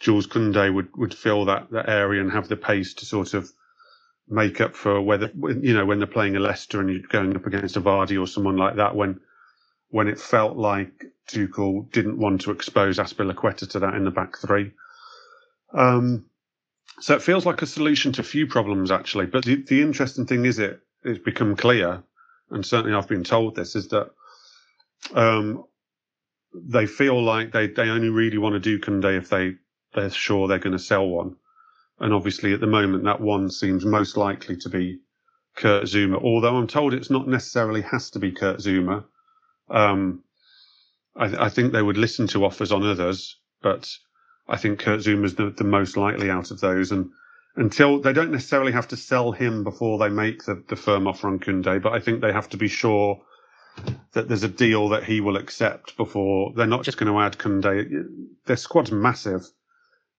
Jules 0.03 0.27
Kounde 0.27 0.73
would 0.73 0.89
would 0.97 1.13
fill 1.13 1.45
that 1.45 1.71
that 1.71 1.87
area 1.87 2.21
and 2.21 2.29
have 2.31 2.49
the 2.49 2.57
pace 2.57 2.93
to 2.95 3.05
sort 3.05 3.33
of 3.33 3.49
make 4.27 4.59
up 4.59 4.75
for 4.75 5.01
whether 5.01 5.31
you 5.61 5.73
know 5.73 5.85
when 5.85 5.99
they're 5.99 6.07
playing 6.07 6.35
a 6.35 6.41
Leicester 6.41 6.81
and 6.81 6.89
you're 6.89 7.07
going 7.07 7.33
up 7.35 7.45
against 7.45 7.77
a 7.77 7.81
Vardy 7.81 8.21
or 8.21 8.27
someone 8.27 8.57
like 8.57 8.75
that 8.75 8.95
when 8.97 9.21
when 9.91 10.09
it 10.09 10.19
felt 10.19 10.57
like 10.57 11.05
Tuchel 11.29 11.89
didn't 11.91 12.17
want 12.17 12.41
to 12.41 12.51
expose 12.51 12.97
Azpilicueta 12.97 13.69
to 13.71 13.79
that 13.79 13.93
in 13.93 14.03
the 14.03 14.11
back 14.11 14.37
three. 14.37 14.71
Um, 15.73 16.25
so 16.99 17.15
it 17.15 17.21
feels 17.21 17.45
like 17.45 17.61
a 17.61 17.65
solution 17.65 18.11
to 18.13 18.21
a 18.21 18.25
few 18.25 18.45
problems 18.47 18.91
actually. 18.91 19.27
But 19.27 19.45
the, 19.45 19.55
the 19.55 19.81
interesting 19.81 20.25
thing 20.25 20.43
is 20.45 20.59
it 20.59 20.81
it's 21.03 21.23
become 21.23 21.55
clear, 21.55 22.03
and 22.51 22.65
certainly 22.65 22.93
I've 22.97 23.07
been 23.07 23.23
told 23.23 23.55
this 23.55 23.77
is 23.77 23.87
that 23.89 24.11
um, 25.13 25.63
they 26.53 26.87
feel 26.87 27.23
like 27.23 27.53
they, 27.53 27.67
they 27.67 27.89
only 27.89 28.09
really 28.09 28.37
want 28.37 28.53
to 28.53 28.59
do 28.59 28.79
Kounde 28.79 29.17
if 29.17 29.29
they 29.29 29.55
they're 29.93 30.09
sure 30.09 30.47
they're 30.47 30.59
going 30.59 30.77
to 30.77 30.79
sell 30.79 31.07
one. 31.07 31.35
And 31.99 32.13
obviously 32.13 32.53
at 32.53 32.59
the 32.59 32.67
moment 32.67 33.03
that 33.03 33.21
one 33.21 33.49
seems 33.49 33.85
most 33.85 34.17
likely 34.17 34.57
to 34.57 34.69
be 34.69 34.99
Kurt 35.55 35.83
Zouma, 35.83 36.21
Although 36.21 36.57
I'm 36.57 36.67
told 36.67 36.93
it's 36.93 37.11
not 37.11 37.27
necessarily 37.27 37.81
has 37.81 38.09
to 38.11 38.19
be 38.19 38.31
Kurt 38.31 38.57
Zouma. 38.57 39.05
Um, 39.69 40.23
I, 41.15 41.45
I, 41.45 41.49
think 41.49 41.71
they 41.71 41.81
would 41.81 41.97
listen 41.97 42.27
to 42.27 42.43
offers 42.43 42.71
on 42.71 42.83
others, 42.83 43.37
but 43.61 43.89
I 44.47 44.57
think 44.57 44.79
Kurt 44.79 45.01
Zouma 45.01 45.25
is 45.25 45.35
the, 45.35 45.51
the, 45.51 45.63
most 45.63 45.95
likely 45.95 46.29
out 46.29 46.51
of 46.51 46.59
those. 46.59 46.91
And 46.91 47.11
until 47.55 48.01
they 48.01 48.13
don't 48.13 48.31
necessarily 48.31 48.71
have 48.71 48.87
to 48.89 48.97
sell 48.97 49.31
him 49.31 49.63
before 49.63 49.99
they 49.99 50.09
make 50.09 50.43
the, 50.43 50.63
the 50.67 50.75
firm 50.75 51.07
offer 51.07 51.27
on 51.27 51.39
Kounde, 51.39 51.81
but 51.81 51.93
I 51.93 51.99
think 51.99 52.21
they 52.21 52.33
have 52.33 52.49
to 52.49 52.57
be 52.57 52.67
sure 52.67 53.21
that 54.13 54.27
there's 54.27 54.43
a 54.43 54.49
deal 54.49 54.89
that 54.89 55.03
he 55.03 55.21
will 55.21 55.37
accept 55.37 55.97
before 55.97 56.53
they're 56.55 56.67
not 56.67 56.83
just 56.83 56.97
going 56.97 57.11
to 57.11 57.19
add 57.19 57.37
Kounde. 57.37 58.05
Their 58.45 58.57
squad's 58.57 58.91
massive, 58.91 59.45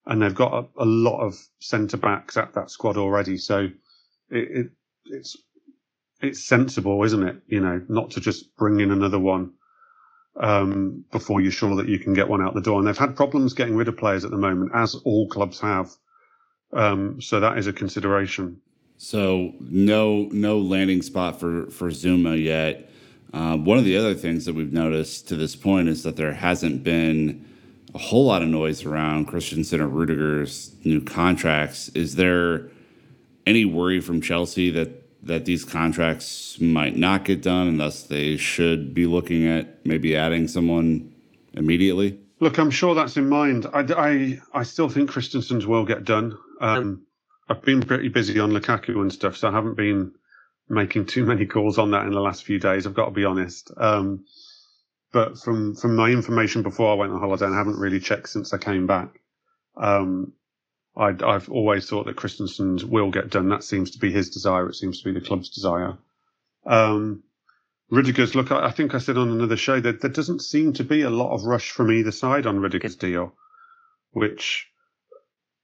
and 0.07 0.21
they've 0.21 0.35
got 0.35 0.53
a, 0.77 0.83
a 0.83 0.85
lot 0.85 1.21
of 1.21 1.35
centre 1.59 1.97
backs 1.97 2.37
at 2.37 2.53
that 2.53 2.71
squad 2.71 2.97
already. 2.97 3.37
So 3.37 3.69
it, 4.31 4.49
it, 4.51 4.67
it's 5.05 5.37
it's 6.21 6.43
sensible, 6.47 7.03
isn't 7.03 7.23
it? 7.27 7.37
You 7.47 7.61
know, 7.61 7.81
not 7.89 8.11
to 8.11 8.21
just 8.21 8.55
bring 8.57 8.79
in 8.81 8.91
another 8.91 9.19
one 9.19 9.53
um, 10.41 11.05
before 11.11 11.41
you're 11.41 11.51
sure 11.51 11.75
that 11.77 11.89
you 11.89 11.99
can 11.99 12.13
get 12.13 12.29
one 12.29 12.41
out 12.41 12.55
the 12.55 12.61
door. 12.61 12.79
And 12.79 12.87
they've 12.87 12.97
had 12.97 13.15
problems 13.15 13.53
getting 13.53 13.75
rid 13.77 13.87
of 13.89 13.97
players 13.97 14.25
at 14.25 14.31
the 14.31 14.37
moment, 14.37 14.71
as 14.75 14.95
all 15.05 15.29
clubs 15.29 15.59
have. 15.61 15.91
Um, 16.73 17.21
so 17.21 17.39
that 17.41 17.57
is 17.57 17.67
a 17.67 17.73
consideration. 17.73 18.61
So 18.97 19.53
no 19.61 20.29
no 20.31 20.59
landing 20.59 21.01
spot 21.03 21.39
for 21.39 21.67
for 21.67 21.89
Zouma 21.89 22.41
yet. 22.41 22.89
Uh, 23.33 23.57
one 23.57 23.77
of 23.77 23.85
the 23.85 23.97
other 23.97 24.15
things 24.15 24.45
that 24.45 24.55
we've 24.55 24.73
noticed 24.73 25.27
to 25.29 25.35
this 25.37 25.55
point 25.55 25.89
is 25.89 26.03
that 26.03 26.15
there 26.17 26.33
hasn't 26.33 26.83
been 26.83 27.45
a 27.95 27.97
whole 27.97 28.25
lot 28.25 28.41
of 28.41 28.49
noise 28.49 28.83
around 28.83 29.25
Christensen 29.25 29.79
or 29.79 29.87
Rudiger's 29.87 30.75
new 30.83 31.01
contracts. 31.01 31.87
Is 31.89 32.15
there 32.15 32.69
any 33.47 33.63
worry 33.63 34.01
from 34.01 34.21
Chelsea 34.21 34.69
that 34.71 35.01
that 35.23 35.45
these 35.45 35.65
contracts 35.65 36.59
might 36.61 36.95
not 36.95 37.25
get 37.25 37.41
done, 37.41 37.67
and 37.67 37.79
thus 37.79 38.03
they 38.03 38.37
should 38.37 38.93
be 38.93 39.07
looking 39.07 39.47
at 39.47 39.83
maybe 39.83 40.15
adding 40.15 40.47
someone 40.47 41.11
immediately? 41.53 42.19
Look, 42.39 42.59
I'm 42.59 42.69
sure 42.69 42.93
that's 42.93 43.17
in 43.17 43.27
mind. 43.27 43.65
I, 43.73 43.79
I, 43.97 44.41
I 44.53 44.63
still 44.63 44.87
think 44.87 45.09
Christensen's 45.09 45.65
will 45.65 45.85
get 45.85 46.03
done. 46.03 46.37
Um, 46.61 47.07
I've 47.49 47.63
been 47.63 47.81
pretty 47.81 48.09
busy 48.09 48.39
on 48.39 48.51
Lukaku 48.51 49.01
and 49.01 49.11
stuff, 49.11 49.37
so 49.37 49.47
I 49.47 49.51
haven't 49.51 49.77
been 49.77 50.11
making 50.69 51.07
too 51.07 51.25
many 51.25 51.47
calls 51.47 51.79
on 51.79 51.91
that 51.91 52.05
in 52.05 52.11
the 52.11 52.19
last 52.19 52.43
few 52.43 52.59
days. 52.59 52.85
I've 52.85 52.93
got 52.93 53.05
to 53.05 53.11
be 53.11 53.25
honest. 53.25 53.71
Um, 53.77 54.25
but 55.15 55.39
from 55.39 55.75
from 55.75 55.95
my 55.95 56.09
information 56.09 56.61
before 56.61 56.91
I 56.91 56.95
went 56.95 57.13
on 57.13 57.21
holiday, 57.21 57.45
and 57.45 57.55
I 57.55 57.57
haven't 57.57 57.79
really 57.79 58.01
checked 58.01 58.27
since 58.27 58.53
I 58.53 58.57
came 58.57 58.85
back. 58.85 59.21
Um, 59.77 60.33
i 60.97 61.13
have 61.21 61.47
always 61.49 61.89
thought 61.89 62.05
that 62.07 62.17
Christensen's 62.17 62.83
will 62.83 63.11
get 63.11 63.29
done. 63.29 63.47
That 63.47 63.63
seems 63.63 63.91
to 63.91 63.99
be 63.99 64.11
his 64.11 64.29
desire. 64.29 64.67
It 64.67 64.75
seems 64.75 65.01
to 65.01 65.05
be 65.05 65.17
the 65.17 65.25
club's 65.25 65.49
desire. 65.49 65.97
Um, 66.65 67.23
Rudiger's 67.89 68.35
look. 68.35 68.51
I, 68.51 68.65
I 68.65 68.71
think 68.71 68.93
I 68.93 68.97
said 68.97 69.17
on 69.17 69.29
another 69.29 69.55
show 69.55 69.79
that 69.79 70.01
there 70.01 70.11
doesn't 70.11 70.41
seem 70.41 70.73
to 70.73 70.83
be 70.83 71.03
a 71.03 71.09
lot 71.09 71.33
of 71.33 71.45
rush 71.45 71.71
from 71.71 71.93
either 71.93 72.11
side 72.11 72.45
on 72.45 72.59
Rudiger's 72.59 72.97
deal, 72.97 73.33
which 74.11 74.67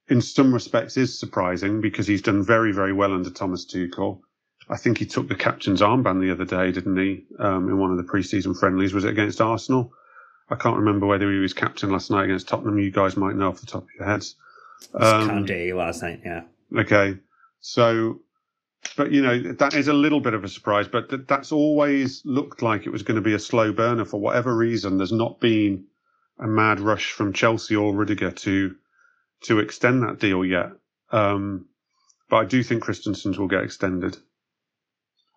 in 0.08 0.22
some 0.22 0.54
respects 0.54 0.96
is 0.96 1.20
surprising 1.20 1.82
because 1.82 2.08
he's 2.08 2.22
done 2.22 2.42
very 2.42 2.72
very 2.72 2.94
well 2.94 3.14
under 3.14 3.30
Thomas 3.30 3.66
Tuchel. 3.66 4.22
I 4.70 4.78
think 4.78 4.98
he 4.98 5.06
took 5.06 5.28
the 5.28 5.36
captain's 5.36 5.82
armband 5.82 6.22
the 6.22 6.32
other 6.32 6.46
day, 6.46 6.72
didn't 6.72 6.98
he? 6.98 7.26
Um, 7.40 7.68
in 7.68 7.78
one 7.78 7.92
of 7.92 7.98
the 7.98 8.04
preseason 8.04 8.58
friendlies, 8.58 8.94
was 8.94 9.06
it 9.06 9.12
against 9.12 9.42
Arsenal? 9.42 9.94
I 10.50 10.56
can't 10.56 10.78
remember 10.78 11.08
whether 11.08 11.32
he 11.32 11.40
was 11.40 11.54
captain 11.54 11.92
last 11.92 12.12
night 12.12 12.26
against 12.26 12.48
Tottenham. 12.48 12.78
You 12.78 12.92
guys 12.92 13.16
might 13.16 13.36
know 13.36 13.50
off 13.50 13.62
the 13.62 13.66
top 13.66 13.84
of 13.84 13.90
your 13.98 14.08
heads. 14.08 14.36
Um, 14.94 15.30
Kanté 15.30 15.76
last 15.76 16.02
night, 16.02 16.22
yeah. 16.26 16.44
Okay, 16.78 17.18
so, 17.62 18.20
but 18.98 19.12
you 19.12 19.22
know 19.22 19.54
that 19.54 19.74
is 19.74 19.88
a 19.88 19.94
little 19.94 20.20
bit 20.20 20.34
of 20.34 20.44
a 20.44 20.50
surprise. 20.50 20.88
But 20.88 21.10
th- 21.10 21.22
that's 21.28 21.52
always 21.52 22.22
looked 22.26 22.62
like 22.62 22.86
it 22.86 22.90
was 22.90 23.04
going 23.04 23.16
to 23.16 23.22
be 23.22 23.34
a 23.34 23.40
slow 23.40 23.72
burner 23.72 24.06
for 24.06 24.20
whatever 24.20 24.56
reason. 24.56 24.98
There's 24.98 25.12
not 25.12 25.40
been 25.40 25.86
a 26.40 26.48
mad 26.48 26.80
rush 26.80 27.12
from 27.12 27.34
Chelsea 27.34 27.76
or 27.76 27.94
Rudiger 27.94 28.32
to 28.32 28.76
to 29.42 29.60
extend 29.60 30.04
that 30.04 30.20
deal 30.20 30.44
yet. 30.44 30.72
Um, 31.12 31.68
but 32.30 32.38
I 32.38 32.46
do 32.46 32.64
think 32.64 32.84
Christensen's 32.84 33.38
will 33.38 33.48
get 33.48 33.64
extended. 33.64 34.18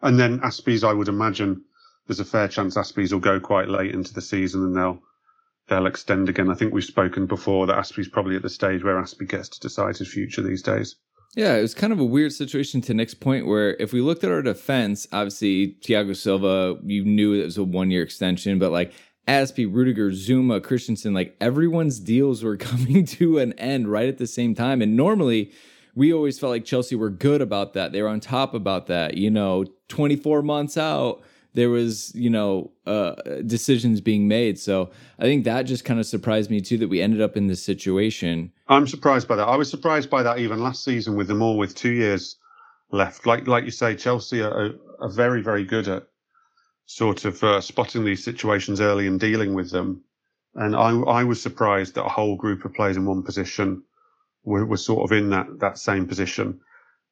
And 0.04 0.20
then 0.20 0.38
Azpi's, 0.40 0.84
I 0.84 0.92
would 0.92 1.08
imagine 1.08 1.62
there's 2.06 2.20
a 2.20 2.24
fair 2.24 2.46
chance 2.46 2.76
Azpi's 2.76 3.12
will 3.12 3.20
go 3.20 3.40
quite 3.40 3.68
late 3.68 3.94
into 3.94 4.12
the 4.12 4.20
season 4.20 4.62
and 4.62 4.76
they'll 4.76 5.00
they'll 5.68 5.86
extend 5.86 6.28
again. 6.28 6.50
I 6.50 6.54
think 6.54 6.74
we've 6.74 6.84
spoken 6.84 7.26
before 7.26 7.66
that 7.66 7.78
Azpi's 7.78 8.08
probably 8.08 8.36
at 8.36 8.42
the 8.42 8.50
stage 8.50 8.84
where 8.84 9.00
Azpi 9.00 9.26
gets 9.26 9.48
to 9.48 9.60
decide 9.60 9.96
his 9.96 10.12
future 10.12 10.42
these 10.42 10.62
days. 10.62 10.96
Yeah, 11.34 11.56
it 11.56 11.62
was 11.62 11.74
kind 11.74 11.92
of 11.92 11.98
a 11.98 12.04
weird 12.04 12.32
situation 12.32 12.82
to 12.82 12.94
Nick's 12.94 13.14
point 13.14 13.46
where 13.46 13.74
if 13.80 13.94
we 13.94 14.02
looked 14.02 14.22
at 14.22 14.30
our 14.30 14.42
defense, 14.42 15.08
obviously 15.10 15.76
Thiago 15.82 16.14
Silva, 16.14 16.76
you 16.84 17.02
knew 17.04 17.32
it 17.32 17.44
was 17.44 17.56
a 17.56 17.64
one 17.64 17.90
year 17.90 18.02
extension, 18.02 18.58
but 18.58 18.72
like 18.72 18.92
Azpi, 19.26 19.66
Rudiger, 19.72 20.10
Zouma, 20.10 20.62
Christensen, 20.62 21.14
like 21.14 21.34
everyone's 21.40 21.98
deals 21.98 22.44
were 22.44 22.56
coming 22.58 23.06
to 23.06 23.38
an 23.38 23.54
end 23.54 23.88
right 23.88 24.08
at 24.08 24.18
the 24.18 24.26
same 24.26 24.54
time. 24.54 24.82
And 24.82 24.96
normally 24.96 25.50
we 25.94 26.12
always 26.12 26.38
felt 26.38 26.50
like 26.50 26.64
Chelsea 26.64 26.96
were 26.96 27.10
good 27.10 27.40
about 27.40 27.72
that. 27.74 27.92
They 27.92 28.02
were 28.02 28.08
on 28.08 28.20
top 28.20 28.54
about 28.54 28.86
that. 28.88 29.16
You 29.16 29.30
know, 29.30 29.64
24 29.88 30.42
months 30.42 30.76
out, 30.76 31.22
there 31.54 31.70
was, 31.70 32.12
you 32.14 32.30
know, 32.30 32.72
uh, 32.86 33.14
decisions 33.46 34.00
being 34.00 34.26
made. 34.26 34.58
So 34.58 34.90
I 35.18 35.22
think 35.22 35.44
that 35.44 35.62
just 35.62 35.84
kind 35.84 36.00
of 36.00 36.06
surprised 36.06 36.50
me 36.50 36.60
too 36.60 36.78
that 36.78 36.88
we 36.88 37.00
ended 37.00 37.20
up 37.20 37.36
in 37.36 37.46
this 37.46 37.62
situation. 37.62 38.52
I'm 38.68 38.88
surprised 38.88 39.28
by 39.28 39.36
that. 39.36 39.46
I 39.46 39.56
was 39.56 39.70
surprised 39.70 40.10
by 40.10 40.22
that 40.24 40.38
even 40.38 40.62
last 40.62 40.84
season 40.84 41.14
with 41.14 41.28
them 41.28 41.42
all 41.42 41.56
with 41.56 41.74
two 41.74 41.92
years 41.92 42.36
left. 42.90 43.24
Like 43.24 43.46
like 43.46 43.64
you 43.64 43.70
say, 43.70 43.94
Chelsea 43.94 44.42
are, 44.42 44.72
are 44.98 45.08
very 45.08 45.42
very 45.42 45.64
good 45.64 45.86
at 45.86 46.08
sort 46.86 47.24
of 47.24 47.42
uh, 47.42 47.60
spotting 47.60 48.04
these 48.04 48.24
situations 48.24 48.80
early 48.80 49.06
and 49.06 49.20
dealing 49.20 49.54
with 49.54 49.70
them. 49.70 50.02
And 50.56 50.74
I 50.74 50.90
I 50.90 51.24
was 51.24 51.40
surprised 51.40 51.94
that 51.94 52.04
a 52.04 52.08
whole 52.08 52.36
group 52.36 52.64
of 52.64 52.74
players 52.74 52.96
in 52.96 53.06
one 53.06 53.22
position 53.22 53.84
were, 54.44 54.64
were 54.64 54.76
sort 54.76 55.04
of 55.04 55.16
in 55.16 55.30
that 55.30 55.46
that 55.60 55.78
same 55.78 56.06
position. 56.06 56.60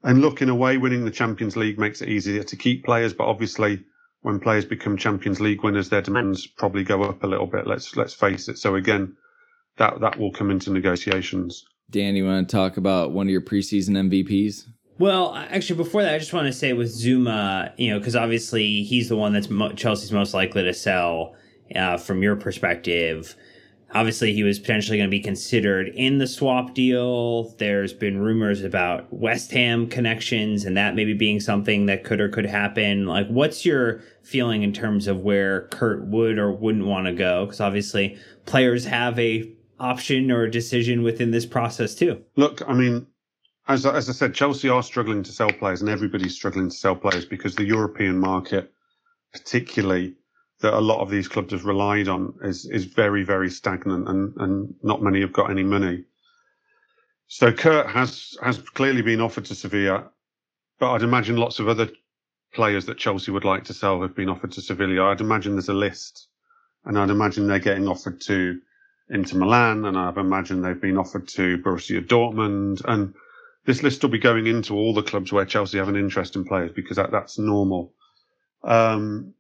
And 0.03 0.21
look, 0.21 0.43
in 0.43 0.49
a 0.49 0.55
way, 0.55 0.79
winning 0.79 1.05
the 1.05 1.11
Champions 1.11 1.57
League 1.57 1.79
makes 1.79 2.03
it 2.03 2.09
easier 2.09 2.43
to 2.43 2.57
keep 2.57 2.85
players, 2.85 3.15
but 3.15 3.29
obviously, 3.29 3.85
when 4.23 4.41
players 4.41 4.65
become 4.65 4.97
Champions 4.97 5.41
League 5.41 5.63
winners, 5.63 5.89
their 5.89 6.03
demands 6.03 6.47
probably 6.47 6.85
go 6.85 7.03
up 7.05 7.23
a 7.23 7.27
little 7.27 7.47
bit. 7.47 7.67
Let's 7.67 7.97
let's 7.97 8.15
face 8.15 8.49
it. 8.49 8.59
So 8.59 8.75
again, 8.75 9.17
that 9.79 10.01
that 10.01 10.19
will 10.19 10.33
come 10.33 10.51
into 10.51 10.71
negotiations. 10.71 11.65
Dan, 11.91 12.17
you 12.17 12.25
want 12.25 12.49
to 12.49 12.57
talk 12.57 12.77
about 12.77 13.13
one 13.13 13.27
of 13.27 13.31
your 13.31 13.43
preseason 13.43 13.91
MVPs? 13.91 14.65
Well, 14.99 15.35
actually, 15.35 15.77
before 15.77 16.03
that, 16.03 16.15
I 16.15 16.19
just 16.19 16.33
want 16.33 16.47
to 16.47 16.53
say 16.53 16.73
with 16.73 16.89
Zouma, 16.89 17.73
you 17.77 17.91
know, 17.91 17.99
because 17.99 18.17
obviously 18.17 18.83
he's 18.83 19.09
the 19.09 19.17
one 19.17 19.33
that's 19.33 19.51
mo- 19.51 19.73
Chelsea's 19.73 20.13
most 20.13 20.35
likely 20.35 20.63
to 20.63 20.75
sell. 20.75 21.35
Uh, 21.75 21.97
from 21.97 22.23
your 22.23 22.37
perspective, 22.37 23.35
Obviously, 23.95 24.33
he 24.33 24.43
was 24.43 24.59
potentially 24.59 24.97
going 24.97 25.09
to 25.09 25.11
be 25.11 25.21
considered 25.21 25.89
in 25.89 26.19
the 26.19 26.27
swap 26.27 26.75
deal. 26.75 27.55
There's 27.59 27.93
been 27.93 28.19
rumors 28.19 28.63
about 28.63 29.13
West 29.13 29.51
Ham 29.53 29.87
connections 29.87 30.65
and 30.65 30.77
that 30.77 30.95
maybe 30.95 31.13
being 31.13 31.41
something 31.41 31.87
that 31.87 32.03
could 32.03 32.21
or 32.21 32.29
could 32.29 32.47
happen. 32.47 33.07
Like, 33.07 33.29
what's 33.29 33.67
your 33.67 34.03
feeling 34.23 34.63
in 34.63 34.73
terms 34.73 35.07
of 35.07 35.21
where 35.21 35.69
Kurt 35.69 36.07
would 36.07 36.39
or 36.39 36.51
wouldn't 36.51 36.87
want 36.87 37.07
to 37.07 37.13
go? 37.13 37.45
Because 37.45 37.61
obviously, 37.61 38.19
players 38.47 38.87
have 38.87 39.19
a 39.19 39.53
option 39.79 40.31
or 40.31 40.45
a 40.45 40.51
decision 40.51 41.03
within 41.03 41.33
this 41.33 41.45
process 41.45 41.95
too. 41.95 42.23
Look, 42.37 42.63
I 42.67 42.73
mean, 42.73 43.07
as 43.69 43.85
as 43.85 44.09
I 44.09 44.13
said, 44.13 44.35
Chelsea 44.35 44.69
are 44.69 44.83
struggling 44.83 45.23
to 45.23 45.33
sell 45.33 45.51
players, 45.51 45.83
and 45.83 45.91
everybody's 45.91 46.35
struggling 46.35 46.71
to 46.71 46.75
sell 46.75 46.97
players 46.97 47.25
because 47.25 47.57
the 47.57 47.65
European 47.65 48.19
market, 48.19 48.73
particularly 49.33 50.15
that 50.63 50.75
a 50.75 50.81
lot 50.81 51.01
of 51.01 51.11
these 51.11 51.29
clubs 51.29 51.53
have 51.53 51.65
relied 51.65 52.09
on 52.09 52.35
is 52.43 52.65
is 52.65 52.85
very 52.85 53.25
very 53.25 53.51
stagnant, 53.51 54.09
and 54.09 54.35
and 54.37 54.75
not 54.83 55.03
many 55.03 55.21
have 55.21 55.33
got 55.33 55.51
any 55.51 55.63
money. 55.63 56.05
So 57.27 57.53
Kurt 57.53 57.89
has 57.89 58.37
has 58.43 58.59
clearly 58.59 59.03
been 59.03 59.21
offered 59.21 59.45
to 59.47 59.55
Sevilla, 59.55 60.11
but 60.79 60.93
I'd 60.93 61.03
imagine 61.03 61.37
lots 61.37 61.59
of 61.59 61.69
other 61.69 61.91
players 62.55 62.87
that 62.87 62.99
Chelsea 62.99 63.33
would 63.33 63.45
like 63.45 63.65
to 63.65 63.75
sell 63.75 64.03
have 64.03 64.15
been 64.15 64.29
offered 64.29 64.53
to 64.53 64.63
Sevilla. 64.63 65.11
I'd 65.11 65.21
imagine 65.21 65.53
there's 65.53 65.69
a 65.69 65.75
list, 65.75 66.29
and 66.85 66.99
I'd 66.99 67.11
imagine 67.11 67.47
they're 67.47 67.59
getting 67.59 67.89
offered 67.89 68.21
to 68.23 68.61
Inter 69.11 69.39
Milan, 69.39 69.85
and 69.85 69.99
I'd 69.99 70.17
imagine 70.17 70.63
they've 70.63 70.81
been 70.81 70.99
offered 70.99 71.27
to 71.29 71.59
Borussia 71.59 72.07
Dortmund, 72.07 72.83
and 72.85 73.15
this 73.65 73.83
list 73.83 74.03
will 74.03 74.11
be 74.11 74.19
going 74.19 74.47
into 74.47 74.75
all 74.75 74.95
the 74.95 75.03
clubs 75.03 75.33
where 75.33 75.45
Chelsea 75.45 75.79
have 75.79 75.89
an 75.89 75.97
interest 75.97 76.37
in 76.37 76.45
players 76.45 76.73
because 76.73 76.97
that, 76.97 77.11
that's 77.11 77.39
normal. 77.39 77.93
Um, 78.63 79.35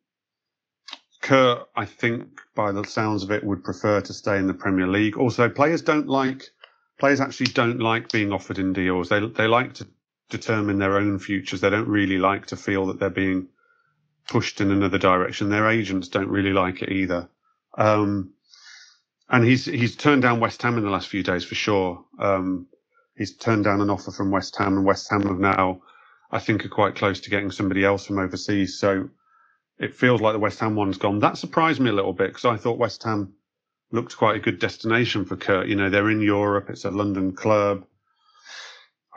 Kurt, 1.22 1.68
I 1.76 1.86
think, 1.86 2.40
by 2.54 2.72
the 2.72 2.84
sounds 2.84 3.24
of 3.24 3.32
it, 3.32 3.44
would 3.44 3.64
prefer 3.64 4.02
to 4.02 4.14
stay 4.14 4.38
in 4.38 4.48
the 4.48 4.54
Premier 4.54 4.88
League. 4.88 5.18
Also, 5.18 5.48
players 5.48 5.82
don't 5.82 6.08
like 6.08 6.50
players 6.98 7.20
actually 7.20 7.46
don't 7.46 7.80
like 7.80 8.12
being 8.12 8.32
offered 8.32 8.58
in 8.58 8.72
deals. 8.74 9.08
They 9.08 9.20
they 9.26 9.48
like 9.48 9.74
to 9.74 9.88
determine 10.30 10.78
their 10.78 10.96
own 10.98 11.18
futures. 11.18 11.60
They 11.60 11.70
don't 11.70 11.88
really 11.88 12.18
like 12.18 12.46
to 12.48 12.56
feel 12.56 12.86
that 12.86 13.00
they're 13.00 13.10
being 13.10 13.48
pushed 14.28 14.60
in 14.60 14.70
another 14.70 14.98
direction. 14.98 15.50
Their 15.50 15.68
agents 15.68 16.08
don't 16.08 16.28
really 16.28 16.52
like 16.52 16.82
it 16.82 16.92
either. 16.92 17.28
Um, 17.78 18.34
and 19.30 19.44
he's 19.44 19.64
he's 19.66 19.96
turned 19.96 20.22
down 20.22 20.40
West 20.40 20.62
Ham 20.62 20.78
in 20.78 20.84
the 20.84 20.90
last 20.90 21.08
few 21.08 21.22
days 21.22 21.44
for 21.44 21.54
sure. 21.54 22.04
Um, 22.18 22.68
he's 23.16 23.36
turned 23.36 23.64
down 23.64 23.80
an 23.80 23.90
offer 23.90 24.12
from 24.12 24.30
West 24.30 24.56
Ham, 24.58 24.76
and 24.76 24.86
West 24.86 25.10
Ham 25.10 25.22
have 25.22 25.38
now, 25.40 25.82
I 26.30 26.38
think, 26.38 26.64
are 26.64 26.70
quite 26.70 26.96
close 26.96 27.20
to 27.22 27.30
getting 27.30 27.50
somebody 27.50 27.84
else 27.84 28.06
from 28.06 28.18
overseas. 28.18 28.78
So 28.78 29.10
it 29.82 29.96
feels 29.96 30.20
like 30.20 30.32
the 30.32 30.38
West 30.38 30.60
Ham 30.60 30.76
one's 30.76 30.96
gone. 30.96 31.18
That 31.18 31.36
surprised 31.36 31.80
me 31.80 31.90
a 31.90 31.92
little 31.92 32.12
bit 32.12 32.28
because 32.28 32.44
I 32.44 32.56
thought 32.56 32.78
West 32.78 33.02
Ham 33.02 33.34
looked 33.90 34.16
quite 34.16 34.36
a 34.36 34.40
good 34.40 34.60
destination 34.60 35.24
for 35.24 35.36
Kurt. 35.36 35.66
You 35.66 35.74
know, 35.74 35.90
they're 35.90 36.08
in 36.08 36.20
Europe, 36.20 36.70
it's 36.70 36.84
a 36.84 36.90
London 36.90 37.32
club. 37.32 37.84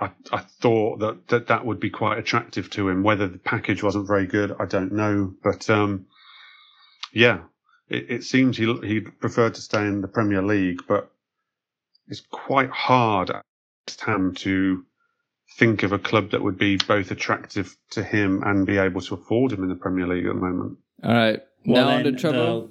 I, 0.02 0.10
I 0.34 0.40
thought 0.40 1.00
that, 1.00 1.28
that 1.28 1.48
that 1.48 1.66
would 1.66 1.80
be 1.80 1.92
quite 1.92 2.18
attractive 2.18 2.72
to 2.72 2.90
him. 2.90 3.04
Whether 3.04 3.28
the 3.28 3.38
package 3.38 3.84
wasn't 3.84 4.08
very 4.08 4.26
good, 4.26 4.56
I 4.60 4.66
don't 4.66 4.92
know. 4.92 5.36
But 5.44 5.70
um, 5.70 6.08
yeah, 7.14 7.44
it, 7.88 8.10
it 8.10 8.24
seems 8.24 8.58
he 8.58 8.66
he 8.84 9.02
preferred 9.02 9.54
to 9.54 9.62
stay 9.62 9.82
in 9.86 10.02
the 10.02 10.08
Premier 10.08 10.42
League, 10.42 10.82
but 10.88 11.12
it's 12.08 12.24
quite 12.32 12.72
hard 12.72 13.30
at 13.30 13.46
West 13.88 14.02
Ham 14.02 14.34
to 14.40 14.84
think 15.58 15.84
of 15.84 15.92
a 15.92 16.00
club 16.00 16.32
that 16.32 16.42
would 16.42 16.58
be 16.58 16.78
both 16.88 17.12
attractive 17.12 17.76
to 17.92 18.04
him 18.04 18.44
and 18.44 18.66
be 18.66 18.78
able 18.78 19.02
to 19.02 19.14
afford 19.14 19.52
him 19.52 19.64
in 19.64 19.70
the 19.70 19.76
Premier 19.76 20.08
League 20.08 20.26
at 20.26 20.34
the 20.34 20.42
moment. 20.42 20.78
All 21.04 21.14
right. 21.14 21.40
Well, 21.66 21.86
now 21.86 21.98
on 21.98 22.04
to 22.04 22.12
Trevor. 22.12 22.68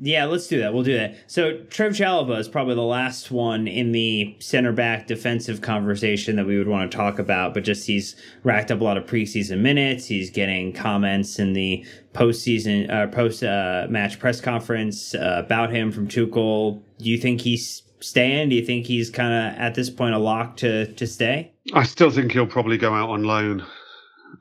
Yeah, 0.00 0.26
let's 0.26 0.46
do 0.46 0.60
that. 0.60 0.72
We'll 0.72 0.84
do 0.84 0.96
that. 0.96 1.16
So 1.26 1.58
Trev 1.64 1.92
Chalobah 1.92 2.38
is 2.38 2.48
probably 2.48 2.76
the 2.76 2.82
last 2.82 3.32
one 3.32 3.66
in 3.66 3.90
the 3.90 4.36
center 4.38 4.70
back 4.72 5.08
defensive 5.08 5.60
conversation 5.60 6.36
that 6.36 6.46
we 6.46 6.56
would 6.56 6.68
want 6.68 6.90
to 6.90 6.96
talk 6.96 7.18
about. 7.18 7.52
But 7.52 7.64
just 7.64 7.86
he's 7.86 8.14
racked 8.44 8.70
up 8.70 8.80
a 8.80 8.84
lot 8.84 8.96
of 8.96 9.06
preseason 9.06 9.58
minutes. 9.58 10.06
He's 10.06 10.30
getting 10.30 10.72
comments 10.72 11.40
in 11.40 11.52
the 11.52 11.84
postseason, 12.12 12.88
uh, 12.88 13.08
post 13.08 13.42
uh, 13.42 13.86
match 13.90 14.20
press 14.20 14.40
conference 14.40 15.16
uh, 15.16 15.42
about 15.44 15.72
him 15.72 15.90
from 15.90 16.06
Tuchel. 16.06 16.80
Do 16.98 17.04
you 17.04 17.18
think 17.18 17.40
he's 17.40 17.82
staying? 18.00 18.48
Do 18.48 18.56
you 18.56 18.64
think 18.64 18.86
he's 18.86 19.10
kind 19.10 19.32
of 19.32 19.60
at 19.60 19.74
this 19.74 19.90
point 19.90 20.14
a 20.14 20.18
lock 20.18 20.56
to 20.58 20.92
to 20.94 21.06
stay? 21.06 21.52
I 21.72 21.84
still 21.84 22.10
think 22.10 22.32
he'll 22.32 22.46
probably 22.46 22.78
go 22.78 22.94
out 22.94 23.10
on 23.10 23.24
loan. 23.24 23.64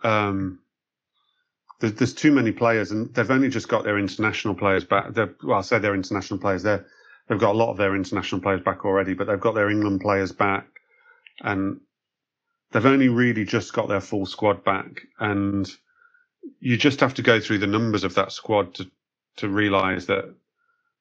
Um, 0.04 0.60
there's, 1.80 1.94
there's 1.94 2.14
too 2.14 2.32
many 2.32 2.52
players, 2.52 2.92
and 2.92 3.14
they've 3.14 3.30
only 3.30 3.50
just 3.50 3.68
got 3.68 3.84
their 3.84 3.98
international 3.98 4.56
players 4.56 4.84
back. 4.84 5.14
They're, 5.14 5.34
well, 5.44 5.60
I 5.60 5.62
say 5.62 5.80
they're 5.80 5.94
international 5.94 6.40
players. 6.40 6.64
They're, 6.64 6.86
they've 7.28 7.40
got 7.40 7.54
a 7.54 7.58
lot 7.58 7.72
of 7.72 7.78
their 7.78 7.96
international 7.96 8.42
players 8.42 8.62
back 8.62 8.86
already, 8.86 9.14
but 9.14 9.28
they've 9.28 9.40
got 9.40 9.56
their 9.56 9.70
England 9.70 10.02
players 10.02 10.32
back, 10.32 10.68
and 11.42 11.80
they've 12.72 12.86
only 12.86 13.10
really 13.10 13.46
just 13.46 13.74
got 13.74 13.90
their 13.90 14.02
full 14.02 14.26
squad 14.26 14.64
back. 14.64 15.02
And 15.20 15.70
you 16.60 16.78
just 16.78 17.00
have 17.02 17.14
to 17.16 17.22
go 17.22 17.40
through 17.40 17.60
the 17.60 17.68
numbers 17.68 18.04
of 18.04 18.16
that 18.16 18.32
squad 18.32 18.74
to 18.76 18.90
to 19.38 19.48
realise 19.48 20.08
that 20.08 20.34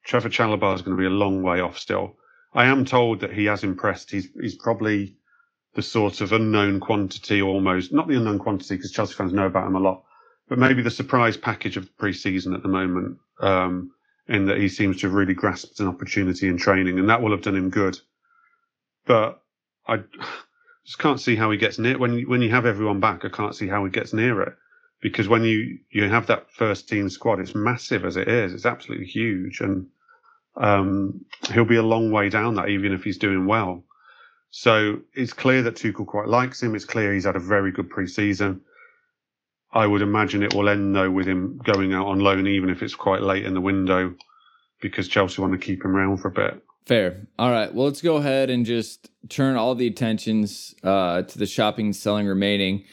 Trevor 0.04 0.28
Chalobah 0.28 0.74
is 0.74 0.82
going 0.82 0.96
to 0.96 1.00
be 1.00 1.06
a 1.06 1.10
long 1.10 1.42
way 1.42 1.60
off 1.60 1.78
still. 1.78 2.16
I 2.56 2.64
am 2.66 2.86
told 2.86 3.20
that 3.20 3.34
he 3.34 3.44
has 3.44 3.62
impressed. 3.62 4.10
He's 4.10 4.28
he's 4.40 4.56
probably 4.56 5.14
the 5.74 5.82
sort 5.82 6.22
of 6.22 6.32
unknown 6.32 6.80
quantity 6.80 7.42
almost, 7.42 7.92
not 7.92 8.08
the 8.08 8.16
unknown 8.16 8.38
quantity 8.38 8.76
because 8.76 8.92
Chelsea 8.92 9.14
fans 9.14 9.34
know 9.34 9.46
about 9.46 9.66
him 9.66 9.76
a 9.76 9.80
lot, 9.80 10.04
but 10.48 10.58
maybe 10.58 10.80
the 10.82 10.90
surprise 10.90 11.36
package 11.36 11.76
of 11.76 11.84
the 11.84 11.92
pre-season 11.98 12.54
at 12.54 12.62
the 12.62 12.68
moment, 12.68 13.18
um, 13.40 13.90
in 14.26 14.46
that 14.46 14.56
he 14.56 14.68
seems 14.68 14.98
to 15.00 15.06
have 15.06 15.14
really 15.14 15.34
grasped 15.34 15.80
an 15.80 15.86
opportunity 15.86 16.48
in 16.48 16.56
training, 16.56 16.98
and 16.98 17.10
that 17.10 17.20
will 17.20 17.32
have 17.32 17.42
done 17.42 17.56
him 17.56 17.68
good. 17.68 17.98
But 19.04 19.42
I 19.86 19.98
just 20.86 20.98
can't 20.98 21.20
see 21.20 21.36
how 21.36 21.50
he 21.50 21.58
gets 21.58 21.78
near 21.78 21.98
when 21.98 22.22
when 22.22 22.40
you 22.40 22.50
have 22.50 22.64
everyone 22.64 23.00
back. 23.00 23.26
I 23.26 23.28
can't 23.28 23.54
see 23.54 23.68
how 23.68 23.84
he 23.84 23.90
gets 23.90 24.14
near 24.14 24.40
it 24.40 24.54
because 25.02 25.28
when 25.28 25.44
you 25.44 25.78
you 25.90 26.08
have 26.08 26.26
that 26.28 26.50
first 26.50 26.88
team 26.88 27.10
squad, 27.10 27.38
it's 27.38 27.54
massive 27.54 28.06
as 28.06 28.16
it 28.16 28.28
is. 28.28 28.54
It's 28.54 28.64
absolutely 28.64 29.06
huge, 29.06 29.60
and 29.60 29.88
um, 30.56 31.24
he'll 31.52 31.64
be 31.64 31.76
a 31.76 31.82
long 31.82 32.10
way 32.10 32.28
down 32.28 32.54
that, 32.54 32.68
even 32.68 32.92
if 32.92 33.04
he's 33.04 33.18
doing 33.18 33.46
well. 33.46 33.84
So 34.50 35.00
it's 35.14 35.32
clear 35.32 35.62
that 35.62 35.74
Tuchel 35.74 36.06
quite 36.06 36.28
likes 36.28 36.62
him. 36.62 36.74
It's 36.74 36.84
clear 36.84 37.12
he's 37.12 37.26
had 37.26 37.36
a 37.36 37.40
very 37.40 37.72
good 37.72 37.90
pre-season. 37.90 38.62
I 39.72 39.86
would 39.86 40.00
imagine 40.00 40.42
it 40.42 40.54
will 40.54 40.68
end 40.68 40.94
though 40.94 41.10
with 41.10 41.26
him 41.26 41.60
going 41.64 41.92
out 41.92 42.06
on 42.06 42.20
loan, 42.20 42.46
even 42.46 42.70
if 42.70 42.82
it's 42.82 42.94
quite 42.94 43.20
late 43.20 43.44
in 43.44 43.52
the 43.52 43.60
window, 43.60 44.14
because 44.80 45.08
Chelsea 45.08 45.42
want 45.42 45.52
to 45.52 45.58
keep 45.58 45.84
him 45.84 45.94
around 45.94 46.18
for 46.18 46.28
a 46.28 46.30
bit. 46.30 46.62
Fair. 46.86 47.26
All 47.38 47.50
right. 47.50 47.74
Well, 47.74 47.86
let's 47.86 48.00
go 48.00 48.16
ahead 48.16 48.48
and 48.48 48.64
just 48.64 49.10
turn 49.28 49.56
all 49.56 49.74
the 49.74 49.88
attentions 49.88 50.74
uh, 50.84 51.22
to 51.22 51.38
the 51.38 51.46
shopping, 51.46 51.86
and 51.86 51.96
selling 51.96 52.26
remaining. 52.26 52.84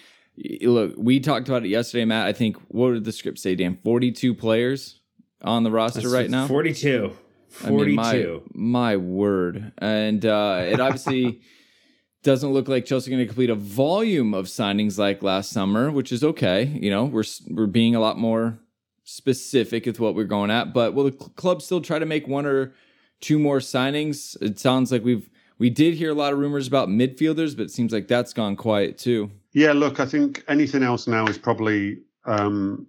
Look, 0.62 0.96
we 0.98 1.20
talked 1.20 1.48
about 1.48 1.64
it 1.64 1.70
yesterday, 1.70 2.06
Matt. 2.06 2.26
I 2.26 2.34
think 2.34 2.58
what 2.70 2.94
did 2.94 3.04
the 3.04 3.12
script 3.12 3.38
say, 3.38 3.54
Dan? 3.54 3.78
Forty-two 3.84 4.34
players 4.34 5.00
on 5.44 5.64
the 5.64 5.70
roster 5.72 6.02
That's 6.02 6.12
right 6.12 6.30
now. 6.30 6.48
Forty-two. 6.48 7.16
42. 7.54 7.80
I 7.80 7.86
mean, 7.86 7.96
my, 7.96 8.40
my 8.54 8.98
word. 8.98 9.72
And 9.78 10.26
uh, 10.26 10.64
it 10.66 10.80
obviously 10.80 11.42
doesn't 12.24 12.52
look 12.52 12.68
like 12.68 12.86
Chelsea 12.86 13.12
going 13.12 13.22
to 13.22 13.26
complete 13.26 13.50
a 13.50 13.56
volume 13.56 14.34
of 14.34 14.48
signings 14.48 14.98
like 14.98 15.22
last 15.22 15.52
summer, 15.52 15.92
which 15.92 16.12
is 16.12 16.24
okay. 16.24 16.64
You 16.64 16.90
know, 16.90 17.06
we're 17.06 17.24
we're 17.50 17.68
being 17.68 17.96
a 17.96 18.00
lot 18.00 18.18
more 18.18 18.60
specific 19.04 19.86
with 19.86 20.00
what 20.00 20.16
we're 20.16 20.24
going 20.24 20.50
at. 20.50 20.74
But 20.74 20.94
will 20.94 21.06
the 21.06 21.12
club 21.12 21.62
still 21.62 21.82
try 21.82 22.00
to 22.00 22.06
make 22.06 22.28
one 22.28 22.46
or 22.46 22.74
two 23.22 23.38
more 23.38 23.60
signings? 23.60 24.42
It 24.42 24.60
sounds 24.60 24.92
like 24.92 25.04
we've 25.04 25.30
we 25.60 25.70
did 25.70 25.94
hear 25.94 26.12
a 26.12 26.16
lot 26.16 26.34
of 26.34 26.40
rumors 26.40 26.68
about 26.68 26.90
midfielders, 26.90 27.56
but 27.56 27.64
it 27.64 27.72
seems 27.72 27.94
like 27.94 28.08
that's 28.08 28.34
gone 28.34 28.56
quiet 28.56 28.98
too. 28.98 29.32
Yeah, 29.52 29.74
look, 29.74 30.00
I 30.00 30.06
think 30.06 30.44
anything 30.48 30.82
else 30.82 31.06
now 31.08 31.28
is 31.28 31.38
probably 31.38 32.00
um, 32.26 32.88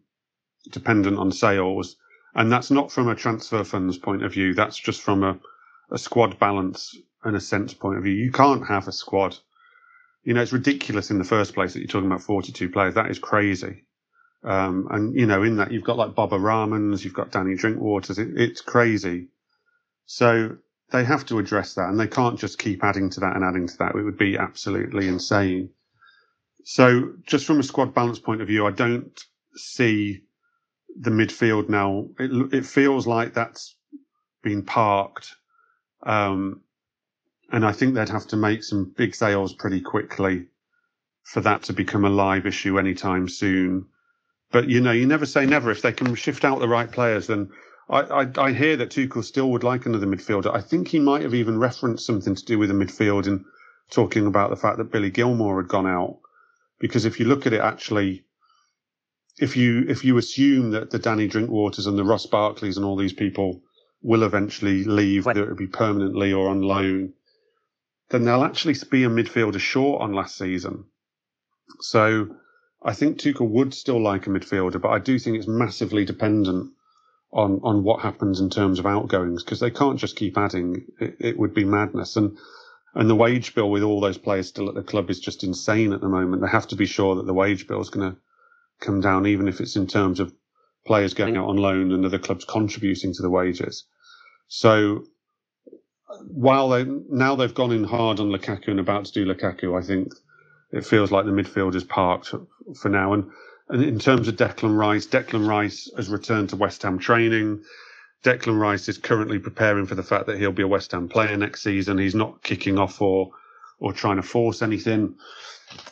dependent 0.70 1.18
on 1.18 1.30
sales. 1.30 1.96
And 2.34 2.50
that's 2.50 2.70
not 2.70 2.90
from 2.90 3.08
a 3.08 3.14
transfer 3.14 3.62
funds 3.64 3.96
point 3.98 4.24
of 4.24 4.32
view. 4.32 4.54
That's 4.54 4.76
just 4.76 5.02
from 5.02 5.22
a, 5.22 5.38
a 5.90 5.98
squad 5.98 6.38
balance 6.38 6.96
and 7.22 7.36
a 7.36 7.40
sense 7.40 7.74
point 7.74 7.98
of 7.98 8.04
view. 8.04 8.14
You 8.14 8.32
can't 8.32 8.66
have 8.66 8.88
a 8.88 8.92
squad. 8.92 9.36
You 10.24 10.34
know, 10.34 10.42
it's 10.42 10.52
ridiculous 10.52 11.10
in 11.10 11.18
the 11.18 11.24
first 11.24 11.54
place 11.54 11.74
that 11.74 11.80
you're 11.80 11.88
talking 11.88 12.10
about 12.10 12.22
42 12.22 12.70
players. 12.70 12.94
That 12.94 13.10
is 13.10 13.18
crazy. 13.18 13.84
Um, 14.42 14.88
and, 14.90 15.14
you 15.14 15.26
know, 15.26 15.42
in 15.42 15.56
that 15.56 15.72
you've 15.72 15.84
got 15.84 15.96
like 15.96 16.14
Baba 16.14 16.36
Rahmans, 16.36 17.04
you've 17.04 17.14
got 17.14 17.30
Danny 17.30 17.54
Drinkwaters. 17.54 18.18
It, 18.18 18.38
it's 18.40 18.60
crazy. 18.60 19.28
So 20.06 20.56
they 20.90 21.04
have 21.04 21.24
to 21.26 21.38
address 21.38 21.74
that 21.74 21.88
and 21.88 21.98
they 21.98 22.06
can't 22.06 22.38
just 22.38 22.58
keep 22.58 22.84
adding 22.84 23.10
to 23.10 23.20
that 23.20 23.36
and 23.36 23.44
adding 23.44 23.68
to 23.68 23.76
that. 23.78 23.94
It 23.94 24.02
would 24.02 24.18
be 24.18 24.36
absolutely 24.36 25.08
insane. 25.08 25.70
So 26.64 27.12
just 27.26 27.46
from 27.46 27.60
a 27.60 27.62
squad 27.62 27.94
balance 27.94 28.18
point 28.18 28.40
of 28.40 28.48
view, 28.48 28.66
I 28.66 28.70
don't 28.70 29.18
see 29.54 30.22
the 30.98 31.10
midfield 31.10 31.68
now. 31.68 32.08
It, 32.18 32.54
it 32.54 32.66
feels 32.66 33.06
like 33.06 33.34
that's 33.34 33.76
been 34.42 34.62
parked. 34.62 35.34
Um, 36.02 36.60
and 37.50 37.64
I 37.64 37.72
think 37.72 37.94
they'd 37.94 38.08
have 38.08 38.26
to 38.28 38.36
make 38.36 38.64
some 38.64 38.92
big 38.96 39.14
sales 39.14 39.52
pretty 39.52 39.80
quickly 39.80 40.46
for 41.22 41.40
that 41.40 41.62
to 41.64 41.72
become 41.72 42.04
a 42.04 42.10
live 42.10 42.46
issue 42.46 42.78
anytime 42.78 43.28
soon. 43.28 43.86
But 44.50 44.68
you 44.68 44.80
know, 44.80 44.92
you 44.92 45.06
never 45.06 45.26
say 45.26 45.46
never. 45.46 45.70
If 45.70 45.82
they 45.82 45.92
can 45.92 46.14
shift 46.14 46.44
out 46.44 46.60
the 46.60 46.68
right 46.68 46.90
players, 46.90 47.26
then 47.26 47.50
I, 47.88 48.00
I, 48.00 48.30
I 48.36 48.52
hear 48.52 48.76
that 48.76 48.90
Tuchel 48.90 49.24
still 49.24 49.50
would 49.50 49.64
like 49.64 49.86
another 49.86 50.06
midfielder. 50.06 50.54
I 50.54 50.60
think 50.60 50.88
he 50.88 51.00
might 51.00 51.22
have 51.22 51.34
even 51.34 51.58
referenced 51.58 52.06
something 52.06 52.34
to 52.34 52.44
do 52.44 52.58
with 52.58 52.68
the 52.68 52.74
midfield 52.74 53.26
in 53.26 53.44
talking 53.90 54.26
about 54.26 54.50
the 54.50 54.56
fact 54.56 54.78
that 54.78 54.92
Billy 54.92 55.10
Gilmour 55.10 55.60
had 55.60 55.68
gone 55.68 55.86
out. 55.86 56.18
Because 56.78 57.04
if 57.04 57.18
you 57.18 57.26
look 57.26 57.46
at 57.46 57.52
it, 57.52 57.60
actually, 57.60 58.24
if 59.38 59.56
you 59.56 59.84
if 59.88 60.04
you 60.04 60.16
assume 60.16 60.70
that 60.70 60.90
the 60.90 60.98
Danny 60.98 61.28
Drinkwaters 61.28 61.86
and 61.86 61.98
the 61.98 62.04
Ross 62.04 62.26
Barkleys 62.26 62.76
and 62.76 62.84
all 62.84 62.96
these 62.96 63.12
people 63.12 63.62
will 64.02 64.22
eventually 64.22 64.84
leave, 64.84 65.26
whether 65.26 65.50
it 65.50 65.56
be 65.58 65.66
permanently 65.66 66.32
or 66.32 66.48
on 66.48 66.62
loan, 66.62 67.14
then 68.10 68.24
they'll 68.24 68.44
actually 68.44 68.76
be 68.90 69.04
a 69.04 69.08
midfielder 69.08 69.58
short 69.58 70.02
on 70.02 70.12
last 70.12 70.36
season. 70.36 70.84
So 71.80 72.36
I 72.82 72.92
think 72.92 73.18
Tuchel 73.18 73.48
would 73.48 73.74
still 73.74 74.00
like 74.00 74.26
a 74.26 74.30
midfielder, 74.30 74.80
but 74.80 74.90
I 74.90 74.98
do 74.98 75.18
think 75.18 75.36
it's 75.36 75.48
massively 75.48 76.04
dependent 76.04 76.72
on 77.32 77.60
on 77.64 77.82
what 77.82 78.02
happens 78.02 78.40
in 78.40 78.50
terms 78.50 78.78
of 78.78 78.86
outgoings 78.86 79.42
because 79.42 79.58
they 79.58 79.70
can't 79.70 79.98
just 79.98 80.16
keep 80.16 80.38
adding. 80.38 80.84
It, 81.00 81.16
it 81.18 81.38
would 81.38 81.54
be 81.54 81.64
madness 81.64 82.16
and. 82.16 82.38
And 82.96 83.10
the 83.10 83.16
wage 83.16 83.56
bill 83.56 83.72
with 83.72 83.82
all 83.82 84.00
those 84.00 84.18
players 84.18 84.46
still 84.46 84.68
at 84.68 84.76
the 84.76 84.82
club 84.84 85.10
is 85.10 85.18
just 85.18 85.42
insane 85.42 85.92
at 85.92 86.00
the 86.00 86.08
moment. 86.08 86.42
They 86.42 86.48
have 86.48 86.68
to 86.68 86.76
be 86.76 86.86
sure 86.86 87.16
that 87.16 87.26
the 87.26 87.34
wage 87.34 87.66
bill 87.66 87.80
is 87.80 87.90
going 87.90 88.12
to 88.12 88.16
come 88.80 89.00
down, 89.00 89.26
even 89.26 89.48
if 89.48 89.60
it's 89.60 89.76
in 89.76 89.86
terms 89.86 90.20
of 90.20 90.32
players 90.86 91.14
going 91.14 91.36
out 91.36 91.48
on 91.48 91.56
loan 91.56 91.92
and 91.92 92.04
other 92.04 92.18
clubs 92.18 92.44
contributing 92.44 93.12
to 93.14 93.22
the 93.22 93.30
wages. 93.30 93.84
So 94.48 95.04
while 96.26 96.68
they 96.68 96.84
now 96.84 97.34
they've 97.36 97.54
gone 97.54 97.72
in 97.72 97.84
hard 97.84 98.20
on 98.20 98.28
Lukaku 98.28 98.68
and 98.68 98.80
about 98.80 99.06
to 99.06 99.12
do 99.12 99.26
Lukaku, 99.26 99.80
I 99.80 99.84
think 99.84 100.12
it 100.72 100.86
feels 100.86 101.10
like 101.10 101.24
the 101.24 101.30
midfield 101.32 101.74
is 101.74 101.84
parked 101.84 102.34
for 102.76 102.88
now. 102.88 103.12
And, 103.14 103.30
and 103.68 103.82
in 103.82 103.98
terms 103.98 104.28
of 104.28 104.36
Declan 104.36 104.76
Rice, 104.76 105.06
Declan 105.06 105.48
Rice 105.48 105.90
has 105.96 106.08
returned 106.08 106.50
to 106.50 106.56
West 106.56 106.82
Ham 106.82 106.98
training. 106.98 107.62
Declan 108.22 108.58
Rice 108.58 108.88
is 108.88 108.98
currently 108.98 109.38
preparing 109.38 109.86
for 109.86 109.94
the 109.94 110.02
fact 110.02 110.26
that 110.26 110.38
he'll 110.38 110.52
be 110.52 110.62
a 110.62 110.68
West 110.68 110.92
Ham 110.92 111.08
player 111.08 111.36
next 111.36 111.62
season. 111.62 111.98
He's 111.98 112.14
not 112.14 112.42
kicking 112.42 112.78
off 112.78 113.00
or 113.00 113.30
or 113.80 113.92
trying 113.92 114.16
to 114.16 114.22
force 114.22 114.62
anything. 114.62 115.16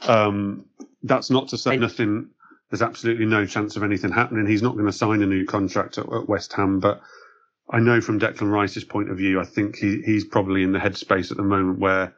Um, 0.02 0.66
that's 1.02 1.30
not 1.30 1.48
to 1.48 1.58
say 1.58 1.76
nothing. 1.76 2.30
There's 2.72 2.80
absolutely 2.80 3.26
no 3.26 3.44
chance 3.44 3.76
of 3.76 3.82
anything 3.82 4.10
happening. 4.10 4.46
He's 4.46 4.62
not 4.62 4.72
going 4.72 4.86
to 4.86 4.92
sign 4.92 5.20
a 5.20 5.26
new 5.26 5.44
contract 5.44 5.98
at, 5.98 6.10
at 6.10 6.26
West 6.26 6.54
Ham, 6.54 6.80
but 6.80 7.02
I 7.68 7.80
know 7.80 8.00
from 8.00 8.18
Declan 8.18 8.50
Rice's 8.50 8.82
point 8.82 9.10
of 9.10 9.18
view, 9.18 9.38
I 9.38 9.44
think 9.44 9.76
he, 9.76 10.00
he's 10.00 10.24
probably 10.24 10.62
in 10.62 10.72
the 10.72 10.78
headspace 10.78 11.30
at 11.30 11.36
the 11.36 11.42
moment 11.42 11.80
where 11.80 12.14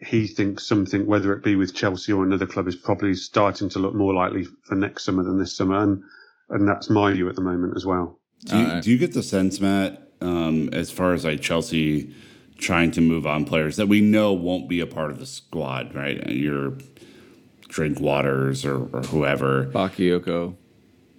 he 0.00 0.28
thinks 0.28 0.64
something, 0.68 1.04
whether 1.04 1.32
it 1.32 1.42
be 1.42 1.56
with 1.56 1.74
Chelsea 1.74 2.12
or 2.12 2.22
another 2.22 2.46
club, 2.46 2.68
is 2.68 2.76
probably 2.76 3.14
starting 3.14 3.68
to 3.70 3.80
look 3.80 3.92
more 3.92 4.14
likely 4.14 4.44
for 4.62 4.76
next 4.76 5.02
summer 5.02 5.24
than 5.24 5.40
this 5.40 5.56
summer, 5.56 5.82
and 5.82 6.04
and 6.50 6.68
that's 6.68 6.88
my 6.88 7.12
view 7.12 7.28
at 7.28 7.34
the 7.34 7.42
moment 7.42 7.74
as 7.76 7.84
well. 7.84 8.20
Do 8.44 8.56
you, 8.56 8.80
do 8.82 8.90
you 8.92 8.98
get 8.98 9.14
the 9.14 9.22
sense, 9.24 9.60
Matt, 9.60 10.12
um, 10.20 10.68
as 10.72 10.92
far 10.92 11.12
as 11.12 11.24
like 11.24 11.40
Chelsea 11.40 12.14
trying 12.58 12.92
to 12.92 13.00
move 13.00 13.26
on 13.26 13.44
players 13.44 13.76
that 13.76 13.88
we 13.88 14.00
know 14.00 14.32
won't 14.32 14.68
be 14.68 14.78
a 14.78 14.86
part 14.86 15.10
of 15.10 15.18
the 15.18 15.26
squad, 15.26 15.92
right? 15.92 16.24
Your 16.30 16.76
Drinkwaters 17.72 18.66
or, 18.66 18.96
or 18.96 19.02
whoever, 19.02 19.66
Bakayoko. 19.66 20.56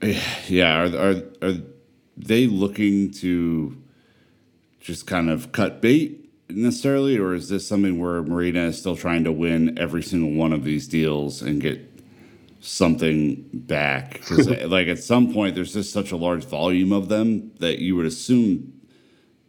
Yeah, 0.48 0.84
are, 0.84 0.98
are 0.98 1.24
are 1.42 1.58
they 2.18 2.46
looking 2.46 3.12
to 3.12 3.82
just 4.82 5.08
kind 5.08 5.30
of 5.30 5.54
cut 5.54 5.82
bait 5.82 6.30
necessarily, 6.50 7.18
or 7.18 7.34
is 7.34 7.48
this 7.50 7.66
something 7.66 8.00
where 8.00 8.22
Marina 8.22 8.66
is 8.66 8.78
still 8.78 8.98
trying 8.98 9.24
to 9.24 9.32
win 9.32 9.80
every 9.80 10.04
single 10.04 10.32
one 10.32 10.52
of 10.52 10.66
these 10.66 10.88
deals 10.88 11.42
and 11.42 11.62
get 11.62 11.80
something 12.60 13.50
back? 13.54 14.20
Because 14.20 14.50
like 14.66 14.88
at 14.88 15.00
some 15.00 15.34
point, 15.34 15.56
there's 15.56 15.74
just 15.74 15.94
such 15.94 16.12
a 16.12 16.18
large 16.18 16.44
volume 16.44 16.92
of 16.92 17.08
them 17.08 17.52
that 17.60 17.80
you 17.80 17.96
would 17.96 18.06
assume 18.06 18.74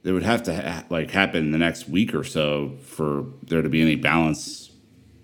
it 0.04 0.12
would 0.12 0.22
have 0.22 0.42
to 0.44 0.54
ha- 0.54 0.84
like 0.88 1.10
happen 1.10 1.46
in 1.46 1.50
the 1.50 1.58
next 1.58 1.88
week 1.88 2.14
or 2.14 2.22
so 2.22 2.76
for 2.84 3.26
there 3.42 3.62
to 3.62 3.68
be 3.68 3.82
any 3.82 3.96
balance 3.96 4.70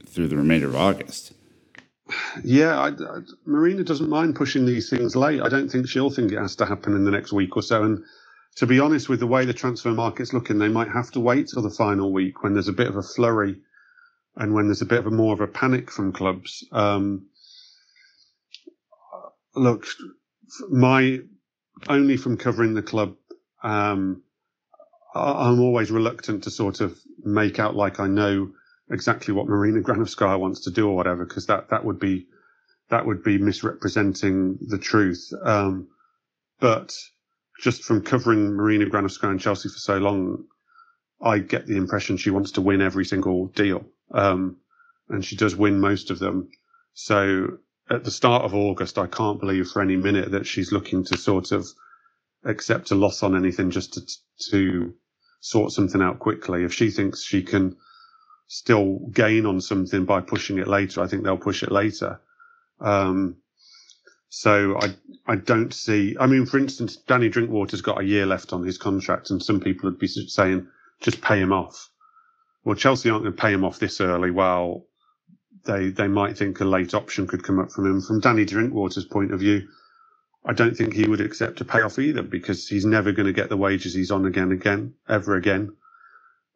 through 0.06 0.26
the 0.26 0.36
remainder 0.36 0.66
of 0.66 0.76
August. 0.76 1.34
Yeah, 2.44 2.78
I, 2.78 2.88
I, 2.88 3.20
Marina 3.46 3.84
doesn't 3.84 4.08
mind 4.10 4.36
pushing 4.36 4.66
these 4.66 4.90
things 4.90 5.16
late. 5.16 5.42
I 5.42 5.48
don't 5.48 5.68
think 5.70 5.88
she'll 5.88 6.10
think 6.10 6.32
it 6.32 6.38
has 6.38 6.56
to 6.56 6.66
happen 6.66 6.94
in 6.94 7.04
the 7.04 7.10
next 7.10 7.32
week 7.32 7.56
or 7.56 7.62
so. 7.62 7.82
And 7.84 8.04
to 8.56 8.66
be 8.66 8.80
honest, 8.80 9.08
with 9.08 9.20
the 9.20 9.26
way 9.26 9.44
the 9.44 9.54
transfer 9.54 9.92
market's 9.92 10.32
looking, 10.32 10.58
they 10.58 10.68
might 10.68 10.88
have 10.88 11.10
to 11.12 11.20
wait 11.20 11.48
till 11.48 11.62
the 11.62 11.70
final 11.70 12.12
week 12.12 12.42
when 12.42 12.54
there's 12.54 12.68
a 12.68 12.72
bit 12.72 12.88
of 12.88 12.96
a 12.96 13.02
flurry 13.02 13.56
and 14.36 14.54
when 14.54 14.66
there's 14.66 14.82
a 14.82 14.86
bit 14.86 15.00
of 15.00 15.06
a 15.06 15.10
more 15.10 15.34
of 15.34 15.40
a 15.40 15.46
panic 15.46 15.90
from 15.90 16.12
clubs. 16.12 16.66
Um, 16.72 17.28
look, 19.54 19.86
my 20.70 21.20
only 21.88 22.16
from 22.16 22.36
covering 22.36 22.74
the 22.74 22.82
club, 22.82 23.16
um, 23.62 24.22
I'm 25.14 25.60
always 25.60 25.90
reluctant 25.90 26.44
to 26.44 26.50
sort 26.50 26.80
of 26.80 26.98
make 27.24 27.58
out 27.58 27.76
like 27.76 28.00
I 28.00 28.06
know 28.08 28.52
exactly 28.90 29.32
what 29.34 29.46
Marina 29.46 29.80
Granovskaya 29.80 30.38
wants 30.38 30.60
to 30.60 30.70
do 30.70 30.88
or 30.88 30.96
whatever, 30.96 31.24
because 31.24 31.46
that, 31.46 31.70
that 31.70 31.84
would 31.84 31.98
be, 31.98 32.26
that 32.88 33.06
would 33.06 33.22
be 33.22 33.38
misrepresenting 33.38 34.58
the 34.60 34.78
truth. 34.78 35.32
Um, 35.42 35.88
but 36.58 36.94
just 37.60 37.84
from 37.84 38.02
covering 38.02 38.54
Marina 38.54 38.86
Granovskaya 38.86 39.30
and 39.30 39.40
Chelsea 39.40 39.68
for 39.68 39.78
so 39.78 39.98
long, 39.98 40.44
I 41.22 41.38
get 41.38 41.66
the 41.66 41.76
impression 41.76 42.16
she 42.16 42.30
wants 42.30 42.52
to 42.52 42.60
win 42.62 42.80
every 42.80 43.04
single 43.04 43.46
deal. 43.46 43.84
Um, 44.10 44.56
and 45.08 45.24
she 45.24 45.36
does 45.36 45.54
win 45.54 45.78
most 45.78 46.10
of 46.10 46.18
them. 46.18 46.48
So 46.94 47.58
at 47.90 48.04
the 48.04 48.10
start 48.10 48.44
of 48.44 48.54
August, 48.54 48.98
I 48.98 49.06
can't 49.06 49.40
believe 49.40 49.68
for 49.68 49.82
any 49.82 49.96
minute 49.96 50.32
that 50.32 50.46
she's 50.46 50.72
looking 50.72 51.04
to 51.04 51.18
sort 51.18 51.52
of 51.52 51.66
accept 52.44 52.90
a 52.90 52.94
loss 52.94 53.22
on 53.22 53.36
anything 53.36 53.70
just 53.70 53.94
to, 53.94 54.00
to 54.50 54.94
sort 55.40 55.72
something 55.72 56.00
out 56.00 56.18
quickly. 56.18 56.64
If 56.64 56.72
she 56.72 56.90
thinks 56.90 57.22
she 57.22 57.42
can 57.42 57.76
still 58.52 58.98
gain 59.12 59.46
on 59.46 59.60
something 59.60 60.04
by 60.04 60.20
pushing 60.20 60.58
it 60.58 60.66
later, 60.66 61.00
I 61.00 61.06
think 61.06 61.22
they'll 61.22 61.36
push 61.36 61.62
it 61.62 61.70
later. 61.70 62.20
Um, 62.80 63.36
so 64.28 64.76
I 64.76 64.96
I 65.24 65.36
don't 65.36 65.72
see. 65.72 66.16
I 66.18 66.26
mean, 66.26 66.46
for 66.46 66.58
instance, 66.58 66.96
Danny 66.96 67.28
Drinkwater's 67.28 67.80
got 67.80 68.00
a 68.00 68.04
year 68.04 68.26
left 68.26 68.52
on 68.52 68.64
his 68.64 68.76
contract, 68.76 69.30
and 69.30 69.40
some 69.40 69.60
people 69.60 69.88
would 69.88 70.00
be 70.00 70.08
saying 70.08 70.66
just 71.00 71.22
pay 71.22 71.38
him 71.38 71.52
off. 71.52 71.90
Well, 72.64 72.74
Chelsea 72.74 73.08
aren't 73.08 73.22
going 73.22 73.36
to 73.36 73.40
pay 73.40 73.52
him 73.52 73.64
off 73.64 73.78
this 73.78 74.00
early. 74.00 74.32
While 74.32 74.86
they 75.64 75.90
they 75.90 76.08
might 76.08 76.36
think 76.36 76.58
a 76.58 76.64
late 76.64 76.92
option 76.92 77.28
could 77.28 77.44
come 77.44 77.60
up 77.60 77.70
from 77.70 77.86
him. 77.86 78.00
From 78.02 78.18
Danny 78.18 78.44
Drinkwater's 78.44 79.04
point 79.04 79.32
of 79.32 79.38
view, 79.38 79.68
I 80.44 80.54
don't 80.54 80.76
think 80.76 80.94
he 80.94 81.06
would 81.06 81.20
accept 81.20 81.60
a 81.60 81.64
payoff 81.64 82.00
either 82.00 82.22
because 82.22 82.66
he's 82.66 82.84
never 82.84 83.12
going 83.12 83.26
to 83.26 83.40
get 83.40 83.48
the 83.48 83.56
wages 83.56 83.94
he's 83.94 84.10
on 84.10 84.26
again, 84.26 84.50
again, 84.50 84.94
ever 85.08 85.36
again. 85.36 85.76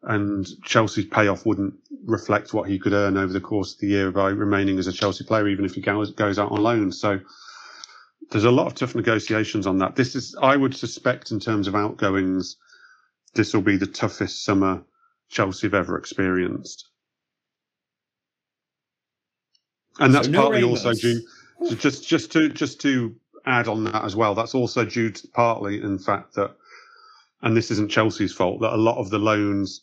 And 0.05 0.47
Chelsea's 0.63 1.05
payoff 1.07 1.45
wouldn't 1.45 1.75
reflect 2.05 2.53
what 2.53 2.69
he 2.69 2.79
could 2.79 2.93
earn 2.93 3.17
over 3.17 3.33
the 3.33 3.41
course 3.41 3.73
of 3.73 3.79
the 3.79 3.87
year 3.87 4.11
by 4.11 4.29
remaining 4.29 4.79
as 4.79 4.87
a 4.87 4.93
Chelsea 4.93 5.23
player, 5.25 5.47
even 5.47 5.65
if 5.65 5.73
he 5.75 5.81
goes, 5.81 6.11
goes 6.11 6.39
out 6.39 6.51
on 6.51 6.61
loan. 6.61 6.91
So 6.91 7.19
there's 8.31 8.45
a 8.45 8.51
lot 8.51 8.67
of 8.67 8.75
tough 8.75 8.95
negotiations 8.95 9.67
on 9.67 9.79
that. 9.79 9.95
This 9.95 10.15
is, 10.15 10.35
I 10.41 10.57
would 10.57 10.75
suspect, 10.75 11.31
in 11.31 11.39
terms 11.39 11.67
of 11.67 11.75
outgoings, 11.75 12.57
this 13.35 13.53
will 13.53 13.61
be 13.61 13.77
the 13.77 13.87
toughest 13.87 14.43
summer 14.45 14.83
Chelsea 15.29 15.67
have 15.67 15.73
ever 15.75 15.97
experienced. 15.97 16.89
And 19.99 20.13
that's 20.13 20.27
So 20.27 20.31
no 20.31 20.41
partly 20.41 20.63
also 20.63 20.93
due 20.93 21.21
just 21.77 22.07
just 22.07 22.31
to 22.33 22.49
just 22.49 22.81
to 22.81 23.15
add 23.45 23.67
on 23.67 23.85
that 23.85 24.03
as 24.03 24.15
well. 24.15 24.35
That's 24.35 24.55
also 24.55 24.85
due 24.85 25.11
to 25.11 25.27
partly 25.29 25.81
in 25.81 25.99
fact 25.99 26.35
that, 26.35 26.55
and 27.41 27.55
this 27.55 27.71
isn't 27.71 27.91
Chelsea's 27.91 28.33
fault, 28.33 28.61
that 28.61 28.73
a 28.73 28.77
lot 28.77 28.97
of 28.97 29.09
the 29.09 29.19
loans 29.19 29.81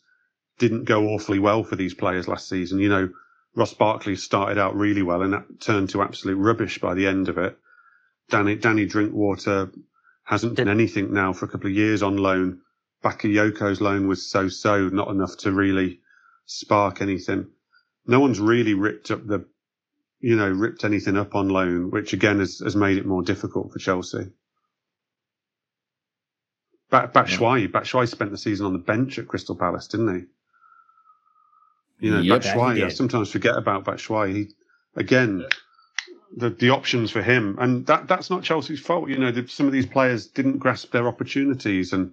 didn't 0.58 0.84
go 0.84 1.08
awfully 1.08 1.38
well 1.38 1.64
for 1.64 1.76
these 1.76 1.94
players 1.94 2.28
last 2.28 2.48
season. 2.48 2.78
You 2.78 2.88
know, 2.88 3.08
Ross 3.54 3.74
Barkley 3.74 4.16
started 4.16 4.58
out 4.58 4.76
really 4.76 5.02
well 5.02 5.22
and 5.22 5.32
that 5.32 5.60
turned 5.60 5.90
to 5.90 6.02
absolute 6.02 6.36
rubbish 6.36 6.78
by 6.78 6.94
the 6.94 7.06
end 7.06 7.28
of 7.28 7.38
it. 7.38 7.58
Danny 8.30 8.56
Danny 8.56 8.86
Drinkwater 8.86 9.70
hasn't 10.24 10.54
done 10.54 10.68
anything 10.68 11.12
now 11.12 11.32
for 11.32 11.44
a 11.44 11.48
couple 11.48 11.68
of 11.68 11.76
years 11.76 12.02
on 12.02 12.16
loan. 12.16 12.60
Bakayoko's 13.04 13.80
loan 13.80 14.06
was 14.06 14.30
so-so, 14.30 14.88
not 14.88 15.08
enough 15.08 15.36
to 15.38 15.52
really 15.52 16.00
spark 16.46 17.02
anything. 17.02 17.48
No 18.06 18.20
one's 18.20 18.40
really 18.40 18.74
ripped 18.74 19.10
up 19.10 19.26
the, 19.26 19.44
you 20.20 20.36
know, 20.36 20.48
ripped 20.48 20.84
anything 20.84 21.16
up 21.16 21.34
on 21.34 21.48
loan, 21.48 21.90
which 21.90 22.12
again 22.12 22.38
has, 22.38 22.60
has 22.60 22.76
made 22.76 22.98
it 22.98 23.06
more 23.06 23.22
difficult 23.22 23.72
for 23.72 23.78
Chelsea. 23.78 24.30
Bat 26.90 27.12
Batshuayi, 27.14 27.68
Batshuayi 27.68 28.08
spent 28.08 28.30
the 28.30 28.38
season 28.38 28.66
on 28.66 28.72
the 28.72 28.78
bench 28.78 29.18
at 29.18 29.26
Crystal 29.26 29.56
Palace, 29.56 29.88
didn't 29.88 30.14
he? 30.14 30.26
You 32.02 32.10
know, 32.10 32.20
Yep, 32.20 32.42
that 32.42 32.56
Batshuayi, 32.56 32.84
I 32.84 32.88
sometimes 32.88 33.30
forget 33.30 33.56
about 33.56 33.84
Batshuayi. 33.84 34.34
He, 34.34 34.48
again, 34.96 35.46
the, 36.36 36.50
the 36.50 36.70
options 36.70 37.12
for 37.12 37.22
him, 37.22 37.56
and 37.60 37.86
that, 37.86 38.08
that's 38.08 38.28
not 38.28 38.42
Chelsea's 38.42 38.80
fault. 38.80 39.08
You 39.08 39.18
know, 39.18 39.30
that 39.30 39.48
some 39.48 39.66
of 39.66 39.72
these 39.72 39.86
players 39.86 40.26
didn't 40.26 40.58
grasp 40.58 40.90
their 40.90 41.06
opportunities 41.06 41.92
and 41.92 42.12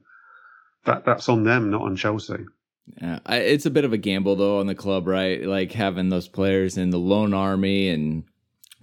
that, 0.85 1.05
that's 1.05 1.27
on 1.27 1.43
them, 1.43 1.71
not 1.71 1.81
on 1.81 1.95
Chelsea. 1.95 2.45
Yeah, 3.01 3.17
I, 3.25 3.37
it's 3.37 3.65
a 3.65 3.71
bit 3.71 3.83
of 3.83 3.91
a 3.91 3.97
gamble 3.97 4.35
though 4.35 4.59
on 4.59 4.67
the 4.67 4.75
club, 4.75 5.07
right? 5.07 5.43
Like 5.43 5.71
having 5.71 6.09
those 6.09 6.27
players 6.27 6.77
in 6.77 6.91
the 6.91 6.99
loan 6.99 7.33
army 7.33 7.89
and 7.89 8.25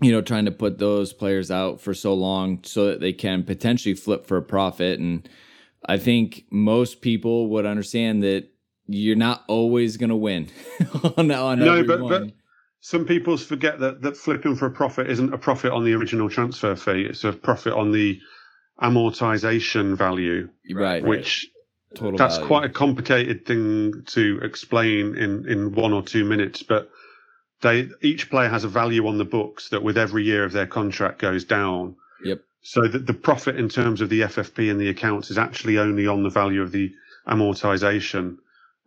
you 0.00 0.10
know 0.10 0.22
trying 0.22 0.44
to 0.46 0.50
put 0.50 0.78
those 0.78 1.12
players 1.12 1.52
out 1.52 1.80
for 1.80 1.94
so 1.94 2.14
long 2.14 2.60
so 2.64 2.86
that 2.86 3.00
they 3.00 3.12
can 3.12 3.44
potentially 3.44 3.94
flip 3.94 4.26
for 4.26 4.36
a 4.36 4.42
profit. 4.42 4.98
And 4.98 5.28
I 5.86 5.98
think 5.98 6.44
most 6.50 7.00
people 7.00 7.48
would 7.50 7.66
understand 7.66 8.24
that 8.24 8.48
you're 8.88 9.16
not 9.16 9.44
always 9.48 9.96
going 9.96 10.10
to 10.10 10.16
win 10.16 10.48
on, 11.16 11.30
on 11.30 11.58
No, 11.58 11.84
but- 11.84 12.00
one. 12.00 12.08
but- 12.26 12.32
Some 12.80 13.04
people 13.04 13.36
forget 13.36 13.80
that, 13.80 14.02
that 14.02 14.16
flipping 14.16 14.54
for 14.54 14.66
a 14.66 14.70
profit 14.70 15.10
isn't 15.10 15.34
a 15.34 15.38
profit 15.38 15.72
on 15.72 15.84
the 15.84 15.94
original 15.94 16.28
transfer 16.28 16.76
fee. 16.76 17.02
It's 17.08 17.24
a 17.24 17.32
profit 17.32 17.72
on 17.72 17.90
the 17.90 18.20
amortization 18.80 19.96
value, 19.96 20.48
right, 20.72 21.02
which 21.02 21.48
total 21.94 22.16
that's 22.16 22.36
value. 22.36 22.46
quite 22.46 22.64
a 22.64 22.68
complicated 22.72 23.44
thing 23.46 24.04
to 24.08 24.38
explain 24.42 25.16
in, 25.16 25.48
in 25.48 25.72
one 25.74 25.92
or 25.92 26.02
two 26.02 26.24
minutes, 26.24 26.62
but 26.62 26.90
they 27.62 27.88
each 28.02 28.30
player 28.30 28.48
has 28.48 28.64
a 28.64 28.68
value 28.68 29.06
on 29.08 29.18
the 29.18 29.24
books 29.24 29.70
that 29.70 29.82
with 29.82 29.96
every 29.98 30.22
year 30.24 30.44
of 30.44 30.52
their 30.52 30.66
contract 30.66 31.18
goes 31.20 31.44
down. 31.44 31.96
Yep. 32.22 32.40
So 32.62 32.86
that 32.86 33.06
the 33.06 33.14
profit 33.14 33.56
in 33.56 33.68
terms 33.68 34.00
of 34.00 34.08
the 34.10 34.20
FFP 34.22 34.70
and 34.70 34.80
the 34.80 34.88
accounts 34.90 35.30
is 35.30 35.38
actually 35.38 35.78
only 35.78 36.06
on 36.06 36.22
the 36.22 36.30
value 36.30 36.62
of 36.62 36.70
the 36.72 36.92
amortization 37.26 38.36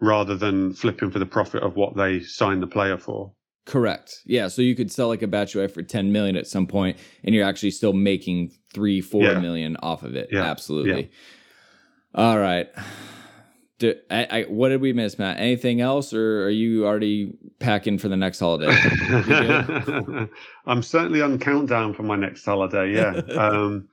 rather 0.02 0.36
than 0.36 0.74
flipping 0.74 1.12
for 1.12 1.20
the 1.20 1.26
profit 1.26 1.64
of 1.64 1.76
what 1.76 1.96
they 1.96 2.20
signed 2.22 2.62
the 2.62 2.68
player 2.68 2.98
for. 2.98 3.34
Correct. 3.66 4.16
Yeah. 4.26 4.48
So 4.48 4.62
you 4.62 4.76
could 4.76 4.92
sell 4.92 5.10
like 5.10 5.22
a 5.22 5.28
Batshuayi 5.28 5.70
for 5.72 5.84
10 5.84 6.12
million 6.12 6.36
at 6.36 6.48
some 6.48 6.66
point 6.66 6.98
and 7.24 7.36
you're 7.36 7.46
actually 7.46 7.72
still 7.72 7.94
making 7.94 8.52
three, 8.74 9.00
four 9.02 9.24
Yeah. 9.24 9.40
million 9.40 9.78
off 9.84 10.04
of 10.04 10.16
it. 10.16 10.30
Yeah. 10.32 10.44
Absolutely. 10.44 11.12
All 12.16 12.40
right. 12.40 12.68
Do, 13.78 13.94
I, 14.10 14.26
I, 14.26 14.42
what 14.44 14.70
did 14.70 14.82
we 14.82 14.92
miss, 14.92 15.18
Matt? 15.20 15.40
Anything 15.40 15.80
else, 15.80 16.14
or 16.14 16.44
are 16.44 16.50
you 16.50 16.86
already 16.86 17.38
packing 17.60 17.98
for 17.98 18.10
the 18.10 18.18
next 18.18 18.40
holiday? 18.40 18.68
I'm 20.66 20.84
certainly 20.84 21.22
on 21.22 21.40
countdown 21.40 21.94
for 21.94 22.04
my 22.04 22.16
next 22.18 22.44
holiday. 22.44 22.94
Yeah. 22.94 23.22
Um, 23.38 23.88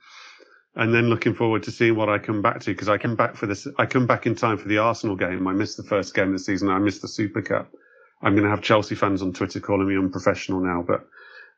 and 0.77 0.93
then 0.93 1.09
looking 1.09 1.33
forward 1.33 1.63
to 1.63 1.71
seeing 1.71 1.95
what 1.95 2.07
I 2.07 2.19
come 2.19 2.43
back 2.43 2.59
to 2.61 2.71
because 2.71 2.87
I 2.87 2.97
come 2.99 3.15
back 3.15 3.35
for 3.35 3.47
this. 3.47 3.67
I 3.77 3.87
come 3.87 4.05
back 4.05 4.27
in 4.27 4.35
time 4.35 4.57
for 4.57 4.67
the 4.67 4.77
Arsenal 4.77 5.15
game. 5.15 5.47
I 5.47 5.53
missed 5.53 5.75
the 5.75 5.83
first 5.83 6.13
game 6.13 6.27
of 6.27 6.33
the 6.33 6.39
season. 6.39 6.69
I 6.69 6.77
missed 6.77 7.01
the 7.01 7.07
Super 7.07 7.41
Cup. 7.41 7.71
I'm 8.21 8.33
going 8.33 8.43
to 8.43 8.49
have 8.49 8.61
Chelsea 8.61 8.93
fans 8.95 9.21
on 9.23 9.33
Twitter 9.33 9.59
calling 9.59 9.87
me 9.87 9.97
unprofessional 9.97 10.59
now, 10.59 10.83
but 10.87 11.07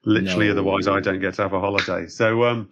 literally 0.06 0.48
No. 0.48 0.54
otherwise 0.54 0.88
I 0.88 1.02
don't 1.02 1.20
get 1.20 1.34
to 1.36 1.42
have 1.44 1.54
a 1.54 1.60
holiday. 1.60 2.08
So, 2.08 2.46
um, 2.46 2.70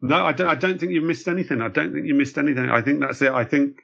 no, 0.00 0.24
I 0.24 0.32
don't, 0.32 0.48
I 0.48 0.54
don't 0.54 0.78
think 0.80 0.92
you've 0.92 1.04
missed 1.04 1.28
anything. 1.28 1.60
I 1.60 1.68
don't 1.68 1.92
think 1.92 2.06
you 2.06 2.14
missed 2.14 2.38
anything. 2.38 2.70
I 2.70 2.80
think 2.80 3.00
that's 3.00 3.20
it. 3.20 3.32
I 3.32 3.44
think, 3.44 3.82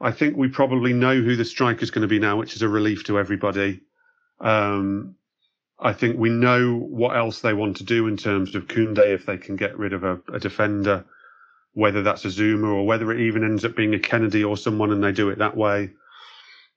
I 0.00 0.12
think 0.12 0.36
we 0.36 0.48
probably 0.48 0.92
know 0.92 1.20
who 1.20 1.34
the 1.34 1.44
striker 1.44 1.82
is 1.82 1.90
going 1.90 2.02
to 2.02 2.08
be 2.08 2.18
now, 2.20 2.36
which 2.36 2.54
is 2.54 2.62
a 2.62 2.68
relief 2.68 3.04
to 3.04 3.18
everybody. 3.18 3.80
Um, 4.40 5.16
I 5.80 5.92
think 5.92 6.16
we 6.16 6.30
know 6.30 6.76
what 6.76 7.16
else 7.16 7.40
they 7.40 7.54
want 7.54 7.76
to 7.78 7.84
do 7.84 8.06
in 8.06 8.16
terms 8.16 8.54
of 8.54 8.66
Kounde 8.68 8.98
if 8.98 9.26
they 9.26 9.36
can 9.36 9.56
get 9.56 9.76
rid 9.76 9.92
of 9.92 10.04
a, 10.04 10.20
a 10.32 10.38
defender, 10.38 11.04
whether 11.74 12.02
that's 12.02 12.24
a 12.24 12.28
Zouma 12.28 12.72
or 12.72 12.86
whether 12.86 13.12
it 13.12 13.20
even 13.20 13.44
ends 13.44 13.64
up 13.64 13.76
being 13.76 13.94
a 13.94 13.98
Kenedy 13.98 14.48
or 14.48 14.56
someone 14.56 14.92
and 14.92 15.02
they 15.02 15.12
do 15.12 15.28
it 15.28 15.38
that 15.38 15.56
way. 15.56 15.90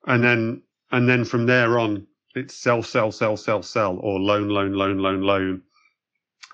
And 0.06 0.24
then, 0.24 0.64
and 0.92 1.08
then 1.08 1.24
from 1.24 1.46
there 1.46 1.80
on, 1.80 2.08
it's 2.36 2.56
sell, 2.56 2.84
sell, 2.84 3.12
sell, 3.12 3.38
sell, 3.38 3.64
sell, 3.64 3.98
or 4.02 4.20
loan, 4.20 4.50
loan, 4.50 4.74
loan, 4.74 4.98
loan, 4.98 5.22
loan. 5.22 5.62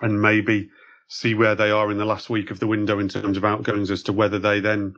And 0.01 0.21
maybe 0.21 0.69
see 1.07 1.35
where 1.35 1.55
they 1.55 1.71
are 1.71 1.91
in 1.91 1.97
the 1.97 2.05
last 2.05 2.29
week 2.29 2.51
of 2.51 2.59
the 2.59 2.67
window 2.67 2.99
in 2.99 3.07
terms 3.07 3.37
of 3.37 3.45
outgoings 3.45 3.91
as 3.91 4.03
to 4.03 4.13
whether 4.13 4.39
they 4.39 4.59
then 4.59 4.95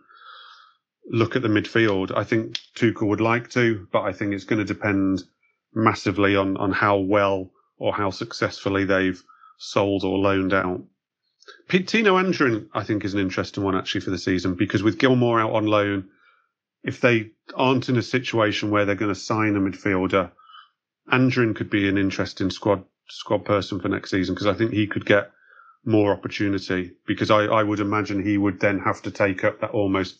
look 1.07 1.35
at 1.35 1.41
the 1.41 1.47
midfield. 1.47 2.15
I 2.15 2.23
think 2.23 2.59
Tuchel 2.75 3.07
would 3.07 3.21
like 3.21 3.49
to, 3.51 3.87
but 3.91 4.01
I 4.01 4.13
think 4.13 4.33
it's 4.33 4.45
going 4.45 4.59
to 4.59 4.73
depend 4.73 5.23
massively 5.73 6.35
on, 6.35 6.57
on 6.57 6.71
how 6.71 6.97
well 6.97 7.51
or 7.77 7.93
how 7.93 8.09
successfully 8.09 8.85
they've 8.85 9.21
sold 9.57 10.03
or 10.03 10.17
loaned 10.17 10.53
out. 10.53 10.81
Tino 11.69 12.17
Anjorin, 12.17 12.69
I 12.73 12.83
think, 12.83 13.05
is 13.05 13.13
an 13.13 13.19
interesting 13.19 13.63
one 13.63 13.75
actually 13.75 14.01
for 14.01 14.09
the 14.09 14.17
season 14.17 14.55
because 14.55 14.83
with 14.83 14.97
Gilmour 14.97 15.39
out 15.39 15.51
on 15.51 15.65
loan, 15.67 16.09
if 16.83 17.01
they 17.01 17.31
aren't 17.53 17.89
in 17.89 17.97
a 17.97 18.03
situation 18.03 18.69
where 18.69 18.85
they're 18.85 18.95
going 18.95 19.13
to 19.13 19.19
sign 19.19 19.55
a 19.55 19.59
midfielder, 19.59 20.31
Anjorin 21.11 21.55
could 21.55 21.69
be 21.69 21.87
an 21.87 21.97
interesting 21.97 22.49
squad 22.49 22.83
squad 23.09 23.45
person 23.45 23.79
for 23.79 23.87
next 23.87 24.09
season 24.09 24.33
because 24.33 24.47
I 24.47 24.53
think 24.53 24.71
he 24.71 24.87
could 24.87 25.05
get 25.05 25.31
more 25.83 26.11
opportunity 26.11 26.93
because 27.05 27.29
I, 27.29 27.45
I 27.45 27.61
would 27.61 27.79
imagine 27.79 28.23
he 28.23 28.37
would 28.37 28.59
then 28.59 28.79
have 28.79 29.03
to 29.03 29.11
take 29.11 29.43
up 29.43 29.61
that 29.61 29.71
almost 29.71 30.17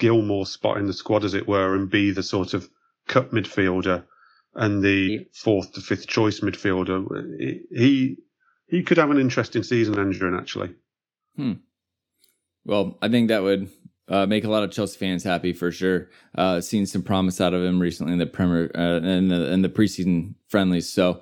Gilmour 0.00 0.46
spot 0.46 0.78
in 0.78 0.86
the 0.86 0.92
squad, 0.92 1.24
as 1.24 1.34
it 1.34 1.46
were, 1.46 1.74
and 1.74 1.90
be 1.90 2.10
the 2.10 2.22
sort 2.22 2.54
of 2.54 2.68
cup 3.06 3.30
midfielder 3.30 4.04
and 4.54 4.82
the 4.82 5.26
fourth 5.32 5.72
to 5.74 5.80
fifth 5.80 6.06
choice 6.06 6.40
midfielder. 6.40 7.60
He 7.70 8.18
he 8.68 8.82
could 8.82 8.98
have 8.98 9.10
an 9.10 9.18
interesting 9.18 9.62
season, 9.62 9.98
Andrew, 9.98 10.36
actually. 10.36 10.74
Hmm. 11.36 11.54
Well, 12.64 12.98
I 13.00 13.08
think 13.08 13.28
that 13.28 13.42
would 13.42 13.70
uh, 14.08 14.26
make 14.26 14.44
a 14.44 14.50
lot 14.50 14.62
of 14.62 14.70
Chelsea 14.70 14.98
fans 14.98 15.24
happy 15.24 15.52
for 15.52 15.72
sure. 15.72 16.08
Uh, 16.34 16.60
seen 16.60 16.86
some 16.86 17.02
promise 17.02 17.40
out 17.40 17.54
of 17.54 17.62
him 17.62 17.80
recently 17.80 18.12
in 18.12 18.18
the 18.18 18.26
Premier 18.26 18.70
uh, 18.74 19.00
in 19.00 19.28
the 19.28 19.52
in 19.52 19.62
the 19.62 19.68
preseason 19.68 20.34
friendlies. 20.48 20.88
So, 20.88 21.20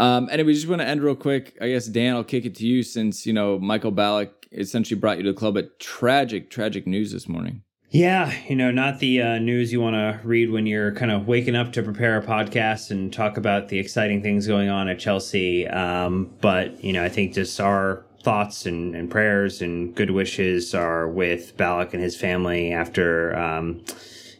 um, 0.00 0.28
anyway, 0.30 0.54
just 0.54 0.68
want 0.68 0.80
to 0.80 0.86
end 0.86 1.02
real 1.02 1.16
quick. 1.16 1.56
I 1.60 1.68
guess 1.68 1.86
Dan, 1.86 2.14
I'll 2.14 2.24
kick 2.24 2.44
it 2.44 2.56
to 2.56 2.66
you 2.66 2.82
since 2.82 3.26
you 3.26 3.32
know 3.32 3.58
Michael 3.58 3.92
Ballack 3.92 4.30
essentially 4.52 4.98
brought 4.98 5.18
you 5.18 5.24
to 5.24 5.32
the 5.32 5.38
club. 5.38 5.54
But 5.54 5.78
tragic, 5.78 6.50
tragic 6.50 6.86
news 6.86 7.12
this 7.12 7.28
morning. 7.28 7.62
Yeah, 7.90 8.34
you 8.46 8.54
know, 8.54 8.70
not 8.70 8.98
the 8.98 9.22
uh, 9.22 9.38
news 9.38 9.72
you 9.72 9.80
want 9.80 9.94
to 9.94 10.20
read 10.22 10.50
when 10.50 10.66
you're 10.66 10.92
kind 10.92 11.10
of 11.10 11.26
waking 11.26 11.56
up 11.56 11.72
to 11.72 11.82
prepare 11.82 12.18
a 12.18 12.22
podcast 12.22 12.90
and 12.90 13.10
talk 13.10 13.38
about 13.38 13.68
the 13.68 13.78
exciting 13.78 14.22
things 14.22 14.46
going 14.46 14.68
on 14.68 14.88
at 14.88 14.98
Chelsea. 14.98 15.66
Um, 15.66 16.30
but, 16.42 16.84
you 16.84 16.92
know, 16.92 17.02
I 17.02 17.08
think 17.08 17.32
just 17.32 17.58
our 17.60 18.04
thoughts 18.22 18.66
and, 18.66 18.94
and, 18.94 19.10
prayers 19.10 19.62
and 19.62 19.94
good 19.94 20.10
wishes 20.10 20.74
are 20.74 21.08
with 21.08 21.56
Ballack 21.56 21.94
and 21.94 22.02
his 22.02 22.14
family 22.14 22.72
after 22.72 23.34
um, 23.38 23.82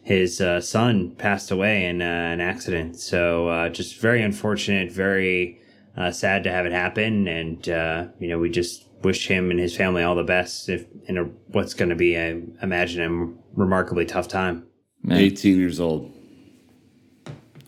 his 0.03 0.41
uh, 0.41 0.61
son 0.61 1.09
passed 1.15 1.49
away 1.49 1.85
in 1.85 2.03
uh, 2.03 2.05
an 2.05 2.41
accident. 2.41 2.97
So 2.99 3.47
uh, 3.47 3.69
just 3.69 3.97
very 3.97 4.21
unfortunate, 4.21 4.91
very 4.91 5.59
uh, 5.97 6.11
sad 6.11 6.43
to 6.43 6.51
have 6.51 6.67
it 6.67 6.71
happen. 6.71 7.27
And, 7.27 7.67
uh, 7.67 8.07
you 8.19 8.27
know, 8.27 8.37
we 8.37 8.51
just 8.51 8.85
wish 9.03 9.27
him 9.27 9.51
and 9.51 9.59
his 9.59 9.75
family 9.75 10.03
all 10.03 10.15
the 10.15 10.23
best 10.23 10.69
if 10.69 10.85
in 11.07 11.17
a, 11.17 11.23
what's 11.47 11.73
going 11.73 11.89
to 11.89 11.95
be, 11.95 12.17
I 12.17 12.41
imagine, 12.61 13.01
a 13.01 13.59
remarkably 13.59 14.05
tough 14.05 14.27
time. 14.27 14.67
Man. 15.03 15.17
18 15.17 15.57
years 15.57 15.79
old. 15.79 16.11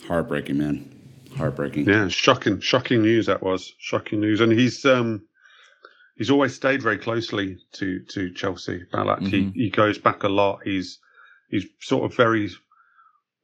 Heartbreaking, 0.07 0.57
man. 0.57 0.87
Heartbreaking. 1.37 1.87
Yeah, 1.87 2.09
shocking, 2.09 2.59
shocking 2.59 3.01
news 3.01 3.27
that 3.27 3.41
was. 3.41 3.73
Shocking 3.79 4.19
news. 4.19 4.41
And 4.41 4.51
he's 4.51 4.85
um 4.85 5.21
he's 6.15 6.29
always 6.29 6.53
stayed 6.53 6.81
very 6.81 6.97
closely 6.97 7.57
to 7.73 7.99
to 8.09 8.33
Chelsea. 8.33 8.83
Ballack. 8.93 9.19
Mm-hmm. 9.19 9.51
He 9.51 9.63
he 9.63 9.69
goes 9.69 9.97
back 9.97 10.23
a 10.23 10.29
lot. 10.29 10.59
He's 10.65 10.99
he's 11.49 11.65
sort 11.79 12.03
of 12.03 12.15
very 12.17 12.49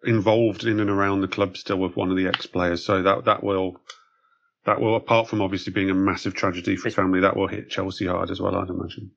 involved 0.04 0.66
in 0.66 0.80
and 0.80 0.90
around 0.90 1.22
the 1.22 1.28
club 1.28 1.58
still 1.58 1.78
with 1.78 1.96
one 1.96 2.12
of 2.12 2.18
the 2.18 2.28
ex 2.28 2.46
players. 2.46 2.86
So 2.86 3.02
that 3.02 3.26
that 3.26 3.44
will 3.44 3.80
that 4.68 4.82
will, 4.82 4.96
apart 4.96 5.30
from 5.30 5.42
obviously 5.42 5.72
being 5.72 5.90
a 5.90 5.96
massive 5.96 6.34
tragedy 6.34 6.76
for 6.76 6.90
his 6.90 6.96
family, 6.96 7.22
that 7.22 7.36
will 7.36 7.48
hit 7.48 7.70
Chelsea 7.70 8.06
hard 8.06 8.30
as 8.30 8.42
well, 8.42 8.54
I'd 8.54 8.70
imagine. 8.70 9.12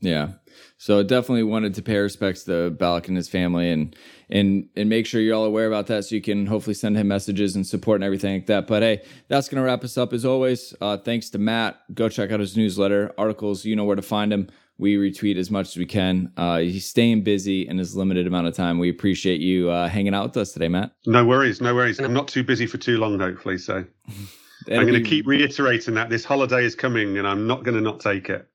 Yeah. 0.00 0.32
So 0.76 1.02
definitely 1.02 1.42
wanted 1.42 1.74
to 1.74 1.82
pay 1.82 1.96
respects 1.96 2.44
to 2.44 2.70
Ballack 2.70 3.08
and 3.08 3.16
his 3.16 3.28
family 3.28 3.70
and 3.70 3.94
and 4.30 4.68
and 4.76 4.88
make 4.88 5.06
sure 5.06 5.20
you're 5.20 5.34
all 5.34 5.44
aware 5.44 5.66
about 5.66 5.88
that 5.88 6.04
so 6.04 6.14
you 6.14 6.22
can 6.22 6.46
hopefully 6.46 6.74
send 6.74 6.96
him 6.96 7.08
messages 7.08 7.54
and 7.54 7.66
support 7.66 7.96
and 7.96 8.04
everything 8.04 8.34
like 8.34 8.46
that. 8.46 8.66
But 8.66 8.82
hey, 8.82 9.02
that's 9.28 9.48
gonna 9.48 9.62
wrap 9.62 9.84
us 9.84 9.98
up 9.98 10.12
as 10.12 10.24
always. 10.24 10.74
Uh, 10.80 10.96
thanks 10.96 11.28
to 11.30 11.38
Matt. 11.38 11.80
Go 11.94 12.08
check 12.08 12.30
out 12.30 12.40
his 12.40 12.56
newsletter, 12.56 13.12
articles, 13.18 13.64
you 13.64 13.76
know 13.76 13.84
where 13.84 13.96
to 13.96 14.02
find 14.02 14.32
him. 14.32 14.48
We 14.78 14.96
retweet 14.96 15.36
as 15.36 15.50
much 15.50 15.68
as 15.68 15.76
we 15.76 15.84
can. 15.84 16.32
Uh, 16.38 16.58
he's 16.58 16.86
staying 16.86 17.22
busy 17.22 17.68
in 17.68 17.76
his 17.76 17.94
limited 17.94 18.26
amount 18.26 18.46
of 18.46 18.54
time. 18.54 18.78
We 18.78 18.88
appreciate 18.88 19.42
you 19.42 19.68
uh, 19.68 19.88
hanging 19.88 20.14
out 20.14 20.28
with 20.28 20.36
us 20.38 20.52
today, 20.52 20.68
Matt. 20.68 20.92
No 21.04 21.26
worries, 21.26 21.60
no 21.60 21.74
worries. 21.74 22.00
I'm 22.00 22.14
not 22.14 22.28
too 22.28 22.42
busy 22.42 22.66
for 22.66 22.78
too 22.78 22.96
long, 22.96 23.18
hopefully. 23.18 23.58
So 23.58 23.84
I'm 24.68 24.86
going 24.86 25.02
to 25.02 25.08
keep 25.08 25.26
reiterating 25.26 25.94
that 25.94 26.10
this 26.10 26.24
holiday 26.24 26.64
is 26.64 26.74
coming, 26.74 27.18
and 27.18 27.26
I'm 27.26 27.46
not 27.46 27.64
going 27.64 27.74
to 27.74 27.80
not 27.80 28.00
take 28.00 28.28
it. 28.28 28.46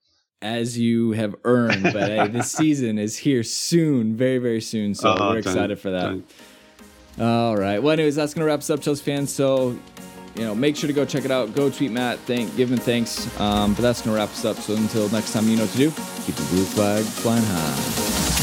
As 0.41 0.77
you 0.77 1.13
have 1.13 1.35
earned, 1.43 1.83
but 1.83 2.09
hey, 2.09 2.27
this 2.31 2.51
season 2.51 2.99
is 2.99 3.17
here 3.17 3.41
soon, 3.41 4.15
very 4.15 4.37
very 4.37 4.61
soon. 4.61 4.93
So 4.93 5.15
oh, 5.17 5.29
we're 5.31 5.39
excited 5.39 5.79
for 5.79 5.91
that. 5.91 6.01
Don't. 6.01 6.31
All 7.19 7.55
right. 7.55 7.81
Well, 7.81 7.93
anyways, 7.93 8.15
that's 8.15 8.33
gonna 8.33 8.45
wrap 8.45 8.59
us 8.59 8.69
up, 8.69 8.81
Chelsea 8.81 9.03
fans. 9.03 9.33
So 9.33 9.79
you 10.35 10.43
know, 10.43 10.53
make 10.53 10.75
sure 10.75 10.87
to 10.87 10.93
go 10.93 11.05
check 11.05 11.25
it 11.25 11.31
out. 11.31 11.55
Go 11.55 11.69
tweet 11.69 11.91
Matt, 11.91 12.19
thank, 12.19 12.55
give 12.57 12.71
him 12.71 12.77
thanks. 12.77 13.27
Um, 13.39 13.73
but 13.73 13.81
that's 13.81 14.01
gonna 14.01 14.17
wrap 14.17 14.29
us 14.29 14.45
up. 14.45 14.57
So 14.57 14.75
until 14.75 15.09
next 15.09 15.31
time, 15.31 15.47
you 15.47 15.55
know 15.55 15.63
what 15.63 15.71
to 15.71 15.77
do. 15.77 15.89
Keep 16.25 16.35
the 16.35 16.47
blue 16.51 16.65
flag 16.65 17.03
flying 17.05 17.43
high. 17.43 18.34